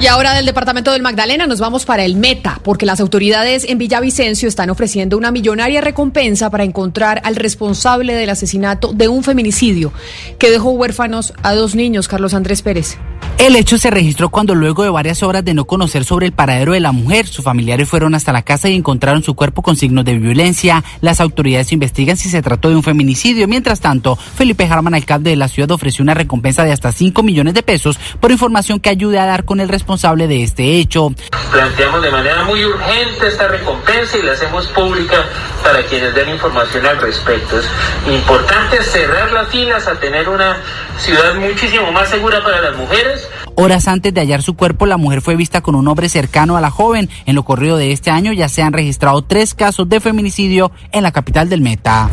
[0.00, 3.78] Y ahora del departamento del Magdalena nos vamos para el Meta, porque las autoridades en
[3.78, 9.92] Villavicencio están ofreciendo una millonaria recompensa para encontrar al responsable del asesinato de un feminicidio
[10.38, 12.96] que dejó huérfanos a dos niños, Carlos Andrés Pérez.
[13.38, 16.72] El hecho se registró cuando luego de varias horas de no conocer sobre el paradero
[16.72, 20.04] de la mujer, sus familiares fueron hasta la casa y encontraron su cuerpo con signos
[20.04, 20.82] de violencia.
[21.00, 23.46] Las autoridades investigan si se trató de un feminicidio.
[23.46, 27.54] Mientras tanto, Felipe Jarman, alcalde de la ciudad, ofreció una recompensa de hasta 5 millones
[27.54, 31.14] de pesos por información que ayude a dar con el responsable de este hecho.
[31.50, 35.24] Planteamos de manera muy urgente esta recompensa y la hacemos pública
[35.64, 37.58] para quienes den información al respecto.
[37.58, 37.66] Es
[38.06, 40.58] importante cerrar las filas a tener una
[40.98, 45.20] ciudad muchísimo más segura para las mujeres Horas antes de hallar su cuerpo, la mujer
[45.20, 47.08] fue vista con un hombre cercano a la joven.
[47.26, 51.02] En lo corrido de este año ya se han registrado tres casos de feminicidio en
[51.02, 52.08] la capital del Meta.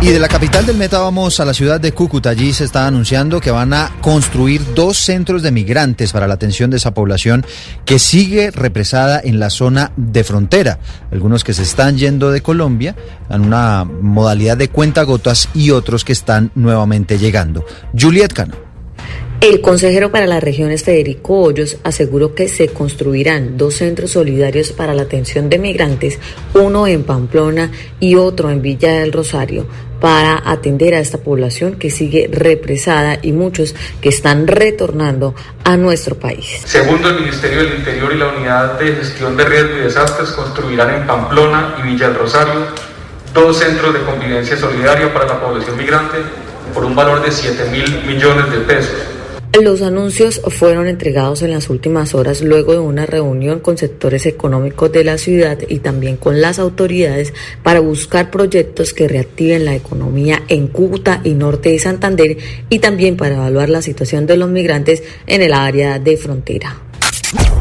[0.00, 2.30] Y de la capital del Meta vamos a la ciudad de Cúcuta.
[2.30, 6.70] Allí se está anunciando que van a construir dos centros de migrantes para la atención
[6.70, 7.44] de esa población
[7.84, 10.78] que sigue represada en la zona de frontera.
[11.10, 12.94] Algunos que se están yendo de Colombia
[13.28, 17.66] en una modalidad de cuentagotas y otros que están nuevamente llegando.
[17.92, 18.68] Juliet Cano.
[19.40, 24.94] El consejero para las regiones Federico Hoyos aseguró que se construirán dos centros solidarios para
[24.94, 26.18] la atención de migrantes,
[26.54, 27.70] uno en Pamplona
[28.00, 29.68] y otro en Villa del Rosario,
[30.00, 35.34] para atender a esta población que sigue represada y muchos que están retornando
[35.64, 36.62] a nuestro país.
[36.64, 40.94] Segundo, el Ministerio del Interior y la Unidad de Gestión de Riesgo y Desastres construirán
[40.94, 42.66] en Pamplona y Villa del Rosario
[43.34, 46.18] dos centros de convivencia solidaria para la población migrante
[46.72, 49.17] por un valor de 7 mil millones de pesos.
[49.52, 54.92] Los anuncios fueron entregados en las últimas horas luego de una reunión con sectores económicos
[54.92, 60.44] de la ciudad y también con las autoridades para buscar proyectos que reactiven la economía
[60.48, 62.36] en Cúcuta y norte de Santander
[62.68, 66.80] y también para evaluar la situación de los migrantes en el área de frontera.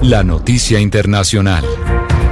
[0.01, 1.65] La noticia internacional.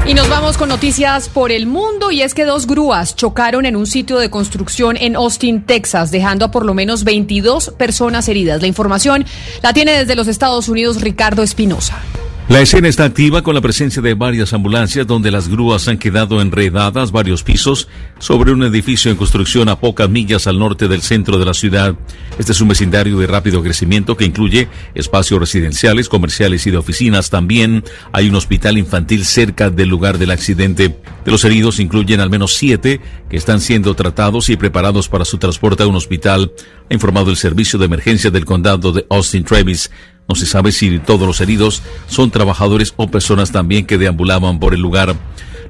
[0.07, 3.75] Y nos vamos con noticias por el mundo y es que dos grúas chocaron en
[3.75, 8.61] un sitio de construcción en Austin, Texas, dejando a por lo menos 22 personas heridas.
[8.61, 9.25] La información
[9.63, 11.97] la tiene desde los Estados Unidos Ricardo Espinosa.
[12.47, 16.39] La escena está activa con la presencia de varias ambulancias donde las grúas han quedado
[16.41, 17.87] enredadas varios pisos
[18.19, 21.95] sobre un edificio en construcción a pocas millas al norte del centro de la ciudad.
[22.37, 27.31] Este es un vecindario de rápido crecimiento que incluye espacios residenciales, comerciales y de oficinas.
[27.31, 30.99] También hay un hospital infantil cerca del lugar del accidente.
[31.25, 35.39] De los heridos incluyen al menos siete que están siendo tratados y preparados para su
[35.39, 36.51] transporte a un hospital,
[36.91, 39.89] ha informado el servicio de emergencia del condado de Austin Travis.
[40.27, 44.73] No se sabe si todos los heridos son trabajadores o personas también que deambulaban por
[44.73, 45.15] el lugar.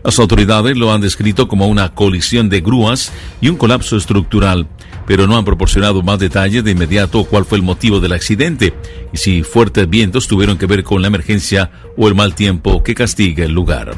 [0.04, 3.12] Las autoridades lo han descrito como una colisión de grúas
[3.42, 4.68] y un colapso estructural,
[5.08, 8.74] pero no han proporcionado más detalles de inmediato cuál fue el motivo del accidente
[9.12, 12.96] y si fuertes vientos tuvieron que ver con la emergencia o el mal tiempo que
[12.96, 13.94] castiga el lugar.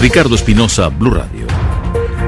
[0.00, 1.46] Ricardo Espinosa, Blue Radio.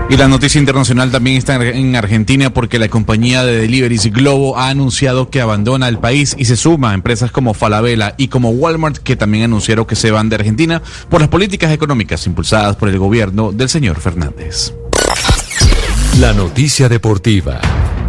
[0.08, 4.68] Y la noticia internacional también está en Argentina porque la compañía de deliveries Globo ha
[4.68, 8.98] anunciado que abandona el país y se suma a empresas como Falabella y como Walmart
[8.98, 12.98] que también anunciaron que se van de Argentina por las políticas económicas impulsadas por el
[12.98, 14.72] gobierno del señor Fernández.
[16.20, 17.60] La noticia deportiva.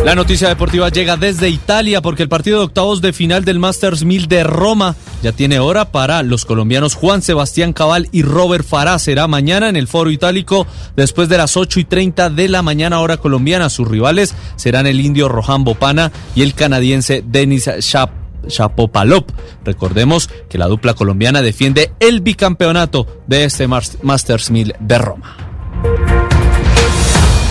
[0.04, 4.06] La noticia deportiva llega desde Italia porque el partido de octavos de final del Masters
[4.06, 9.00] 1000 de Roma ya tiene hora para los colombianos Juan Sebastián Cabal y Robert Farah.
[9.00, 10.66] Será mañana en el Foro Itálico
[10.96, 13.70] después de las 8 y 30 de la mañana hora colombiana.
[13.70, 18.12] Sus rivales serán el indio Rohan Bopana y el canadiense Denis Chap.
[18.48, 19.30] Chapopalop.
[19.66, 26.37] Recordemos que la dupla colombiana defiende el bicampeonato de este Masters 1000 de Roma.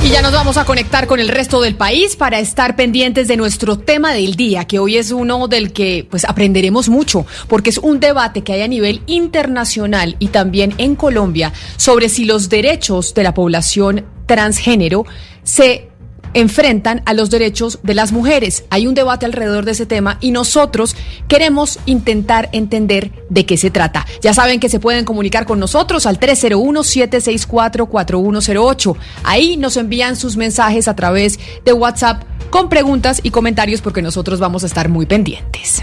[0.06, 3.36] Y ya nos vamos a conectar con el resto del país para estar pendientes de
[3.36, 7.78] nuestro tema del día, que hoy es uno del que pues aprenderemos mucho, porque es
[7.78, 13.14] un debate que hay a nivel internacional y también en Colombia sobre si los derechos
[13.14, 15.06] de la población transgénero
[15.42, 15.88] se
[16.36, 18.64] enfrentan a los derechos de las mujeres.
[18.68, 20.94] Hay un debate alrededor de ese tema y nosotros
[21.28, 24.04] queremos intentar entender de qué se trata.
[24.20, 28.96] Ya saben que se pueden comunicar con nosotros al 301-764-4108.
[29.24, 34.38] Ahí nos envían sus mensajes a través de WhatsApp con preguntas y comentarios porque nosotros
[34.38, 35.82] vamos a estar muy pendientes.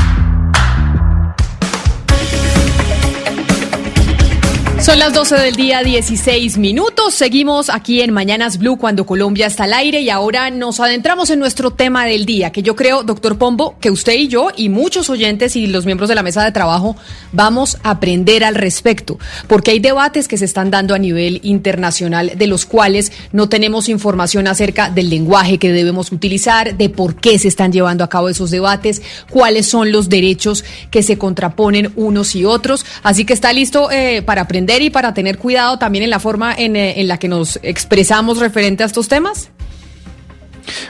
[4.91, 7.13] Son las 12 del día, 16 minutos.
[7.13, 11.39] Seguimos aquí en Mañanas Blue cuando Colombia está al aire y ahora nos adentramos en
[11.39, 15.09] nuestro tema del día, que yo creo, doctor Pombo, que usted y yo y muchos
[15.09, 16.97] oyentes y los miembros de la mesa de trabajo
[17.31, 22.33] vamos a aprender al respecto, porque hay debates que se están dando a nivel internacional
[22.35, 27.39] de los cuales no tenemos información acerca del lenguaje que debemos utilizar, de por qué
[27.39, 32.35] se están llevando a cabo esos debates, cuáles son los derechos que se contraponen unos
[32.35, 32.85] y otros.
[33.03, 36.53] Así que está listo eh, para aprender y para tener cuidado también en la forma
[36.55, 39.49] en, eh, en la que nos expresamos referente a estos temas?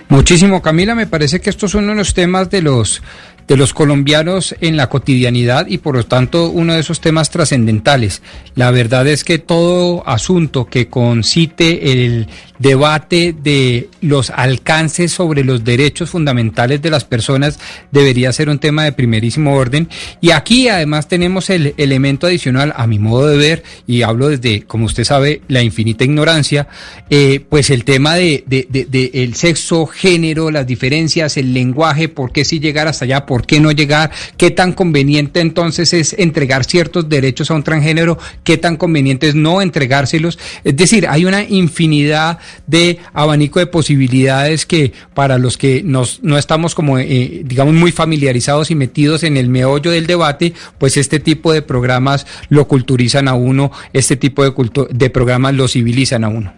[0.10, 3.02] Muchísimo, Camila, me parece que estos son los temas de los
[3.48, 8.22] de los colombianos en la cotidianidad y por lo tanto uno de esos temas trascendentales.
[8.56, 12.28] La verdad es que todo asunto que concite el
[12.62, 17.60] debate de los alcances sobre los derechos fundamentales de las personas
[17.92, 19.90] debería ser un tema de primerísimo orden.
[20.22, 24.64] Y aquí además tenemos el elemento adicional, a mi modo de ver, y hablo desde,
[24.64, 26.68] como usted sabe, la infinita ignorancia,
[27.10, 32.32] eh, pues el tema de, de, de, el sexo, género, las diferencias, el lenguaje, por
[32.32, 36.64] qué sí llegar hasta allá, por qué no llegar, qué tan conveniente entonces es entregar
[36.64, 40.38] ciertos derechos a un transgénero, qué tan conveniente es no entregárselos.
[40.64, 46.38] Es decir, hay una infinidad de abanico de posibilidades que para los que nos, no
[46.38, 51.20] estamos como, eh, digamos, muy familiarizados y metidos en el meollo del debate, pues este
[51.20, 54.54] tipo de programas lo culturizan a uno, este tipo de,
[54.90, 56.54] de programas lo civilizan a uno.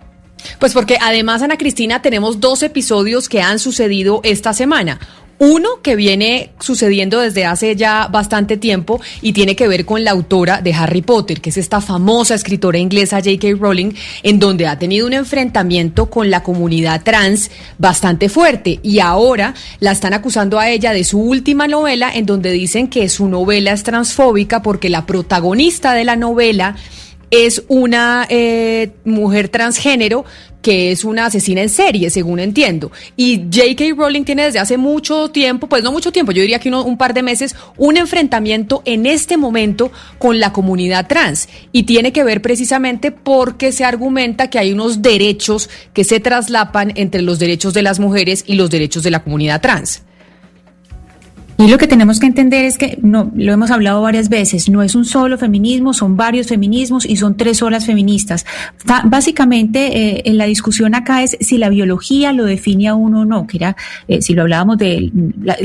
[0.59, 4.99] Pues porque además, Ana Cristina, tenemos dos episodios que han sucedido esta semana.
[5.39, 10.11] Uno que viene sucediendo desde hace ya bastante tiempo y tiene que ver con la
[10.11, 13.57] autora de Harry Potter, que es esta famosa escritora inglesa J.K.
[13.59, 19.53] Rowling, en donde ha tenido un enfrentamiento con la comunidad trans bastante fuerte y ahora
[19.79, 23.71] la están acusando a ella de su última novela en donde dicen que su novela
[23.71, 26.75] es transfóbica porque la protagonista de la novela
[27.33, 30.23] es una eh, mujer transgénero
[30.61, 32.91] que es una asesina en serie, según entiendo.
[33.17, 33.95] Y J.K.
[33.97, 37.15] Rowling tiene desde hace mucho tiempo, pues no mucho tiempo, yo diría que un par
[37.15, 41.49] de meses, un enfrentamiento en este momento con la comunidad trans.
[41.71, 46.93] Y tiene que ver precisamente porque se argumenta que hay unos derechos que se traslapan
[46.95, 50.03] entre los derechos de las mujeres y los derechos de la comunidad trans.
[51.63, 54.83] Y lo que tenemos que entender es que, no, lo hemos hablado varias veces, no
[54.83, 58.45] es un solo feminismo, son varios feminismos y son tres olas feministas.
[59.05, 63.25] básicamente, eh, en la discusión acá es si la biología lo define a uno o
[63.25, 63.77] no, que era,
[64.09, 65.09] eh, si lo hablábamos de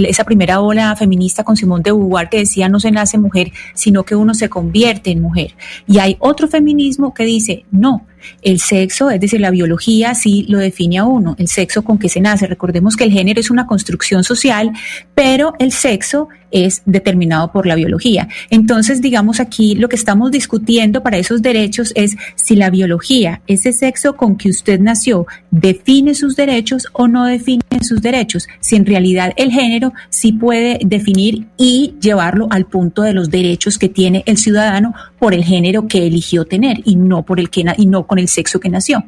[0.09, 4.05] esa primera ola feminista con Simón de Beauvoir que decía no se nace mujer, sino
[4.05, 5.57] que uno se convierte en mujer.
[5.89, 8.07] Y hay otro feminismo que dice, no,
[8.43, 12.09] el sexo, es decir, la biología sí lo define a uno, el sexo con que
[12.09, 12.47] se nace.
[12.47, 14.73] Recordemos que el género es una construcción social,
[15.15, 18.29] pero el sexo es determinado por la biología.
[18.51, 23.73] Entonces, digamos aquí, lo que estamos discutiendo para esos derechos es si la biología, ese
[23.73, 28.49] sexo con que usted nació, define sus derechos o no define sus derechos.
[28.61, 33.79] Si en realidad el género sí puede definir y llevarlo al punto de los derechos
[33.79, 37.65] que tiene el ciudadano por el género que eligió tener y no por el que
[37.77, 39.05] y no con el sexo que nació.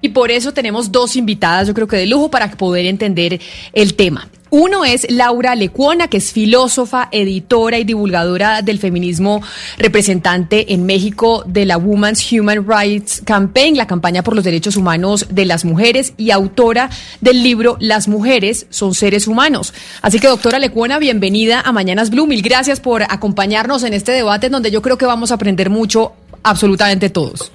[0.00, 3.40] Y por eso tenemos dos invitadas, yo creo que de lujo, para poder entender
[3.72, 4.28] el tema.
[4.50, 9.42] Uno es Laura Lecuona, que es filósofa, editora y divulgadora del feminismo,
[9.76, 15.26] representante en México de la Women's Human Rights Campaign, la campaña por los derechos humanos
[15.30, 16.90] de las mujeres, y autora
[17.20, 19.74] del libro Las mujeres son seres humanos.
[20.00, 22.28] Así que, doctora Lecuona, bienvenida a Mañanas Blue.
[22.28, 26.12] Mil gracias por acompañarnos en este debate donde yo creo que vamos a aprender mucho,
[26.44, 27.50] absolutamente todos.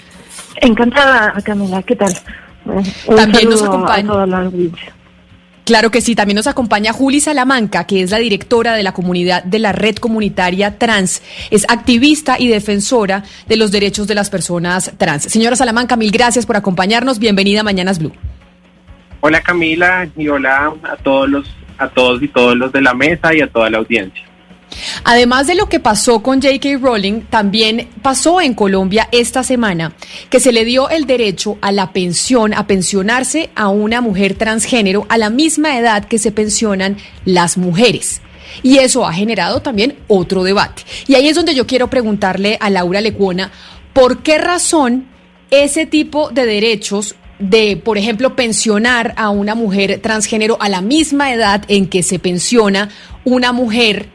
[0.57, 1.81] Encantada, Camila.
[1.83, 2.13] ¿Qué tal?
[3.15, 4.11] También nos acompaña.
[5.63, 9.43] Claro que sí, también nos acompaña Juli Salamanca, que es la directora de la comunidad
[9.43, 11.21] de la red comunitaria trans.
[11.51, 15.23] Es activista y defensora de los derechos de las personas trans.
[15.23, 17.19] Señora Salamanca, mil gracias por acompañarnos.
[17.19, 18.11] Bienvenida a Mañanas Blue.
[19.21, 23.33] Hola Camila y hola a todos los a todos y todos los de la mesa
[23.33, 24.23] y a toda la audiencia.
[25.03, 26.77] Además de lo que pasó con J.K.
[26.81, 29.93] Rowling, también pasó en Colombia esta semana
[30.29, 35.05] que se le dio el derecho a la pensión, a pensionarse a una mujer transgénero
[35.09, 38.21] a la misma edad que se pensionan las mujeres.
[38.63, 40.83] Y eso ha generado también otro debate.
[41.07, 43.51] Y ahí es donde yo quiero preguntarle a Laura Lecuona,
[43.93, 45.07] ¿por qué razón
[45.49, 51.33] ese tipo de derechos de, por ejemplo, pensionar a una mujer transgénero a la misma
[51.33, 52.89] edad en que se pensiona
[53.25, 54.09] una mujer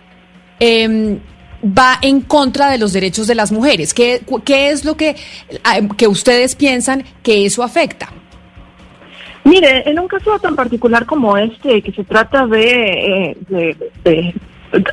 [0.61, 1.19] eh,
[1.67, 3.95] va en contra de los derechos de las mujeres.
[3.95, 5.17] ¿Qué, qué es lo que,
[5.97, 8.11] que ustedes piensan que eso afecta?
[9.45, 14.35] Mire, en un caso tan particular como este, que se trata de, eh, de,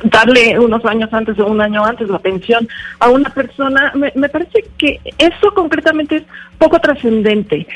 [0.04, 2.68] darle unos años antes o un año antes la pensión
[2.98, 6.22] a una persona, me, parece que eso concretamente es
[6.58, 7.66] poco trascendente.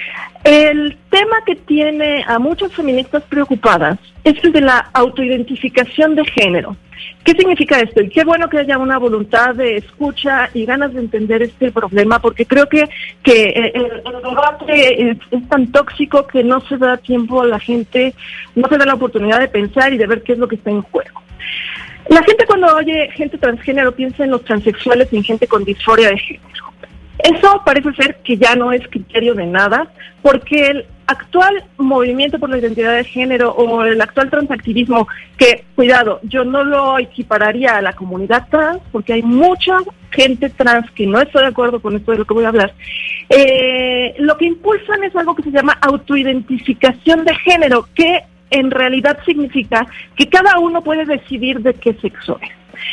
[0.44, 6.76] El tema que tiene a muchas feministas preocupadas es el de la autoidentificación de género.
[7.24, 8.00] ¿Qué significa esto?
[8.00, 12.18] Y qué bueno que haya una voluntad de escucha y ganas de entender este problema,
[12.20, 12.88] porque creo que,
[13.22, 18.14] que eh, el, debate es, tan tóxico que no se da tiempo a la gente,
[18.54, 20.70] no se da la oportunidad de pensar y de ver qué es lo que está
[20.70, 21.22] en juego.
[22.08, 26.08] La gente cuando oye gente transgénero piensa en los transexuales y en gente con disforia
[26.08, 26.48] de género.
[27.18, 29.90] Eso parece ser que ya no es criterio de nada,
[30.22, 36.44] porque actual movimiento por la identidad de género o el actual transactivismo, que, cuidado, yo
[36.44, 39.78] no lo equipararía a la comunidad trans, porque hay mucha
[40.10, 42.72] gente trans que no está de acuerdo con esto de lo que voy a hablar,
[43.30, 49.18] eh, lo que impulsan es algo que se llama autoidentificación de género, que en realidad
[49.24, 52.50] significa que cada uno puede decidir de qué sexo es.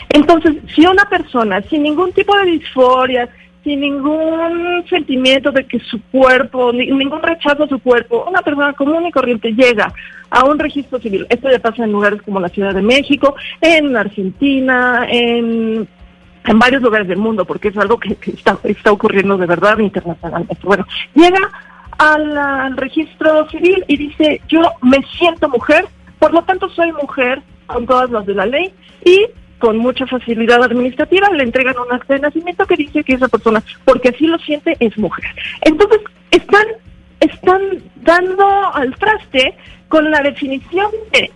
[0.09, 3.29] Entonces, si una persona sin ningún tipo de disforia,
[3.63, 9.07] sin ningún sentimiento de que su cuerpo, ningún rechazo a su cuerpo, una persona común
[9.07, 9.91] y corriente llega
[10.29, 11.25] a un registro civil.
[11.29, 15.87] Esto ya pasa en lugares como la Ciudad de México, en Argentina, en,
[16.45, 20.57] en varios lugares del mundo, porque es algo que, está, está ocurriendo de verdad internacionalmente.
[20.63, 21.39] Bueno, llega
[21.97, 25.85] al, registro civil y dice, yo me siento mujer,
[26.19, 28.73] por lo tanto soy mujer con todas las de la ley
[29.03, 29.25] y
[29.59, 33.63] con mucha facilidad administrativa le entregan un acta de nacimiento que dice que esa persona,
[33.83, 35.25] porque así lo siente, es mujer.
[35.61, 36.01] Entonces,
[36.31, 36.65] están,
[37.19, 37.61] están
[37.95, 39.55] dando al traste
[39.87, 41.31] con la definición de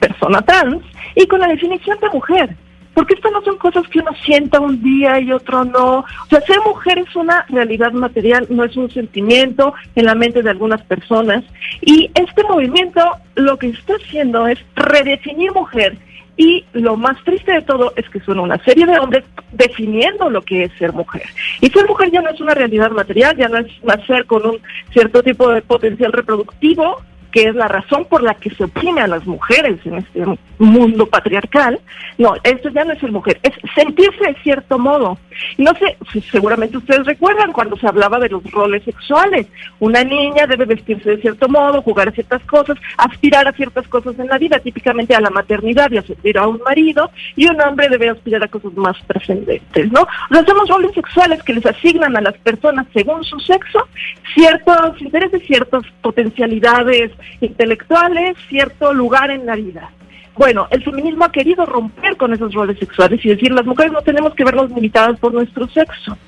[0.00, 0.82] persona trans
[1.14, 2.56] y con la definición de mujer.
[2.94, 5.98] Porque estas no son cosas que uno sienta un día y otro no.
[5.98, 10.42] O sea, ser mujer es una realidad material, no es un sentimiento en la mente
[10.42, 11.44] de algunas personas.
[11.80, 13.00] Y este movimiento
[13.34, 15.98] lo que está haciendo es redefinir mujer
[16.36, 20.42] y lo más triste de todo es que son una serie de hombres definiendo lo
[20.42, 21.22] que es ser mujer.
[21.60, 24.58] Y ser mujer ya no es una realidad material, ya no es nacer con un
[24.92, 27.00] cierto tipo de potencial reproductivo,
[27.34, 30.24] que es la razón por la que se oprime a las mujeres en este
[30.58, 31.80] mundo patriarcal.
[32.16, 35.18] No, eso ya no es ser mujer, es sentirse de cierto modo.
[35.58, 35.96] No sé,
[36.30, 39.48] seguramente ustedes recuerdan cuando se hablaba de los roles sexuales.
[39.80, 44.16] Una niña debe vestirse de cierto modo, jugar a ciertas cosas, aspirar a ciertas cosas
[44.20, 47.60] en la vida, típicamente a la maternidad y a servir a un marido, y un
[47.60, 50.02] hombre debe aspirar a cosas más trascendentes, ¿no?
[50.02, 53.88] O sea, somos roles sexuales que les asignan a las personas según su sexo
[54.34, 57.10] ciertos intereses, ciertas potencialidades
[57.40, 59.90] intelectuales, cierto lugar en la vida.
[60.36, 64.02] Bueno, el feminismo ha querido romper con esos roles sexuales y decir las mujeres no
[64.02, 66.18] tenemos que vernos limitadas por nuestro sexo.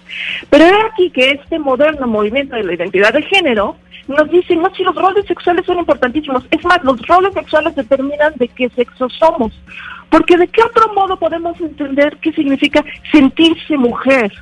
[0.49, 4.73] Pero es aquí que este moderno movimiento de la identidad de género nos dice, no,
[4.75, 9.09] si los roles sexuales son importantísimos, es más, los roles sexuales determinan de qué sexo
[9.11, 9.53] somos.
[10.09, 14.33] Porque de qué otro modo podemos entender qué significa sentirse mujer.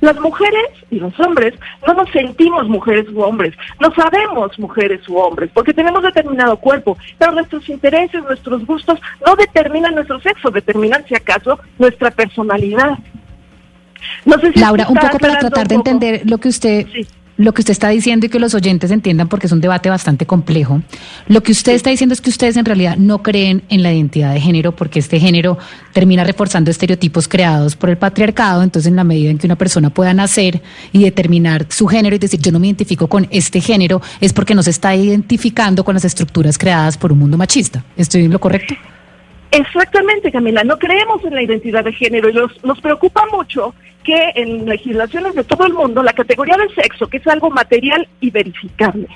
[0.00, 1.54] Las mujeres y los hombres
[1.86, 6.98] no nos sentimos mujeres u hombres, no sabemos mujeres u hombres, porque tenemos determinado cuerpo,
[7.18, 12.98] pero nuestros intereses, nuestros gustos no determinan nuestro sexo, determinan si acaso nuestra personalidad.
[14.24, 16.86] No sé si Laura, un poco para tratar de entender lo que usted
[17.36, 20.26] lo que usted está diciendo y que los oyentes entiendan porque es un debate bastante
[20.26, 20.82] complejo.
[21.28, 24.32] Lo que usted está diciendo es que ustedes en realidad no creen en la identidad
[24.32, 25.58] de género porque este género
[25.92, 28.62] termina reforzando estereotipos creados por el patriarcado.
[28.62, 32.18] Entonces, en la medida en que una persona pueda nacer y determinar su género y
[32.18, 35.94] decir yo no me identifico con este género, es porque no se está identificando con
[35.94, 37.84] las estructuras creadas por un mundo machista.
[37.96, 38.74] ¿Estoy en lo correcto?
[39.50, 40.64] Exactamente, Camila.
[40.64, 43.74] No creemos en la identidad de género y nos preocupa mucho
[44.04, 48.06] que en legislaciones de todo el mundo la categoría del sexo, que es algo material
[48.20, 49.08] y verificable,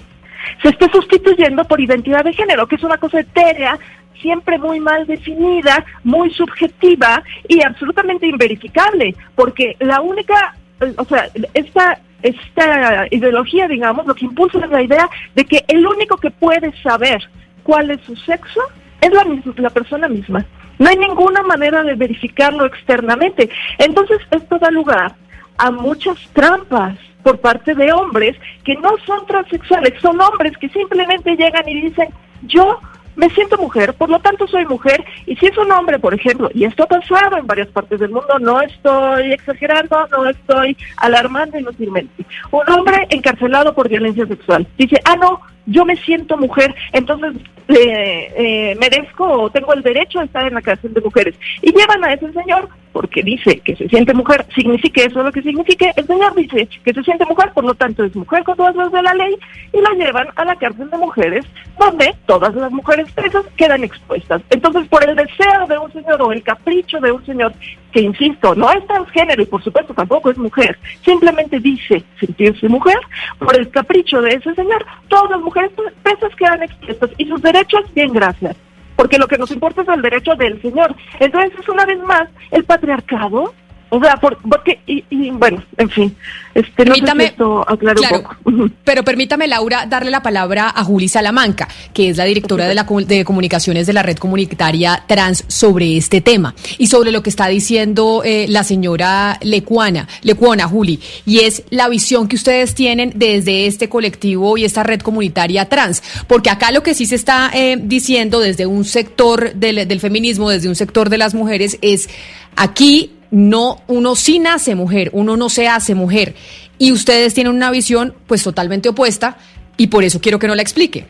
[0.62, 3.78] se esté sustituyendo por identidad de género, que es una cosa etérea,
[4.20, 10.56] siempre muy mal definida, muy subjetiva y absolutamente inverificable, porque la única,
[10.96, 15.86] o sea, esta esta ideología, digamos, lo que impulsa es la idea de que el
[15.86, 17.22] único que puede saber
[17.62, 18.60] cuál es su sexo
[19.00, 19.24] es la,
[19.56, 20.44] la persona misma.
[20.78, 23.50] No hay ninguna manera de verificarlo externamente.
[23.78, 25.14] Entonces, esto da lugar
[25.58, 31.36] a muchas trampas por parte de hombres que no son transexuales, son hombres que simplemente
[31.36, 32.08] llegan y dicen,
[32.42, 32.80] yo
[33.16, 36.48] me siento mujer, por lo tanto soy mujer, y si es un hombre, por ejemplo,
[36.54, 41.58] y esto ha pasado en varias partes del mundo, no estoy exagerando, no estoy alarmando
[41.58, 47.34] inútilmente, un hombre encarcelado por violencia sexual dice, ah, no, yo me siento mujer, entonces
[47.68, 51.34] eh, eh, merezco o tengo el derecho a estar en la cárcel de mujeres.
[51.62, 55.42] Y llevan a ese señor porque dice que se siente mujer, signifique eso lo que
[55.42, 58.74] signifique, el señor dice que se siente mujer, por lo tanto es mujer con todas
[58.74, 59.36] las de la ley,
[59.72, 61.46] y la llevan a la cárcel de mujeres,
[61.78, 64.42] donde todas las mujeres presas quedan expuestas.
[64.50, 67.52] Entonces, por el deseo de un señor o el capricho de un señor,
[67.92, 72.98] que insisto, no es transgénero y por supuesto tampoco es mujer, simplemente dice sentirse mujer,
[73.38, 75.70] por el capricho de ese señor, todas las mujeres
[76.02, 78.56] presas quedan expuestas y sus derechos, bien, gracias.
[78.96, 80.94] Porque lo que nos importa es el derecho del Señor.
[81.20, 83.54] Entonces es una vez más el patriarcado
[83.92, 86.16] O sea, por, porque, y, y, bueno, en fin,
[86.54, 88.36] este, no sé si esto claro, un poco.
[88.84, 92.84] pero permítame, Laura, darle la palabra a Juli Salamanca, que es la directora de, la,
[92.84, 97.48] de comunicaciones de la red comunitaria trans sobre este tema y sobre lo que está
[97.48, 103.66] diciendo eh, la señora Lecuana, Lecuona, Juli, y es la visión que ustedes tienen desde
[103.66, 107.76] este colectivo y esta red comunitaria trans, porque acá lo que sí se está eh,
[107.80, 112.08] diciendo desde un sector del, del feminismo, desde un sector de las mujeres, es
[112.54, 116.34] aquí no, uno sí nace mujer, uno no se hace mujer.
[116.78, 119.36] Y ustedes tienen una visión pues totalmente opuesta
[119.76, 121.06] y por eso quiero que no la explique.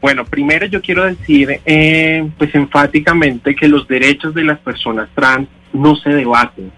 [0.00, 5.48] Bueno, primero yo quiero decir, eh, pues enfáticamente que los derechos de las personas trans
[5.72, 6.70] no se debaten,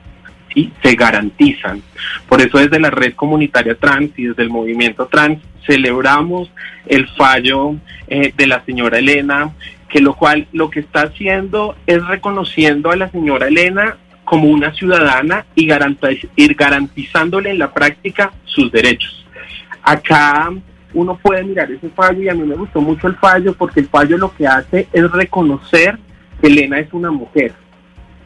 [0.55, 0.73] ¿sí?
[0.83, 1.83] se garantizan.
[2.29, 6.51] Por eso desde la red comunitaria trans y desde el movimiento trans celebramos
[6.87, 7.77] el fallo
[8.07, 9.53] eh, de la señora Elena,
[9.89, 13.97] que lo cual lo que está haciendo es reconociendo a la señora Elena
[14.29, 19.25] como una ciudadana y, garantiz- y garantizándole en la práctica sus derechos.
[19.83, 20.53] Acá
[20.93, 23.89] uno puede mirar ese fallo y a mí me gustó mucho el fallo porque el
[23.89, 25.99] fallo lo que hace es reconocer
[26.41, 27.55] que Elena es una mujer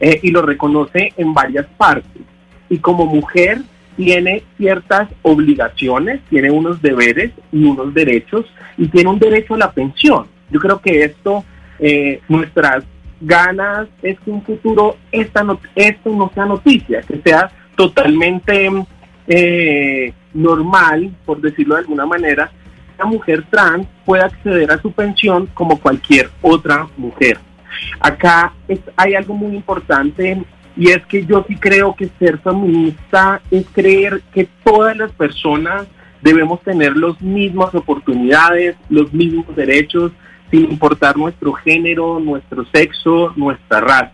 [0.01, 2.23] eh, y lo reconoce en varias partes.
[2.69, 3.59] Y como mujer
[3.97, 8.47] tiene ciertas obligaciones, tiene unos deberes y unos derechos
[8.77, 10.27] y tiene un derecho a la pensión.
[10.51, 11.45] Yo creo que esto,
[11.79, 12.85] eh, nuestras
[13.23, 18.69] ganas es que un futuro esta no, esto no sea noticia, que sea totalmente
[19.27, 22.51] eh, normal, por decirlo de alguna manera,
[22.99, 27.39] una mujer trans pueda acceder a su pensión como cualquier otra mujer.
[28.01, 30.43] Acá es- hay algo muy importante
[30.77, 35.86] y es que yo sí creo que ser feminista es creer que todas las personas
[36.23, 40.12] debemos tener las mismas oportunidades, los mismos derechos,
[40.53, 44.12] sin importar nuestro género, nuestro sexo, nuestra raza.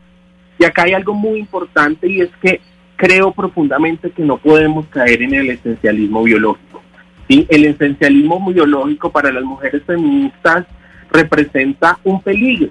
[0.57, 2.61] Y acá hay algo muy importante y es que
[2.97, 6.81] creo profundamente que no podemos caer en el esencialismo biológico.
[7.29, 7.45] ¿sí?
[7.51, 10.65] El esencialismo biológico para las mujeres feministas
[11.11, 12.71] representa un peligro,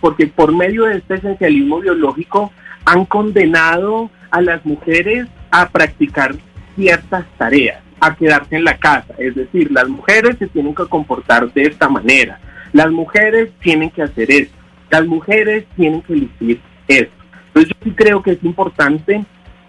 [0.00, 2.50] porque por medio de este esencialismo biológico
[2.86, 6.34] han condenado a las mujeres a practicar
[6.76, 9.14] ciertas tareas, a quedarse en la casa.
[9.18, 12.38] Es decir, las mujeres se tienen que comportar de esta manera,
[12.74, 14.54] las mujeres tienen que hacer esto,
[14.90, 17.14] las mujeres tienen que lucir esto.
[17.46, 19.24] Entonces sí creo que es importante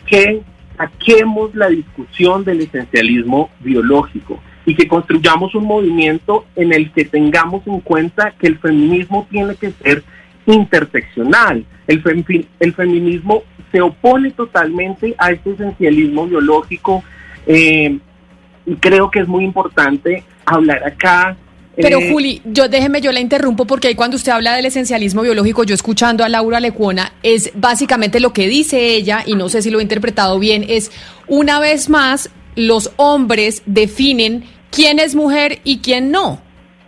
[0.07, 0.41] que
[0.76, 7.65] saquemos la discusión del esencialismo biológico y que construyamos un movimiento en el que tengamos
[7.68, 10.03] en cuenta que el feminismo tiene que ser
[10.48, 11.64] interseccional.
[11.86, 17.03] El feminismo se opone totalmente a este esencialismo biológico
[17.45, 17.99] eh,
[18.65, 21.38] y creo que es muy importante hablar acá.
[21.76, 25.22] Pero eh, Juli, yo déjeme, yo la interrumpo porque ahí cuando usted habla del esencialismo
[25.22, 29.61] biológico, yo escuchando a Laura Lecuona, es básicamente lo que dice ella, y no sé
[29.61, 30.91] si lo he interpretado bien, es
[31.27, 36.41] una vez más los hombres definen quién es mujer y quién no.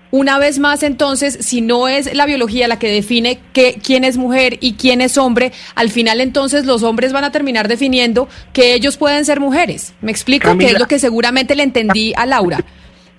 [0.10, 4.16] Una vez más, entonces, si no es la biología la que define que, quién es
[4.16, 8.74] mujer y quién es hombre, al final entonces los hombres van a terminar definiendo que
[8.74, 9.94] ellos pueden ser mujeres.
[10.00, 10.58] ¿Me explico?
[10.58, 12.64] que es lo que seguramente le entendí a Laura.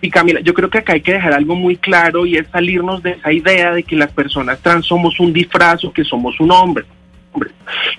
[0.01, 3.03] Y Camila, yo creo que acá hay que dejar algo muy claro y es salirnos
[3.03, 6.53] de esa idea de que las personas trans somos un disfraz o que somos un
[6.53, 6.85] hombre.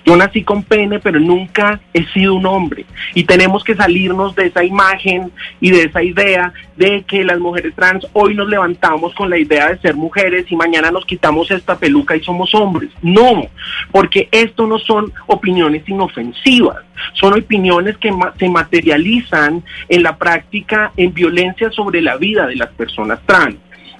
[0.05, 2.85] Yo nací con pene, pero nunca he sido un hombre.
[3.13, 7.75] Y tenemos que salirnos de esa imagen y de esa idea de que las mujeres
[7.75, 11.77] trans hoy nos levantamos con la idea de ser mujeres y mañana nos quitamos esta
[11.77, 12.89] peluca y somos hombres.
[13.01, 13.47] No,
[13.91, 16.77] porque esto no son opiniones inofensivas,
[17.13, 22.69] son opiniones que se materializan en la práctica en violencia sobre la vida de las
[22.69, 23.57] personas trans.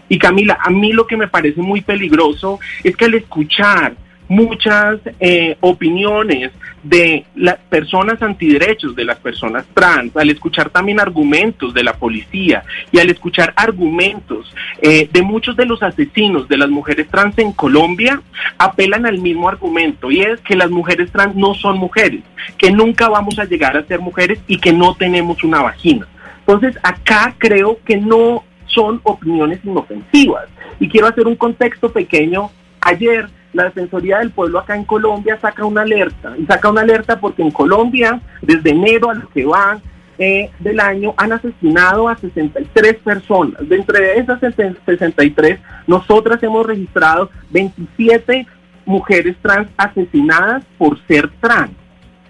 [0.08, 3.94] Y Camila, a mí lo que me parece muy peligroso es que al escuchar
[4.30, 6.52] muchas eh, opiniones
[6.84, 12.64] de las personas antiderechos, de las personas trans, al escuchar también argumentos de la policía
[12.92, 17.52] y al escuchar argumentos eh, de muchos de los asesinos de las mujeres trans en
[17.52, 18.22] Colombia,
[18.58, 22.22] apelan al mismo argumento y es que las mujeres trans no son mujeres,
[22.58, 26.08] que nunca vamos a llegar a ser mujeres y que no tenemos una vagina.
[26.40, 30.48] Entonces acá creo que no son opiniones inofensivas.
[30.80, 32.50] Y quiero hacer un contexto pequeño.
[32.82, 36.36] Ayer la Defensoría del Pueblo acá en Colombia saca una alerta.
[36.38, 39.80] Y saca una alerta porque en Colombia, desde enero a lo que va
[40.18, 43.68] eh, del año, han asesinado a 63 personas.
[43.68, 48.46] De entre esas 63, nosotras hemos registrado 27
[48.86, 51.72] mujeres trans asesinadas por ser trans.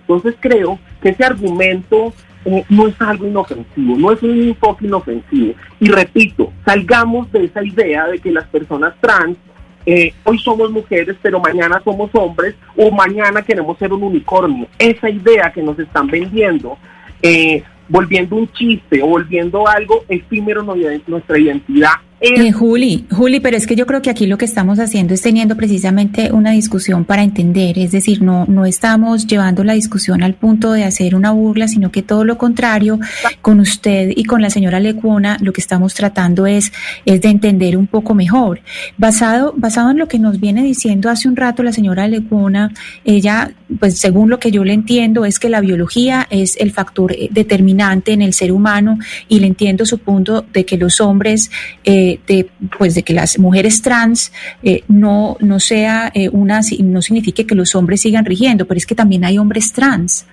[0.02, 2.14] Entonces creo que ese argumento
[2.46, 5.54] eh, no es algo inofensivo, no es un enfoque inofensivo.
[5.80, 9.38] Y repito, salgamos de esa idea de que las personas trans
[9.86, 14.68] eh, hoy somos mujeres, pero mañana somos hombres, o mañana queremos ser un unicornio.
[14.78, 16.78] Esa idea que nos están vendiendo,
[17.22, 23.66] eh, volviendo un chiste o volviendo algo efímero nuestra identidad eh, Juli, Juli, pero es
[23.66, 27.24] que yo creo que aquí lo que estamos haciendo es teniendo precisamente una discusión para
[27.24, 31.68] entender, es decir, no, no estamos llevando la discusión al punto de hacer una burla,
[31.68, 33.00] sino que todo lo contrario,
[33.42, 36.74] con usted y con la señora Lecuona, lo que estamos tratando es,
[37.06, 38.62] es de entender un poco mejor.
[38.98, 42.74] Basado, basado en lo que nos viene diciendo hace un rato la señora Lecuona,
[43.06, 47.14] ella, pues según lo que yo le entiendo, es que la biología es el factor
[47.14, 48.98] eh, determinante en el ser humano
[49.28, 51.50] y le entiendo su punto de que los hombres
[51.84, 54.32] eh, de, pues de que las mujeres trans
[54.64, 58.86] eh, no, no sea eh, una, no signifique que los hombres sigan rigiendo, pero es
[58.86, 60.26] que también hay hombres trans.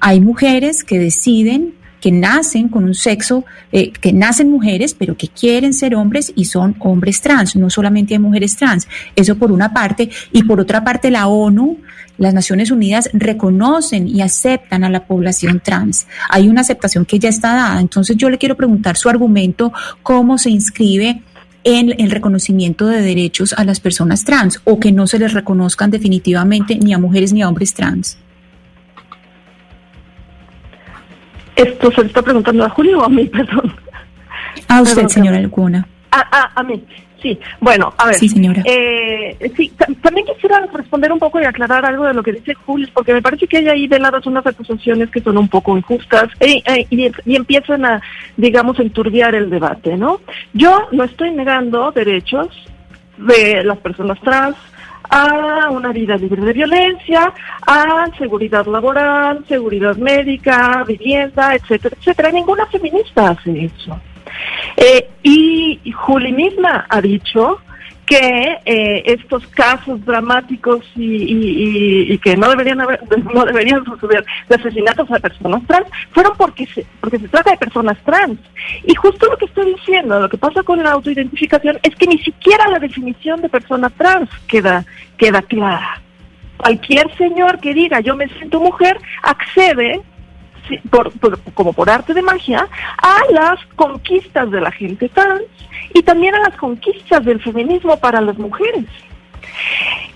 [0.00, 1.74] Hay mujeres que deciden
[2.04, 6.44] que nacen con un sexo, eh, que nacen mujeres, pero que quieren ser hombres y
[6.44, 8.86] son hombres trans, no solamente hay mujeres trans.
[9.16, 10.10] Eso por una parte.
[10.30, 11.78] Y por otra parte, la ONU,
[12.18, 16.06] las Naciones Unidas reconocen y aceptan a la población trans.
[16.28, 17.80] Hay una aceptación que ya está dada.
[17.80, 19.72] Entonces yo le quiero preguntar su argumento,
[20.02, 21.22] cómo se inscribe
[21.64, 25.90] en el reconocimiento de derechos a las personas trans o que no se les reconozcan
[25.90, 28.18] definitivamente ni a mujeres ni a hombres trans.
[31.56, 33.74] Esto se le está preguntando a Julio o a mí, perdón.
[34.68, 35.86] A usted, señora Alguna.
[36.10, 36.84] A, a, mí,
[37.24, 37.38] sí.
[37.60, 38.14] Bueno, a ver.
[38.16, 38.62] Sí, señora.
[38.64, 39.72] Eh, sí,
[40.02, 43.22] también quisiera responder un poco y aclarar algo de lo que dice Julio, porque me
[43.22, 47.10] parece que hay ahí de lado unas acusaciones que son un poco injustas eh, y,
[47.24, 48.02] y, empiezan a,
[48.36, 50.20] digamos, enturbiar el debate, ¿no?
[50.52, 52.48] Yo no estoy negando derechos
[53.16, 54.56] de las personas trans,
[55.10, 57.32] a una vida libre de violencia,
[57.66, 62.30] a seguridad laboral, seguridad médica, vivienda, etcétera, etcétera.
[62.30, 64.00] Ninguna feminista hace eso.
[64.76, 67.60] Eh, y Juli misma ha dicho
[68.06, 73.00] que eh, estos casos dramáticos y, que no deberían haber,
[73.34, 77.56] no deberían suceder de asesinatos a personas trans fueron porque se, porque se trata de
[77.56, 78.38] personas trans.
[78.84, 82.18] Y justo lo que estoy diciendo lo que pasa con la autoidentificación es que ni
[82.18, 84.84] siquiera la definición de persona trans queda
[85.16, 86.00] queda clara.
[86.56, 90.02] Cualquier señor que diga yo me siento mujer accede
[90.90, 91.12] por,
[91.54, 92.68] como por arte de magia,
[92.98, 95.42] a las conquistas de la gente trans
[95.92, 98.84] y también a las conquistas del feminismo para las mujeres.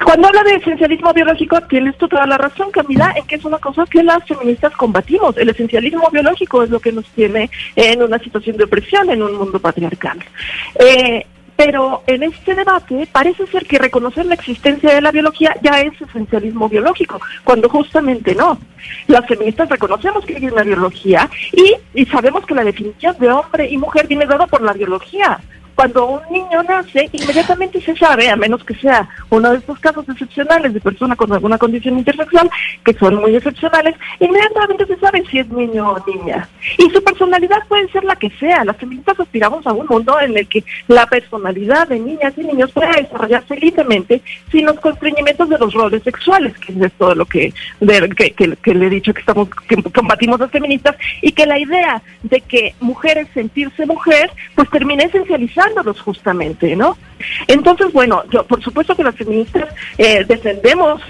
[0.02, 3.84] Cuando habla de esencialismo biológico, tienes toda la razón, Camila, en que es una cosa
[3.86, 5.36] que las feministas combatimos.
[5.36, 9.36] El esencialismo biológico es lo que nos tiene en una situación de opresión en un
[9.36, 10.18] mundo patriarcal.
[10.78, 11.26] Eh,
[11.59, 16.01] pero en este debate parece ser que reconocer la existencia de la biología ya es
[16.01, 18.60] esencialismo biológico, cuando justamente no.
[19.09, 23.68] Las feministas reconocemos que hay una biología y, y sabemos que la definición de hombre
[23.68, 25.40] y mujer viene dada por la biología
[25.78, 30.05] cuando un niño nace, inmediatamente se sabe, a menos que sea uno de estos casos
[30.09, 32.50] excepcionales de persona con alguna condición intersexual,
[32.84, 36.48] que son muy excepcionales, inmediatamente se sabe si es niño o niña.
[36.78, 38.64] Y su personalidad puede ser la que sea.
[38.64, 42.72] Las feministas aspiramos a un mundo en el que la personalidad de niñas y niños
[42.72, 47.55] pueda desarrollarse libremente sin los constreñimientos de los roles sexuales, que es todo lo que,
[47.80, 52.40] que, le he dicho que estamos que combatimos las feministas, y que la idea de
[52.40, 55.09] que mujeres sentirse mujer, pues termine
[56.01, 56.97] justamente, ¿no?
[57.47, 61.03] Entonces, bueno, yo por supuesto que las feministas eh, defendemos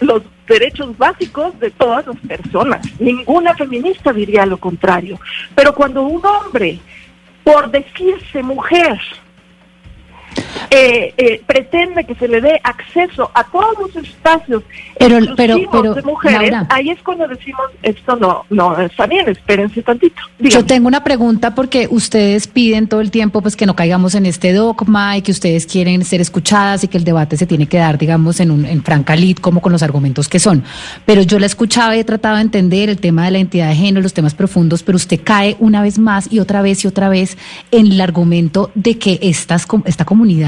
[0.00, 2.86] los derechos básicos de todas las personas.
[3.00, 5.18] Ninguna feminista diría lo contrario.
[5.54, 6.78] Pero cuando un hombre,
[7.44, 9.00] por decirse mujer,
[10.70, 14.62] eh, eh, pretende que se le dé acceso a todos los espacios
[14.98, 19.82] pero, pero, pero, de mujeres, ahí es cuando decimos esto no, no está bien, espérense
[19.82, 20.20] tantito.
[20.38, 24.26] Yo tengo una pregunta porque ustedes piden todo el tiempo pues que no caigamos en
[24.26, 27.78] este dogma y que ustedes quieren ser escuchadas y que el debate se tiene que
[27.78, 29.10] dar, digamos, en un en franca
[29.40, 30.62] como con los argumentos que son.
[31.04, 33.74] Pero yo la escuchaba y he tratado de entender el tema de la identidad de
[33.74, 37.08] género, los temas profundos, pero usted cae una vez más y otra vez y otra
[37.08, 37.36] vez
[37.70, 40.39] en el argumento de que estas, esta comunidad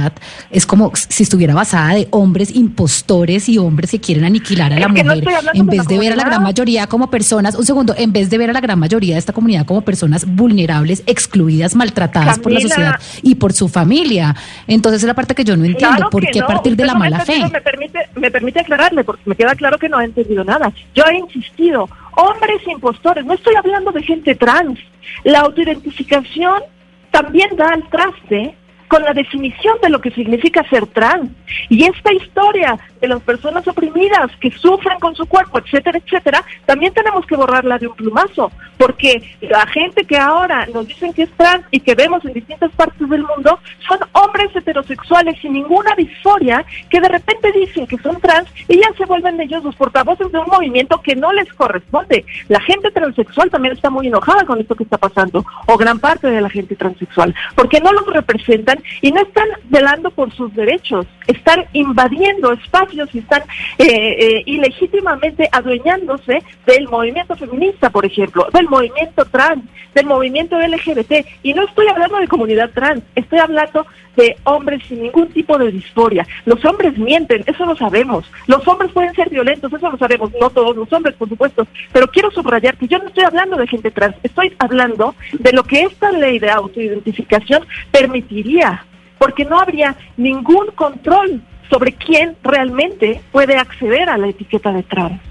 [0.50, 4.88] es como si estuviera basada de hombres impostores y hombres que quieren aniquilar a la
[4.88, 5.06] mujer,
[5.54, 8.38] en vez de, ver a la gran mayoría como personas, un segundo, en vez de
[8.38, 12.60] ver a la gran mayoría de esta comunidad como personas vulnerables, excluidas, maltratadas por la
[12.60, 14.34] sociedad y por su familia.
[14.66, 17.20] Entonces es la parte que yo no entiendo, ¿por qué a partir de la mala
[17.20, 17.42] fe?
[17.52, 20.72] Me permite, me permite aclararle, porque me queda claro que no ha entendido nada.
[20.94, 24.78] Yo he insistido, hombres impostores, no estoy hablando de gente trans.
[25.24, 26.62] La autoidentificación
[27.10, 28.54] también da al traste
[28.92, 31.30] con la definición de lo que significa ser trans.
[31.70, 36.94] Y esta historia de las personas oprimidas que sufren con su cuerpo, etcétera, etcétera, también
[36.94, 41.30] tenemos que borrarla de un plumazo, porque la gente que ahora nos dicen que es
[41.32, 43.58] trans y que vemos en distintas partes del mundo
[43.88, 48.88] son hombres heterosexuales sin ninguna disforia que de repente dicen que son trans y ya
[48.96, 52.24] se vuelven ellos los portavoces de un movimiento que no les corresponde.
[52.48, 56.28] La gente transexual también está muy enojada con esto que está pasando, o gran parte
[56.28, 61.04] de la gente transexual, porque no los representan y no están velando por sus derechos,
[61.26, 63.42] están invadiendo espacios y están
[63.78, 69.64] eh, eh, ilegítimamente adueñándose del movimiento feminista, por ejemplo, del movimiento trans,
[69.94, 71.26] del movimiento LGBT.
[71.42, 73.86] Y no estoy hablando de comunidad trans, estoy hablando
[74.16, 76.26] de hombres sin ningún tipo de disforia.
[76.44, 78.30] Los hombres mienten, eso lo sabemos.
[78.46, 80.30] Los hombres pueden ser violentos, eso lo sabemos.
[80.40, 81.66] No todos los hombres, por supuesto.
[81.92, 85.64] Pero quiero subrayar que yo no estoy hablando de gente trans, estoy hablando de lo
[85.64, 88.84] que esta ley de autoidentificación permitiría,
[89.18, 91.42] porque no habría ningún control
[91.72, 95.22] sobre quién realmente puede acceder a la etiqueta de trans.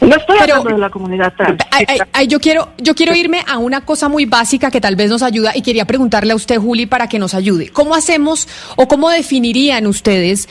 [0.00, 1.62] No estoy hablando de la comunidad trans.
[2.26, 5.52] yo quiero, yo quiero irme a una cosa muy básica que tal vez nos ayuda
[5.54, 7.68] y quería preguntarle a usted, Juli, para que nos ayude.
[7.68, 10.48] ¿Cómo hacemos o cómo definirían ustedes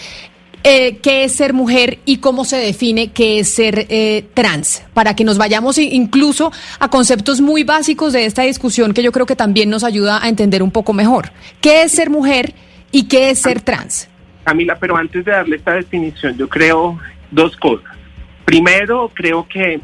[0.63, 5.13] eh, qué es ser mujer y cómo se define qué es ser eh, trans, para
[5.13, 9.35] que nos vayamos incluso a conceptos muy básicos de esta discusión que yo creo que
[9.35, 11.33] también nos ayuda a entender un poco mejor.
[11.59, 12.53] ¿Qué es ser mujer
[12.93, 14.07] y qué es ser trans?
[14.43, 16.99] Camila, pero antes de darle esta definición, yo creo
[17.31, 17.91] dos cosas.
[18.45, 19.79] Primero, creo que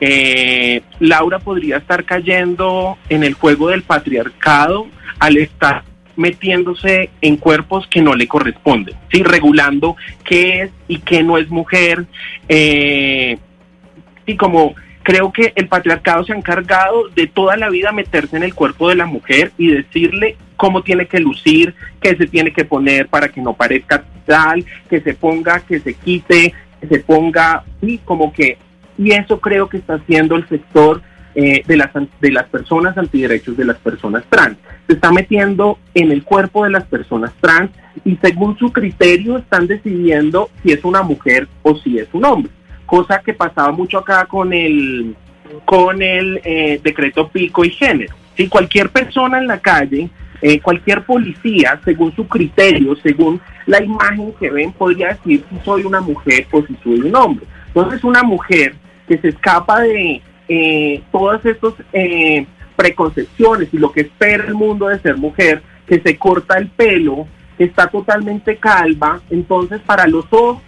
[0.00, 4.86] eh, Laura podría estar cayendo en el juego del patriarcado
[5.18, 5.84] al estar
[6.16, 9.22] metiéndose en cuerpos que no le corresponden, ¿sí?
[9.22, 12.06] regulando qué es y qué no es mujer.
[12.48, 13.38] Eh,
[14.26, 18.42] y como creo que el patriarcado se ha encargado de toda la vida meterse en
[18.42, 22.64] el cuerpo de la mujer y decirle cómo tiene que lucir, qué se tiene que
[22.64, 27.64] poner para que no parezca tal, que se ponga, que se quite, que se ponga,
[27.80, 28.58] y como que,
[28.96, 31.02] y eso creo que está haciendo el sector
[31.34, 31.90] eh, de, las,
[32.20, 34.56] de las personas antiderechos de las personas trans.
[34.86, 37.72] Se está metiendo en el cuerpo de las personas trans
[38.04, 42.52] y según su criterio están decidiendo si es una mujer o si es un hombre,
[42.86, 45.16] cosa que pasaba mucho acá con el,
[45.64, 48.14] con el eh, decreto pico y género.
[48.36, 50.08] Si cualquier persona en la calle
[50.42, 55.84] eh, cualquier policía, según su criterio, según la imagen que ven, podría decir si soy
[55.84, 57.46] una mujer o si soy un hombre.
[57.68, 58.74] Entonces, una mujer
[59.06, 62.44] que se escapa de eh, todas estas eh,
[62.74, 67.28] preconcepciones y lo que espera el mundo de ser mujer, que se corta el pelo,
[67.56, 70.60] que está totalmente calva, entonces para los ojos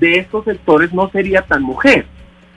[0.00, 2.06] de estos sectores no sería tan mujer.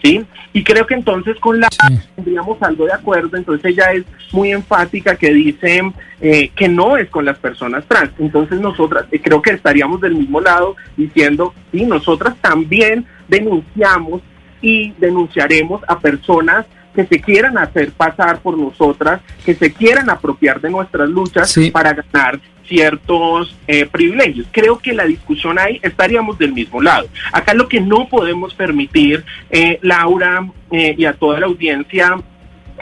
[0.03, 0.23] ¿Sí?
[0.53, 1.67] Y creo que entonces con la
[2.15, 5.81] tendríamos algo de acuerdo, entonces ella es muy enfática que dice
[6.21, 10.15] eh, que no es con las personas trans, entonces nosotras eh, creo que estaríamos del
[10.15, 14.21] mismo lado diciendo, sí, nosotras también denunciamos
[14.61, 16.65] y denunciaremos a personas
[16.95, 21.93] que se quieran hacer pasar por nosotras, que se quieran apropiar de nuestras luchas para
[21.93, 24.47] ganar ciertos eh, privilegios.
[24.51, 27.07] Creo que la discusión ahí estaríamos del mismo lado.
[27.31, 32.15] Acá lo que no podemos permitir, eh, Laura eh, y a toda la audiencia,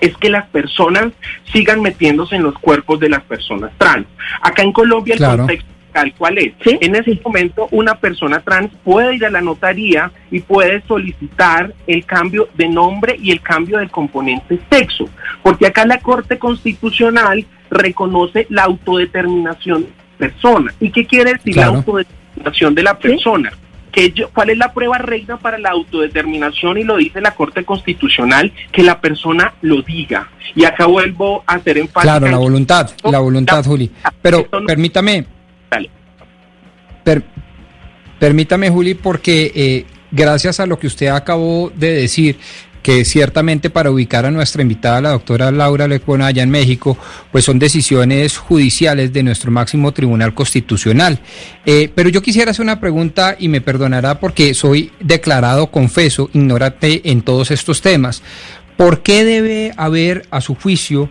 [0.01, 1.13] es que las personas
[1.51, 4.07] sigan metiéndose en los cuerpos de las personas trans.
[4.41, 6.53] Acá en Colombia el contexto tal cual es.
[6.65, 12.05] En ese momento una persona trans puede ir a la notaría y puede solicitar el
[12.05, 15.07] cambio de nombre y el cambio del componente sexo,
[15.41, 20.73] porque acá la Corte Constitucional reconoce la autodeterminación de la persona.
[20.79, 23.51] ¿Y qué quiere decir la autodeterminación de la persona?
[23.91, 26.79] Que ¿Cuál es la prueba reina para la autodeterminación?
[26.79, 30.29] Y lo dice la Corte Constitucional, que la persona lo diga.
[30.55, 32.01] Y acá vuelvo a hacer enfático.
[32.01, 33.91] Claro, la voluntad, la voluntad, Juli.
[34.21, 35.25] Pero permítame,
[38.19, 42.37] permítame, Juli, porque eh, gracias a lo que usted acabó de decir,
[42.83, 46.97] que ciertamente para ubicar a nuestra invitada, la doctora Laura Lecuona, allá en México,
[47.31, 51.19] pues son decisiones judiciales de nuestro máximo tribunal constitucional.
[51.65, 57.09] Eh, pero yo quisiera hacer una pregunta y me perdonará porque soy declarado, confeso, ignorante
[57.09, 58.21] en todos estos temas.
[58.75, 61.09] ¿Por qué debe haber, a su juicio,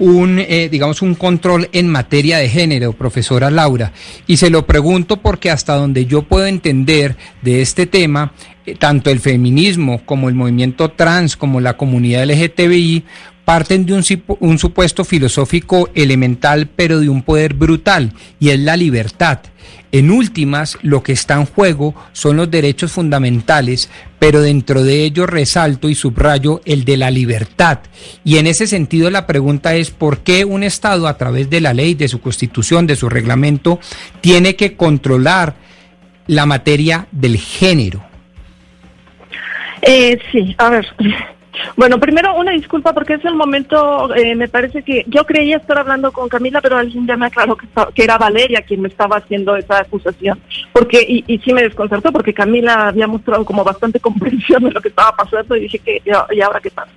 [0.00, 3.92] un, eh, digamos, un control en materia de género, profesora Laura.
[4.26, 8.32] Y se lo pregunto porque hasta donde yo puedo entender de este tema,
[8.66, 13.04] eh, tanto el feminismo como el movimiento trans, como la comunidad LGTBI,
[13.44, 14.04] parten de un,
[14.40, 19.40] un supuesto filosófico elemental, pero de un poder brutal, y es la libertad.
[19.92, 23.90] En últimas, lo que está en juego son los derechos fundamentales,
[24.20, 27.80] pero dentro de ellos resalto y subrayo el de la libertad.
[28.24, 31.74] Y en ese sentido la pregunta es por qué un Estado a través de la
[31.74, 33.80] ley, de su constitución, de su reglamento,
[34.20, 35.56] tiene que controlar
[36.28, 38.04] la materia del género.
[39.82, 40.86] Eh, sí, a ver.
[41.76, 45.78] Bueno, primero una disculpa porque es el momento, eh, me parece que yo creía estar
[45.78, 49.16] hablando con Camila, pero alguien ya me aclaró que, que era Valeria quien me estaba
[49.16, 50.40] haciendo esa acusación,
[50.72, 54.80] porque y, y, sí me desconcertó porque Camila había mostrado como bastante comprensión de lo
[54.80, 56.92] que estaba pasando y dije que y ahora qué pasa.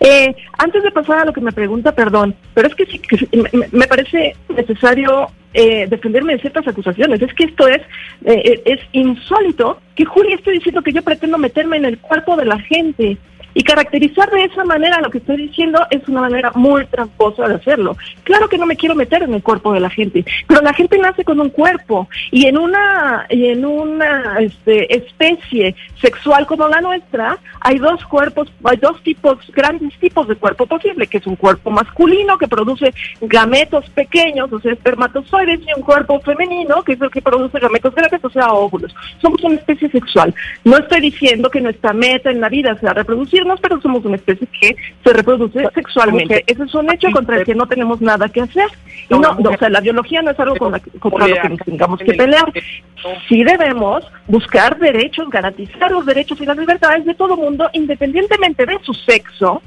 [0.00, 3.28] Eh, antes de pasar a lo que me pregunta, perdón, pero es que sí, que
[3.36, 7.20] me, me parece necesario eh, defenderme de ciertas acusaciones.
[7.20, 7.82] Es que esto es,
[8.24, 12.46] eh, es insólito que Julia esté diciendo que yo pretendo meterme en el cuerpo de
[12.46, 13.18] la gente.
[13.54, 17.54] Y caracterizar de esa manera lo que estoy diciendo es una manera muy tramposa de
[17.54, 17.96] hacerlo.
[18.24, 20.98] Claro que no me quiero meter en el cuerpo de la gente, pero la gente
[20.98, 26.80] nace con un cuerpo y en una y en una este, especie sexual como la
[26.80, 31.36] nuestra hay dos cuerpos, hay dos tipos, grandes tipos de cuerpo posible, que es un
[31.36, 37.00] cuerpo masculino que produce gametos pequeños, o sea, espermatozoides, y un cuerpo femenino que es
[37.00, 38.94] el que produce gametos grandes, o sea, óvulos.
[39.20, 40.34] Somos una especie sexual.
[40.64, 44.46] No estoy diciendo que nuestra meta en la vida sea reproducir pero somos una especie
[44.60, 46.44] que se reproduce sexualmente.
[46.46, 48.66] Ese es un hecho contra el que no tenemos nada que hacer.
[49.08, 52.00] Y no, o sea, la biología no es algo contra, contra lo que nos tengamos
[52.00, 52.52] que pelear.
[53.28, 58.78] Sí debemos buscar derechos, garantizar los derechos y las libertades de todo mundo, independientemente de
[58.82, 59.62] su sexo,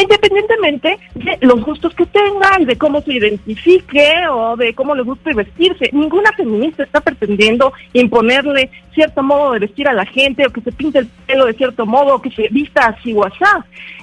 [0.00, 5.02] independientemente de los gustos que tenga y de cómo se identifique o de cómo le
[5.02, 5.90] guste vestirse.
[5.92, 10.72] Ninguna feminista está pretendiendo imponerle cierto modo de vestir a la gente o que se
[10.72, 13.38] pinte el pelo de cierto modo o que se vista así o así.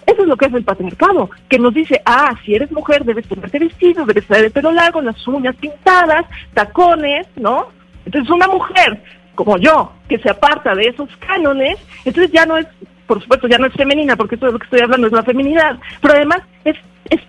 [0.05, 3.27] Eso es lo que es el patriarcado, que nos dice, ah, si eres mujer debes
[3.27, 7.69] ponerte vestido, debes traer el pelo largo, las uñas pintadas, tacones, ¿no?
[8.05, 9.01] Entonces una mujer
[9.35, 12.67] como yo, que se aparta de esos cánones, entonces ya no es
[13.11, 15.23] por supuesto ya no es femenina, porque eso de lo que estoy hablando es la
[15.23, 16.77] feminidad, pero además es,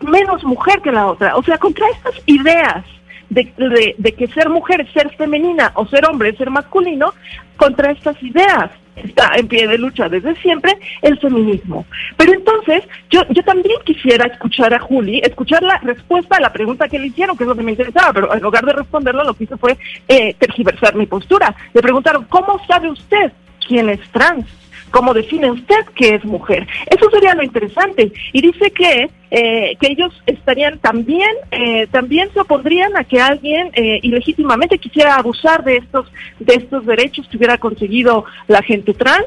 [0.01, 1.35] menos mujer que la otra.
[1.35, 2.85] O sea, contra estas ideas
[3.31, 7.13] de, que ser mujer es ser femenina o ser hombre es ser masculino,
[7.57, 11.85] contra estas ideas está en pie de lucha desde siempre el feminismo.
[12.17, 16.87] Pero entonces, yo, yo también quisiera escuchar a Juli, escuchar la respuesta a la pregunta
[16.87, 19.35] que le hicieron, que es lo que me interesaba, pero en lugar de responderlo, lo
[19.35, 19.77] que hizo fue
[20.07, 21.53] eh, tergiversar mi postura.
[21.75, 23.33] Le preguntaron, ¿cómo sabe usted
[23.67, 24.62] quién es trans?
[24.93, 26.69] ¿Cómo define usted qué es mujer?
[26.87, 28.13] Eso sería lo interesante.
[28.33, 33.71] Y dice que, eh, que ellos estarían también, eh, también se opondrían a que alguien
[33.73, 36.07] eh, ilegítimamente quisiera abusar de estos,
[36.39, 39.27] de estos derechos que hubiera conseguido la gente trans,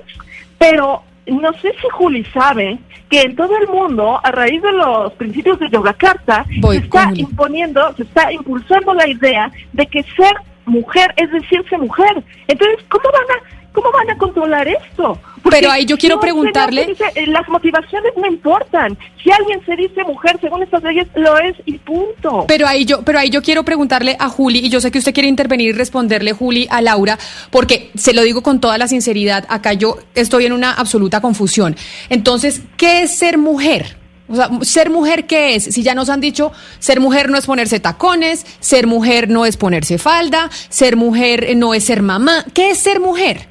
[0.60, 2.78] pero no sé si Juli sabe
[3.10, 7.92] que en todo el mundo, a raíz de los principios de Yogyakarta, se está imponiendo,
[7.96, 10.36] se está impulsando la idea de que ser
[10.66, 12.24] mujer es decirse mujer.
[12.48, 15.20] Entonces, ¿cómo van a ¿Cómo van a controlar esto?
[15.44, 16.86] Porque pero ahí yo quiero preguntarle...
[16.88, 18.98] Dice, eh, las motivaciones no importan.
[19.22, 22.46] Si alguien se dice mujer, según estas leyes, lo es y punto.
[22.48, 25.14] Pero ahí yo, pero ahí yo quiero preguntarle a Juli, y yo sé que usted
[25.14, 27.20] quiere intervenir y responderle, Juli, a Laura,
[27.52, 31.76] porque se lo digo con toda la sinceridad, acá yo estoy en una absoluta confusión.
[32.10, 33.98] Entonces, ¿qué es ser mujer?
[34.28, 35.66] O sea, ser mujer, ¿qué es?
[35.66, 39.56] Si ya nos han dicho, ser mujer no es ponerse tacones, ser mujer no es
[39.56, 42.44] ponerse falda, ser mujer no es ser mamá.
[42.54, 43.48] ¿Qué es ser mujer?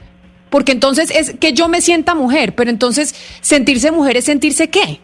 [0.51, 5.01] Porque entonces es que yo me sienta mujer, pero entonces sentirse mujer es sentirse qué?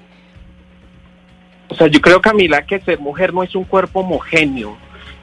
[1.69, 4.77] O sea, yo creo, Camila, que ser mujer no es un cuerpo homogéneo,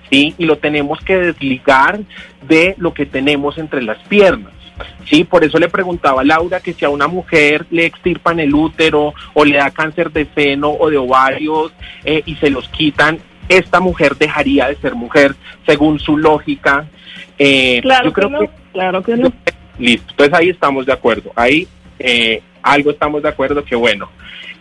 [0.09, 0.33] ¿sí?
[0.37, 1.99] Y lo tenemos que desligar
[2.47, 4.53] de lo que tenemos entre las piernas.
[5.05, 8.53] Sí, por eso le preguntaba a Laura que si a una mujer le extirpan el
[8.53, 11.71] útero o le da cáncer de seno o de ovarios
[12.03, 15.35] eh, y se los quitan, esta mujer dejaría de ser mujer
[15.65, 16.85] según su lógica.
[17.39, 19.31] Eh, claro yo creo que, claro que no.
[19.79, 21.31] Listo, entonces ahí estamos de acuerdo.
[21.35, 21.67] Ahí
[21.99, 24.09] eh, algo estamos de acuerdo que bueno.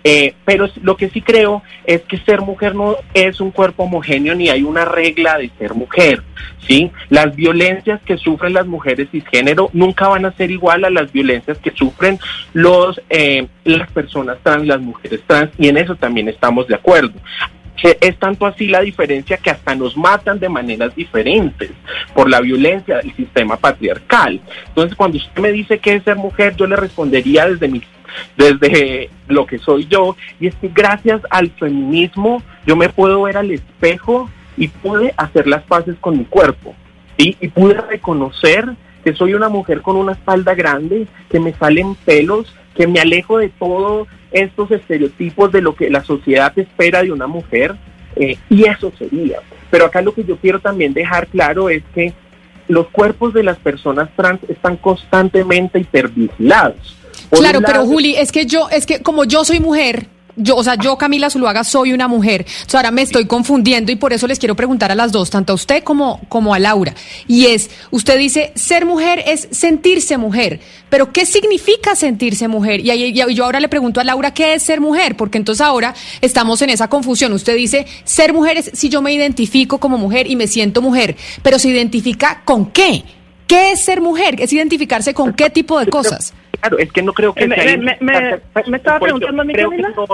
[0.09, 4.37] Eh, pero lo que sí creo es que ser mujer no es un cuerpo homogéneo
[4.37, 6.23] ni hay una regla de ser mujer,
[6.65, 6.93] ¿sí?
[7.09, 11.59] Las violencias que sufren las mujeres cisgénero nunca van a ser igual a las violencias
[11.59, 12.21] que sufren
[12.53, 17.15] los eh, las personas trans, las mujeres trans, y en eso también estamos de acuerdo
[17.83, 21.71] es tanto así la diferencia que hasta nos matan de maneras diferentes
[22.15, 24.41] por la violencia del sistema patriarcal.
[24.69, 27.83] Entonces, cuando usted me dice que es ser mujer, yo le respondería desde mi
[28.37, 33.37] desde lo que soy yo, y es que gracias al feminismo yo me puedo ver
[33.37, 36.75] al espejo y pude hacer las paces con mi cuerpo,
[37.19, 38.71] y pude reconocer
[39.05, 43.39] que soy una mujer con una espalda grande, que me salen pelos, que me alejo
[43.39, 47.77] de todos estos estereotipos de lo que la sociedad espera de una mujer,
[48.17, 49.41] eh, y eso sería.
[49.71, 52.15] Pero acá lo que yo quiero también dejar claro es que
[52.69, 56.97] los cuerpos de las personas trans están constantemente hipervigilados.
[57.31, 60.07] claro, pero Juli, es que yo, es que como yo soy mujer,
[60.37, 62.43] yo, o sea, yo Camila Zuluaga soy una mujer.
[62.47, 65.53] Entonces ahora me estoy confundiendo y por eso les quiero preguntar a las dos, tanto
[65.53, 66.95] a usted como, como a Laura.
[67.27, 70.61] Y es, usted dice, ser mujer es sentirse mujer,
[70.91, 72.81] pero ¿qué significa sentirse mujer?
[72.81, 75.17] Y, ahí- y yo ahora le pregunto a Laura, ¿qué es ser mujer?
[75.17, 77.33] Porque entonces ahora estamos en esa confusión.
[77.33, 81.17] Usted dice, ser mujer es si yo me identifico como mujer y me siento mujer,
[81.43, 83.05] pero se identifica con qué?
[83.47, 84.41] ¿Qué es ser mujer?
[84.41, 86.35] Es identificarse con qué tipo de cosas.
[86.69, 89.53] Claro, es que no creo que Eh, me- sea me- me- estaba preguntando a mí,
[89.53, 90.07] creo que, no,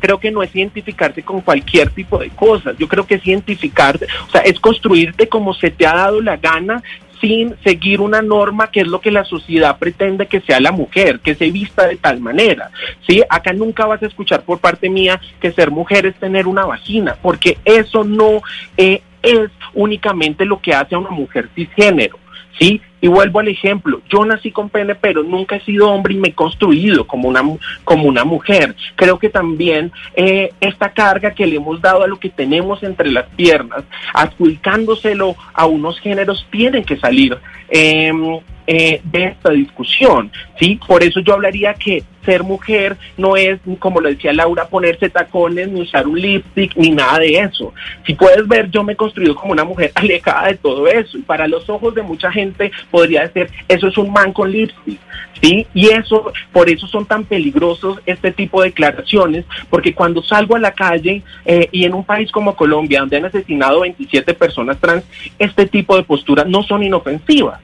[0.00, 2.76] creo que no es identificarse con cualquier tipo de cosas.
[2.78, 6.36] Yo creo que es identificarte, o sea, es construirte como se te ha dado la
[6.36, 6.82] gana
[7.20, 11.20] sin seguir una norma que es lo que la sociedad pretende que sea la mujer,
[11.20, 12.70] que se vista de tal manera.
[13.06, 16.64] Sí, acá nunca vas a escuchar por parte mía que ser mujer es tener una
[16.64, 18.40] vagina, porque eso no
[18.78, 22.18] eh, es únicamente lo que hace a una mujer cisgénero.
[22.60, 26.28] Y vuelvo al ejemplo, yo nací con pene, pero nunca he sido hombre y me
[26.28, 27.42] he construido como una,
[27.82, 28.76] como una mujer.
[28.94, 33.10] Creo que también eh, esta carga que le hemos dado a lo que tenemos entre
[33.10, 37.38] las piernas, adjudicándoselo a unos géneros, tienen que salir
[37.70, 38.12] eh,
[38.66, 40.78] eh, de esta discusión, ¿sí?
[40.86, 45.68] Por eso yo hablaría que ser mujer no es, como lo decía Laura, ponerse tacones,
[45.68, 47.72] ni usar un lipstick, ni nada de eso.
[48.06, 51.18] Si puedes ver, yo me he construido como una mujer alejada de todo eso.
[51.18, 55.00] Y para los ojos de mucha gente podría ser, eso es un man con lipstick,
[55.42, 55.66] ¿sí?
[55.74, 60.60] Y eso, por eso son tan peligrosos este tipo de declaraciones, porque cuando salgo a
[60.60, 65.04] la calle eh, y en un país como Colombia, donde han asesinado 27 personas trans,
[65.38, 67.60] este tipo de posturas no son inofensivas.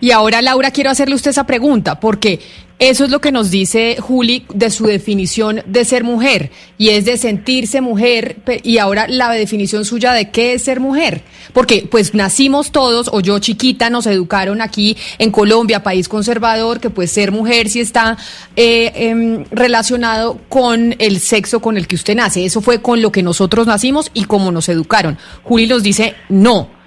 [0.00, 2.40] Y ahora, Laura, quiero hacerle usted esa pregunta, porque
[2.78, 7.04] eso es lo que nos dice Juli de su definición de ser mujer, y es
[7.04, 11.22] de sentirse mujer, y ahora la definición suya de qué es ser mujer.
[11.52, 16.88] Porque pues nacimos todos, o yo chiquita, nos educaron aquí en Colombia, país conservador, que
[16.88, 18.16] pues ser mujer sí está
[18.56, 22.46] eh, em, relacionado con el sexo con el que usted nace.
[22.46, 25.18] Eso fue con lo que nosotros nacimos y como nos educaron.
[25.42, 26.79] Juli nos dice, no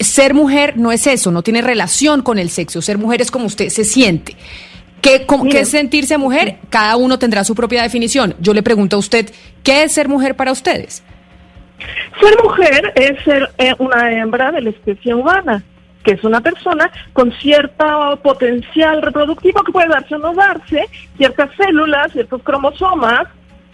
[0.00, 2.82] ser mujer no es eso, no tiene relación con el sexo.
[2.82, 4.36] Ser mujer es como usted se siente.
[5.00, 6.56] ¿Qué, cómo- qué es sentirse mujer?
[6.70, 8.34] Cada uno tendrá su propia definición.
[8.40, 9.30] Yo le pregunto a usted,
[9.62, 11.02] ¿qué es ser mujer para ustedes?
[12.20, 15.62] Ser mujer es ser eh, una hembra de la especie humana,
[16.04, 20.88] que es una persona con cierto potencial reproductivo que puede darse o no darse,
[21.18, 23.24] ciertas células, ciertos cromosomas,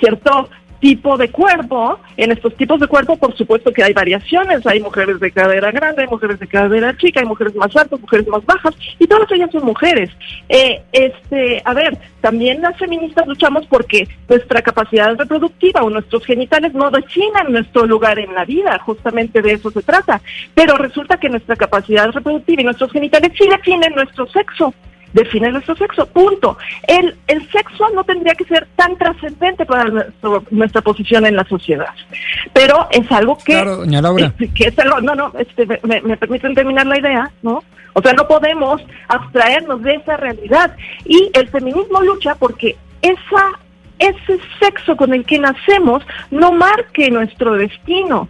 [0.01, 0.49] cierto
[0.81, 1.99] tipo de cuerpo.
[2.17, 4.67] En estos tipos de cuerpo, por supuesto que hay variaciones.
[4.67, 8.27] Hay mujeres de cadera grande, hay mujeres de cadera chica, hay mujeres más altas, mujeres
[8.29, 10.11] más bajas, y todas ellas son mujeres.
[10.49, 16.75] Eh, este, a ver, también las feministas luchamos porque nuestra capacidad reproductiva o nuestros genitales
[16.75, 20.21] no definen nuestro lugar en la vida, justamente de eso se trata.
[20.55, 24.75] Pero resulta que nuestra capacidad reproductiva y nuestros genitales sí definen nuestro sexo
[25.13, 26.57] define nuestro sexo, punto.
[26.87, 31.45] El, el sexo no tendría que ser tan trascendente para nuestro- nuestra posición en la
[31.45, 31.95] sociedad,
[32.53, 33.53] pero es algo que...
[33.55, 34.33] Claro, doña Laura.
[34.39, 37.63] es- que es algo, no, no, este, me- me, permiten terminar la idea, ¿no?
[37.93, 40.77] O sea, no podemos abstraernos de esa realidad.
[41.05, 43.51] Y el feminismo lucha porque esa,
[43.99, 48.29] ese sexo con el que nacemos no marque nuestro destino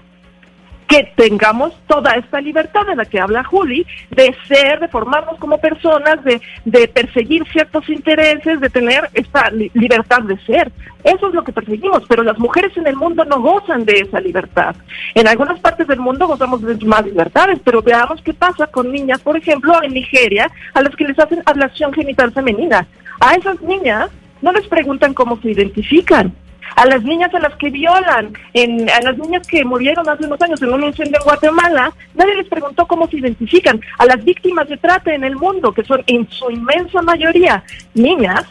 [0.90, 5.58] que tengamos toda esta libertad de la que habla Juli, de ser, de formarnos como
[5.58, 10.72] personas, de, de perseguir ciertos intereses, de tener esta li- libertad de ser.
[11.04, 14.20] Eso es lo que perseguimos, pero las mujeres en el mundo no gozan de esa
[14.20, 14.74] libertad.
[15.14, 19.20] En algunas partes del mundo gozamos de más libertades, pero veamos qué pasa con niñas,
[19.20, 22.84] por ejemplo, en Nigeria, a las que les hacen ablación genital femenina.
[23.20, 24.10] A esas niñas
[24.42, 26.34] no les preguntan cómo se identifican
[26.76, 30.40] a las niñas a las que violan, en, a las niñas que murieron hace unos
[30.42, 34.68] años en un incendio en Guatemala, nadie les preguntó cómo se identifican, a las víctimas
[34.68, 37.62] de trata en el mundo, que son en su inmensa mayoría
[37.94, 38.44] niñas,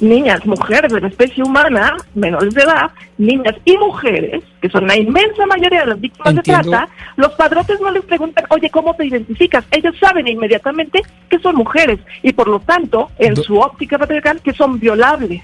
[0.00, 4.94] niñas, mujeres de la especie humana, menores de edad, niñas y mujeres, que son la
[4.96, 6.62] inmensa mayoría de las víctimas Entiendo.
[6.70, 9.64] de trata, los padrotes no les preguntan, oye, ¿cómo te identificas?
[9.70, 11.00] Ellos saben inmediatamente
[11.30, 15.42] que son mujeres y por lo tanto, en Do- su óptica patriarcal, que son violables.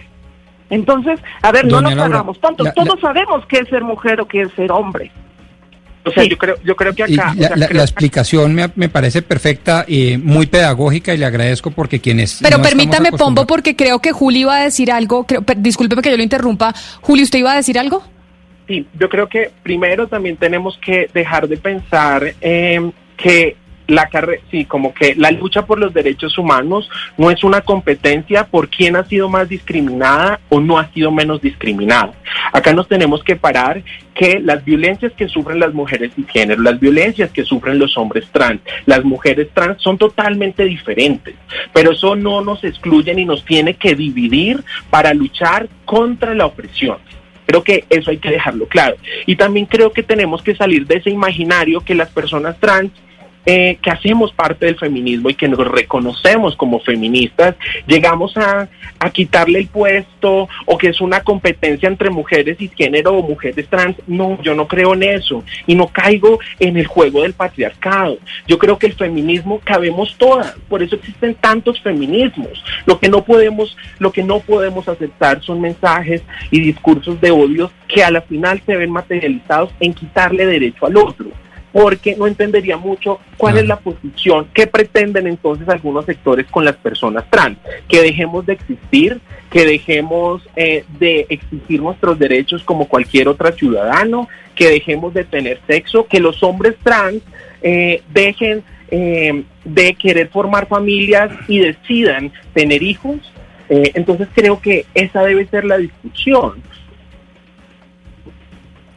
[0.73, 4.21] Entonces, a ver, no nos Laura, hagamos tontos, la- todos sabemos qué es ser mujer
[4.21, 5.13] o qué es ser hombre.
[6.05, 7.31] O sea, yo creo, yo creo que Y acá...
[7.31, 11.19] o la, sea, la- creo la explicación me, me parece perfecta y muy pedagógica y
[11.19, 14.91] le agradezco porque quienes Pero no permítame, Pombo, porque creo que Juli iba a decir
[14.91, 15.25] algo.
[15.27, 16.75] Creo, per- discúlpeme que yo lo interrumpa.
[17.03, 18.03] Juli, ¿usted iba a decir algo?
[18.67, 24.43] Sí, yo creo que primero también tenemos que dejar de pensar eh, que la carrera,
[24.51, 26.89] sí, como que la lucha por los derechos humanos
[27.19, 31.41] no es una competencia por quién ha sido más discriminada o no ha sido menos
[31.41, 32.13] discriminada.
[32.53, 33.83] Acá nos tenemos que parar
[34.15, 38.27] que las violencias que sufren las mujeres y género, las violencias que sufren los hombres
[38.31, 41.35] trans, las mujeres trans son totalmente diferentes,
[41.73, 46.99] pero eso no nos excluye ni nos tiene que dividir para luchar contra la opresión.
[47.47, 48.97] Creo que eso hay que dejarlo claro.
[49.27, 52.93] Y también creo que tenemos que salir de ese imaginario que las personas trans
[53.45, 57.57] eh, que hacemos parte del feminismo y que nos reconocemos como feministas,
[57.87, 58.69] llegamos a,
[59.01, 63.67] a, quitarle el puesto o que es una competencia entre mujeres y género o mujeres
[63.69, 63.97] trans.
[64.07, 68.19] No, yo no creo en eso y no caigo en el juego del patriarcado.
[68.47, 72.63] Yo creo que el feminismo cabemos todas, por eso existen tantos feminismos.
[72.87, 77.73] Lo que no podemos, lo que no podemos aceptar son mensajes y discursos de odio
[77.89, 81.42] que a la final se ven materializados en quitarle derecho al otro
[81.73, 86.77] porque no entendería mucho cuál es la posición que pretenden entonces algunos sectores con las
[86.77, 89.21] personas trans, que dejemos de existir,
[89.51, 95.61] que dejemos eh, de exigir nuestros derechos como cualquier otro ciudadano, que dejemos de tener
[95.67, 97.23] sexo, que los hombres trans
[97.63, 103.19] eh, dejen eh, de querer formar familias y decidan tener hijos.
[103.69, 106.63] entonces creo que esa debe ser la discusión.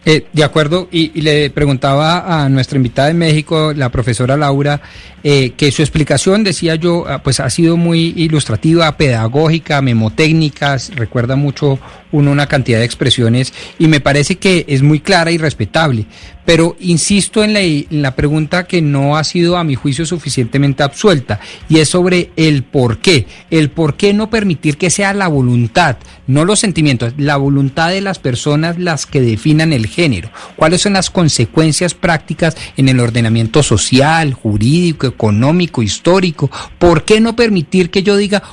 [0.07, 4.79] Eh, de acuerdo, y, le preguntaba a nuestra invitada de México, la profesora Laura,
[5.23, 11.35] eh, que su explicación, decía yo, ah, pues ha sido muy ilustrativa, pedagógica, memotécnica, recuerda
[11.35, 11.79] mucho
[12.11, 16.05] uno una cantidad de expresiones y me parece que es muy clara y respetable.
[16.45, 17.53] Pero insisto en
[17.89, 22.63] la, pregunta que no ha sido a mi juicio suficientemente absuelta y es sobre el
[22.63, 23.27] por qué.
[23.49, 28.01] El por qué no permitir que sea la voluntad, no los sentimientos, la voluntad de
[28.01, 30.29] las personas las que definan el género.
[30.55, 36.51] ¿Cuáles son las consecuencias prácticas en el ordenamiento social, jurídico, económico, histórico?
[36.77, 38.43] ¿Por qué no permitir que yo diga,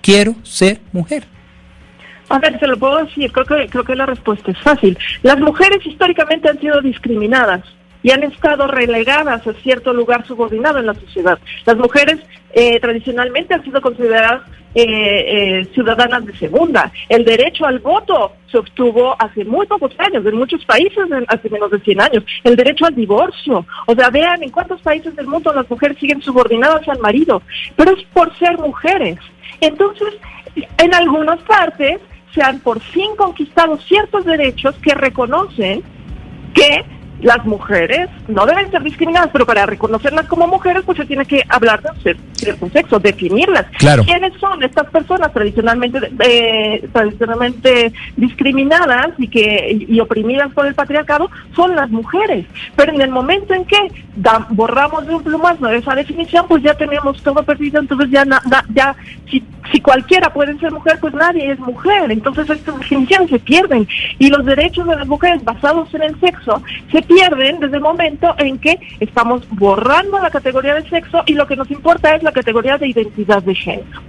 [0.00, 1.33] quiero ser mujer?
[2.28, 4.98] A ver, se lo puedo decir, creo que, creo que la respuesta es fácil.
[5.22, 7.62] Las mujeres históricamente han sido discriminadas
[8.02, 11.38] y han estado relegadas a cierto lugar subordinado en la sociedad.
[11.64, 12.20] Las mujeres
[12.52, 14.42] eh, tradicionalmente han sido consideradas
[14.74, 16.92] eh, eh, ciudadanas de segunda.
[17.08, 21.70] El derecho al voto se obtuvo hace muy pocos años, en muchos países hace menos
[21.70, 22.24] de 100 años.
[22.42, 23.64] El derecho al divorcio.
[23.86, 27.40] O sea, vean en cuántos países del mundo las mujeres siguen subordinadas al marido,
[27.74, 29.16] pero es por ser mujeres.
[29.60, 30.14] Entonces,
[30.76, 32.00] en algunas partes
[32.34, 35.82] se han por fin conquistado ciertos derechos que reconocen
[36.52, 36.84] que
[37.22, 41.42] las mujeres no deben ser discriminadas, pero para reconocerlas como mujeres, pues se tiene que
[41.48, 43.66] hablar de cierto sexo, definirlas.
[43.78, 51.30] ¿Quiénes son estas personas tradicionalmente eh, tradicionalmente discriminadas y que y oprimidas por el patriarcado?
[51.56, 52.46] Son las mujeres.
[52.76, 53.78] Pero en el momento en que
[54.50, 58.24] borramos de un plumazo esa definición, pues ya tenemos todo perdido, entonces ya,
[58.72, 58.94] ya
[59.30, 62.10] si, si cualquiera puede ser mujer, pues nadie es mujer.
[62.10, 66.62] Entonces estas definiciones se pierden y los derechos de las mujeres basados en el sexo
[66.92, 71.34] se pierden pierden desde el momento en que estamos borrando la categoría de sexo y
[71.34, 74.00] lo que nos importa es la categoría de identidad de género.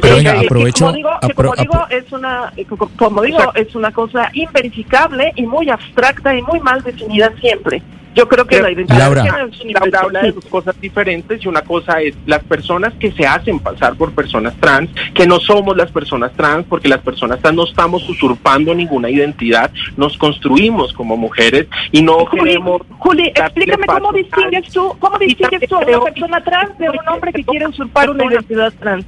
[0.00, 2.52] Pero venga, aprovecho, como digo, como digo es una
[2.96, 7.82] como digo es una cosa inverificable y muy abstracta y muy mal definida siempre.
[8.14, 9.24] Yo creo que la identidad Laura.
[9.24, 13.58] Laura habla de dos cosas diferentes y una cosa es las personas que se hacen
[13.58, 17.64] pasar por personas trans, que no somos las personas trans, porque las personas trans no
[17.64, 22.82] estamos usurpando ninguna identidad, nos construimos como mujeres y no queremos...
[22.98, 27.32] Juli, explícame cómo distingues tú, cómo distingues tú a una persona trans de un hombre
[27.32, 29.04] que quiere usurpar una identidad trans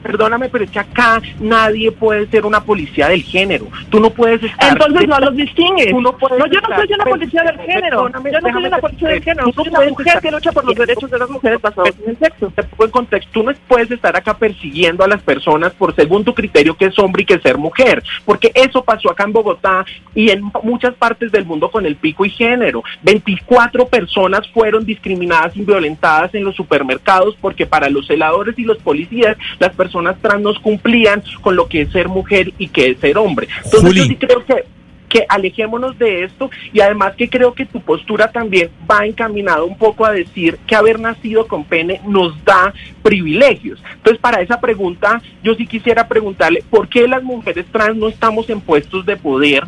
[0.00, 3.66] perdóname, pero es que acá nadie puede ser una policía del género.
[3.88, 4.72] Tú no puedes estar...
[4.72, 5.92] Entonces no los distingues.
[5.92, 8.08] no, yo no soy una policía del género.
[8.08, 9.52] Yo no soy una policía del género.
[9.52, 12.52] Soy una mujer que lucha por los derechos de las mujeres basados en el sexo.
[12.78, 16.76] En contexto, tú no puedes estar acá persiguiendo a las personas por según tu criterio
[16.76, 18.02] que es hombre y que ser mujer.
[18.24, 22.24] Porque eso pasó acá en Bogotá y en muchas partes del mundo con el pico
[22.24, 22.82] y género.
[23.02, 28.78] 24 personas fueron discriminadas y violentadas en los supermercados porque para los celadores y los
[28.78, 32.90] policías las personas personas trans nos cumplían con lo que es ser mujer y que
[32.90, 33.48] es ser hombre.
[33.64, 34.64] Entonces yo sí creo que
[35.08, 39.76] que alejémonos de esto y además que creo que tu postura también va encaminada un
[39.76, 43.82] poco a decir que haber nacido con pene nos da privilegios.
[43.94, 48.48] Entonces, para esa pregunta, yo sí quisiera preguntarle, ¿por qué las mujeres trans no estamos
[48.50, 49.64] en puestos de poder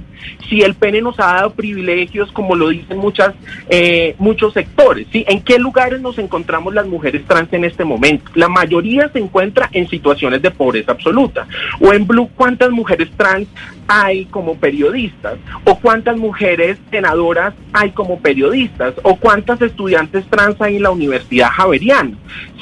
[0.48, 3.34] si el pene nos ha dado privilegios, como lo dicen muchas,
[3.68, 5.06] eh, muchos sectores?
[5.12, 5.24] ¿sí?
[5.28, 8.30] ¿En qué lugares nos encontramos las mujeres trans en este momento?
[8.34, 11.46] La mayoría se encuentra en situaciones de pobreza absoluta.
[11.80, 13.48] O en Blue, ¿cuántas mujeres trans
[13.88, 15.38] hay como periodistas?
[15.64, 21.50] o cuántas mujeres senadoras hay como periodistas o cuántas estudiantes trans hay en la Universidad
[21.50, 22.12] Javeriana.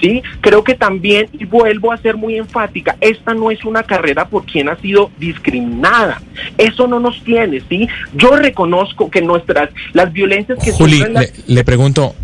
[0.00, 0.22] ¿sí?
[0.40, 4.44] Creo que también, y vuelvo a ser muy enfática, esta no es una carrera por
[4.46, 6.20] quien ha sido discriminada.
[6.58, 7.88] Eso no nos tiene, ¿sí?
[8.14, 12.14] Yo reconozco que nuestras, las violencias que Juli, las- le, le pregunto,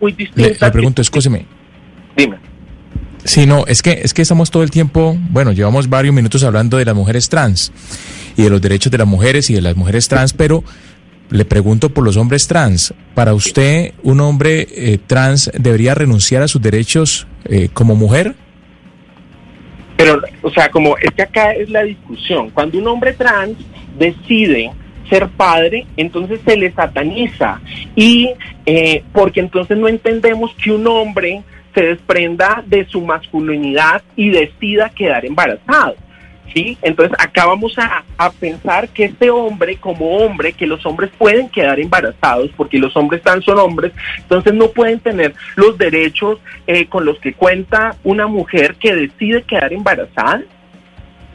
[0.00, 1.46] muy le pregunto, escúcheme.
[2.16, 2.36] Dime.
[3.24, 6.76] Sí, no, es que, es que estamos todo el tiempo, bueno, llevamos varios minutos hablando
[6.76, 7.72] de las mujeres trans
[8.36, 10.62] y de los derechos de las mujeres y de las mujeres trans, pero
[11.30, 12.94] le pregunto por los hombres trans.
[13.14, 18.34] ¿Para usted un hombre eh, trans debería renunciar a sus derechos eh, como mujer?
[19.96, 22.50] Pero, o sea, como es que acá es la discusión.
[22.50, 23.56] Cuando un hombre trans
[23.98, 24.72] decide
[25.08, 27.60] ser padre, entonces se le sataniza.
[27.94, 28.30] Y
[28.66, 31.42] eh, porque entonces no entendemos que un hombre
[31.74, 35.96] se desprenda de su masculinidad y decida quedar embarazado.
[36.52, 36.78] ¿Sí?
[36.82, 41.48] Entonces acá vamos a, a pensar que este hombre, como hombre, que los hombres pueden
[41.48, 46.86] quedar embarazados porque los hombres trans son hombres, entonces no pueden tener los derechos eh,
[46.86, 50.42] con los que cuenta una mujer que decide quedar embarazada.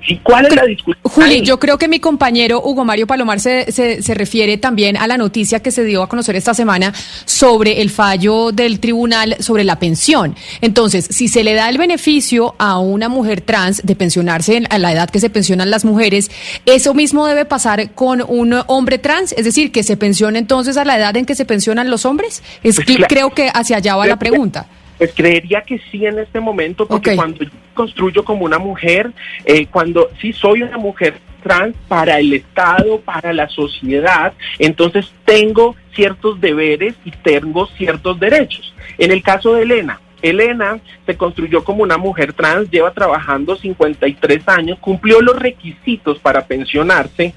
[0.05, 0.19] ¿Sí?
[0.23, 0.97] ¿Cuál es la discusión?
[1.03, 5.07] Juli, yo creo que mi compañero Hugo Mario Palomar se, se, se refiere también a
[5.07, 6.93] la noticia que se dio a conocer esta semana
[7.25, 10.35] sobre el fallo del tribunal sobre la pensión.
[10.61, 14.77] Entonces, si se le da el beneficio a una mujer trans de pensionarse en- a
[14.79, 16.31] la edad que se pensionan las mujeres,
[16.65, 20.85] eso mismo debe pasar con un hombre trans, es decir, que se pensione entonces a
[20.85, 22.41] la edad en que se pensionan los hombres.
[22.63, 23.05] Es Pues claro.
[23.07, 24.65] creo que hacia allá va la pregunta.
[24.99, 29.11] Pues creería que sí en este momento, porque cuando yo construyo como una mujer,
[29.45, 35.75] eh, cuando sí soy una mujer trans para el Estado, para la sociedad, entonces tengo
[35.95, 38.73] ciertos deberes y tengo ciertos derechos.
[38.97, 44.47] En el caso de Elena, Elena se construyó como una mujer trans, lleva trabajando 53
[44.47, 47.33] años, cumplió los requisitos para pensionarse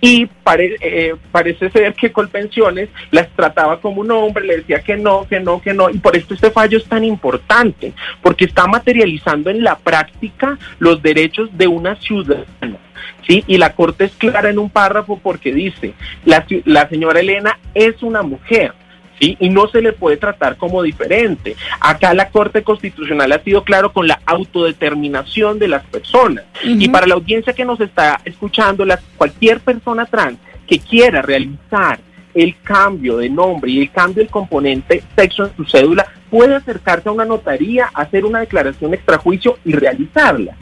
[0.00, 4.96] y pare- eh, parece ser que Colpensiones las trataba como un hombre, le decía que
[4.96, 7.92] no, que no, que no, y por esto este fallo es tan importante,
[8.22, 12.78] porque está materializando en la práctica los derechos de una ciudadana.
[13.26, 13.42] ¿Sí?
[13.46, 15.94] Y la Corte es clara en un párrafo porque dice,
[16.26, 18.74] la, la señora Elena es una mujer,
[19.20, 19.36] ¿sí?
[19.40, 21.56] Y no se le puede tratar como diferente.
[21.80, 26.44] Acá la Corte Constitucional ha sido claro con la autodeterminación de las personas.
[26.62, 31.98] Y para la audiencia que nos está escuchando, las, cualquier persona trans que quiera realizar
[32.34, 37.08] el cambio de nombre y el cambio del componente sexo en su cédula puede acercarse
[37.08, 40.56] a una notaría, hacer una declaración extrajuicio y realizarla.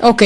[0.00, 0.22] Ok,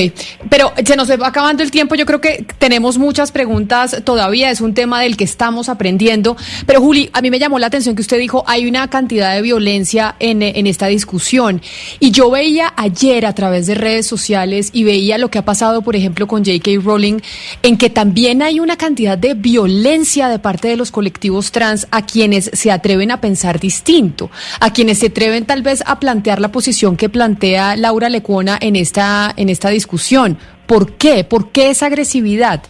[0.49, 1.95] pero se nos va acabando el tiempo.
[1.97, 4.51] Yo creo que tenemos muchas preguntas todavía.
[4.51, 6.37] Es un tema del que estamos aprendiendo.
[6.67, 9.43] Pero Juli, a mí me llamó la atención que usted dijo hay una cantidad de
[9.43, 11.61] violencia en, en esta discusión.
[12.01, 15.83] Y yo veía ayer a través de redes sociales y veía lo que ha pasado,
[15.83, 16.71] por ejemplo, con J.K.
[16.83, 17.19] Rowling,
[17.63, 22.07] en que también hay una cantidad de violencia de parte de los colectivos trans a
[22.07, 24.31] quienes se atreven a pensar distinto,
[24.61, 28.77] a quienes se atreven tal vez a plantear la posición que plantea Laura Lecuona en
[28.77, 30.39] esta, en discusión.
[30.67, 31.25] ¿Por qué?
[31.25, 32.63] ¿Por qué esa agresividad?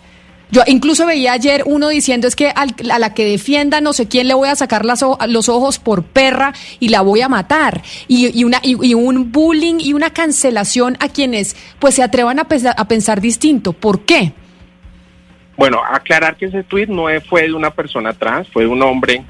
[0.51, 4.07] Yo incluso veía ayer uno diciendo es que al- a la que defienda no sé
[4.07, 7.83] quién le voy a sacar las los ojos por perra y la voy a matar.
[8.07, 12.45] Y, y una, y, un bullying y una cancelación a quienes pues se atrevan a
[12.45, 13.73] pensar, a pensar distinto.
[13.73, 14.35] ¿Por qué?
[15.57, 19.25] Bueno, aclarar que ese tweet no fue de una persona trans, fue de un hombre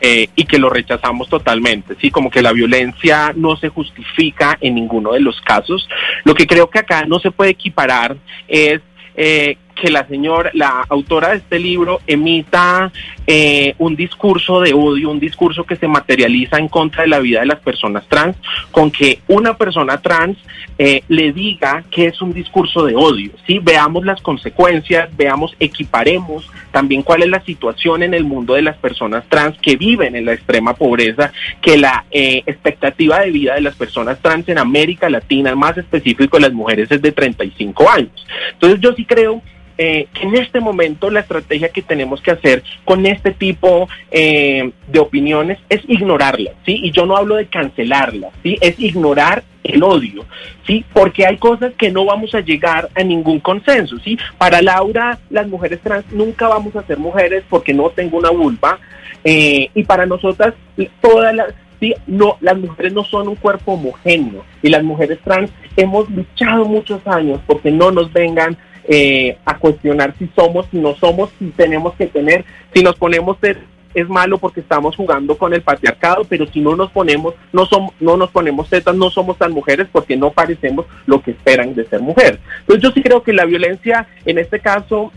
[0.00, 4.74] eh, y que lo rechazamos totalmente, sí, como que la violencia no se justifica en
[4.74, 5.88] ninguno de los casos.
[6.24, 8.16] Lo que creo que acá no se puede equiparar
[8.48, 8.80] es
[9.14, 12.92] eh, que la señora, la autora de este libro emita
[13.26, 17.40] eh, un discurso de odio, un discurso que se materializa en contra de la vida
[17.40, 18.36] de las personas trans,
[18.70, 20.36] con que una persona trans
[20.78, 23.30] eh, le diga que es un discurso de odio.
[23.46, 23.58] ¿sí?
[23.58, 28.76] Veamos las consecuencias, veamos, equiparemos también cuál es la situación en el mundo de las
[28.76, 33.62] personas trans que viven en la extrema pobreza, que la eh, expectativa de vida de
[33.62, 38.26] las personas trans en América Latina, más específico de las mujeres, es de 35 años.
[38.52, 39.42] Entonces yo sí creo
[39.82, 44.72] eh, que en este momento la estrategia que tenemos que hacer con este tipo eh,
[44.86, 46.78] de opiniones es ignorarlas, ¿sí?
[46.82, 48.58] Y yo no hablo de cancelarlas, ¿sí?
[48.60, 50.26] Es ignorar el odio,
[50.66, 50.84] ¿sí?
[50.92, 54.18] Porque hay cosas que no vamos a llegar a ningún consenso, ¿sí?
[54.36, 58.78] Para Laura, las mujeres trans nunca vamos a ser mujeres porque no tengo una vulva,
[59.24, 60.52] eh, y para nosotras,
[61.00, 61.54] todas las...
[61.80, 66.66] Sí, no, las mujeres no son un cuerpo homogéneo y las mujeres trans hemos luchado
[66.66, 68.58] muchos años porque no nos vengan
[68.90, 72.44] eh, a cuestionar si somos, si no somos, si tenemos que tener,
[72.74, 73.58] si nos ponemos ser
[73.92, 77.92] es malo porque estamos jugando con el patriarcado, pero si no nos ponemos, no somos,
[77.98, 81.84] no nos ponemos tetas, no somos tan mujeres porque no parecemos lo que esperan de
[81.86, 82.38] ser mujer.
[82.60, 85.10] Entonces yo sí creo que la violencia en este caso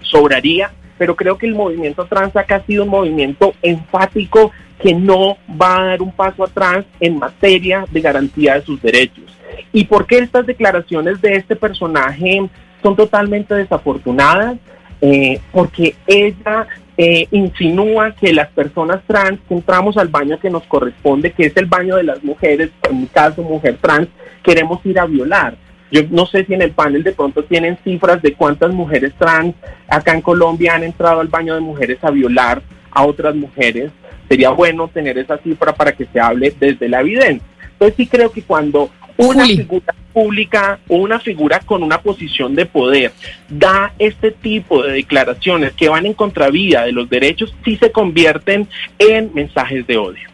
[0.00, 4.50] sobraría pero creo que el movimiento trans acá ha sido un movimiento enfático
[4.82, 9.24] que no va a dar un paso atrás en materia de garantía de sus derechos.
[9.72, 12.48] ¿Y por qué estas declaraciones de este personaje
[12.82, 14.56] son totalmente desafortunadas?
[15.00, 16.66] Eh, porque ella
[16.96, 21.66] eh, insinúa que las personas trans entramos al baño que nos corresponde, que es el
[21.66, 24.08] baño de las mujeres, en mi caso mujer trans,
[24.42, 25.56] queremos ir a violar.
[25.90, 29.54] Yo no sé si en el panel de pronto tienen cifras de cuántas mujeres trans
[29.88, 33.90] acá en Colombia han entrado al baño de mujeres a violar a otras mujeres.
[34.28, 37.46] Sería bueno tener esa cifra para que se hable desde la evidencia.
[37.72, 42.66] Entonces sí creo que cuando una figura pública o una figura con una posición de
[42.66, 43.12] poder
[43.48, 48.68] da este tipo de declaraciones que van en contravía de los derechos, sí se convierten
[48.98, 50.28] en mensajes de odio.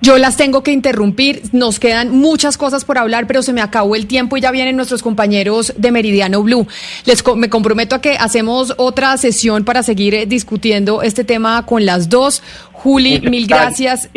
[0.00, 3.94] Yo las tengo que interrumpir, nos quedan muchas cosas por hablar, pero se me acabó
[3.94, 6.66] el tiempo y ya vienen nuestros compañeros de Meridiano Blue.
[7.04, 11.86] Les me comprometo a que hacemos otra sesión para seguir eh, discutiendo este tema con
[11.86, 12.42] las dos.
[12.72, 14.08] Juli, mil gracias.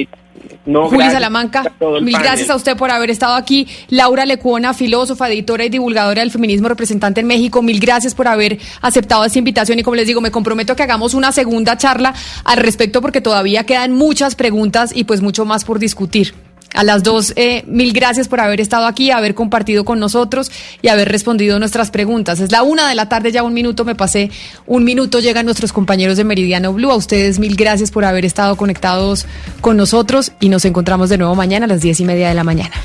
[0.66, 3.68] Juli Salamanca, mil gracias a usted por haber estado aquí.
[3.90, 8.60] Laura Lecuona, filósofa, editora y divulgadora del feminismo, representante en México, mil gracias por haber
[8.82, 12.14] aceptado esta invitación y como les digo, me comprometo a que hagamos una segunda charla
[12.44, 16.45] al respecto porque todavía quedan muchas preguntas y pues mucho más por discutir.
[16.76, 20.90] A las dos, eh, mil gracias por haber estado aquí, haber compartido con nosotros y
[20.90, 22.40] haber respondido nuestras preguntas.
[22.40, 24.30] Es la una de la tarde, ya un minuto me pasé,
[24.66, 26.92] un minuto llegan nuestros compañeros de Meridiano Blue.
[26.92, 29.26] A ustedes mil gracias por haber estado conectados
[29.62, 32.44] con nosotros y nos encontramos de nuevo mañana a las diez y media de la
[32.44, 32.76] mañana.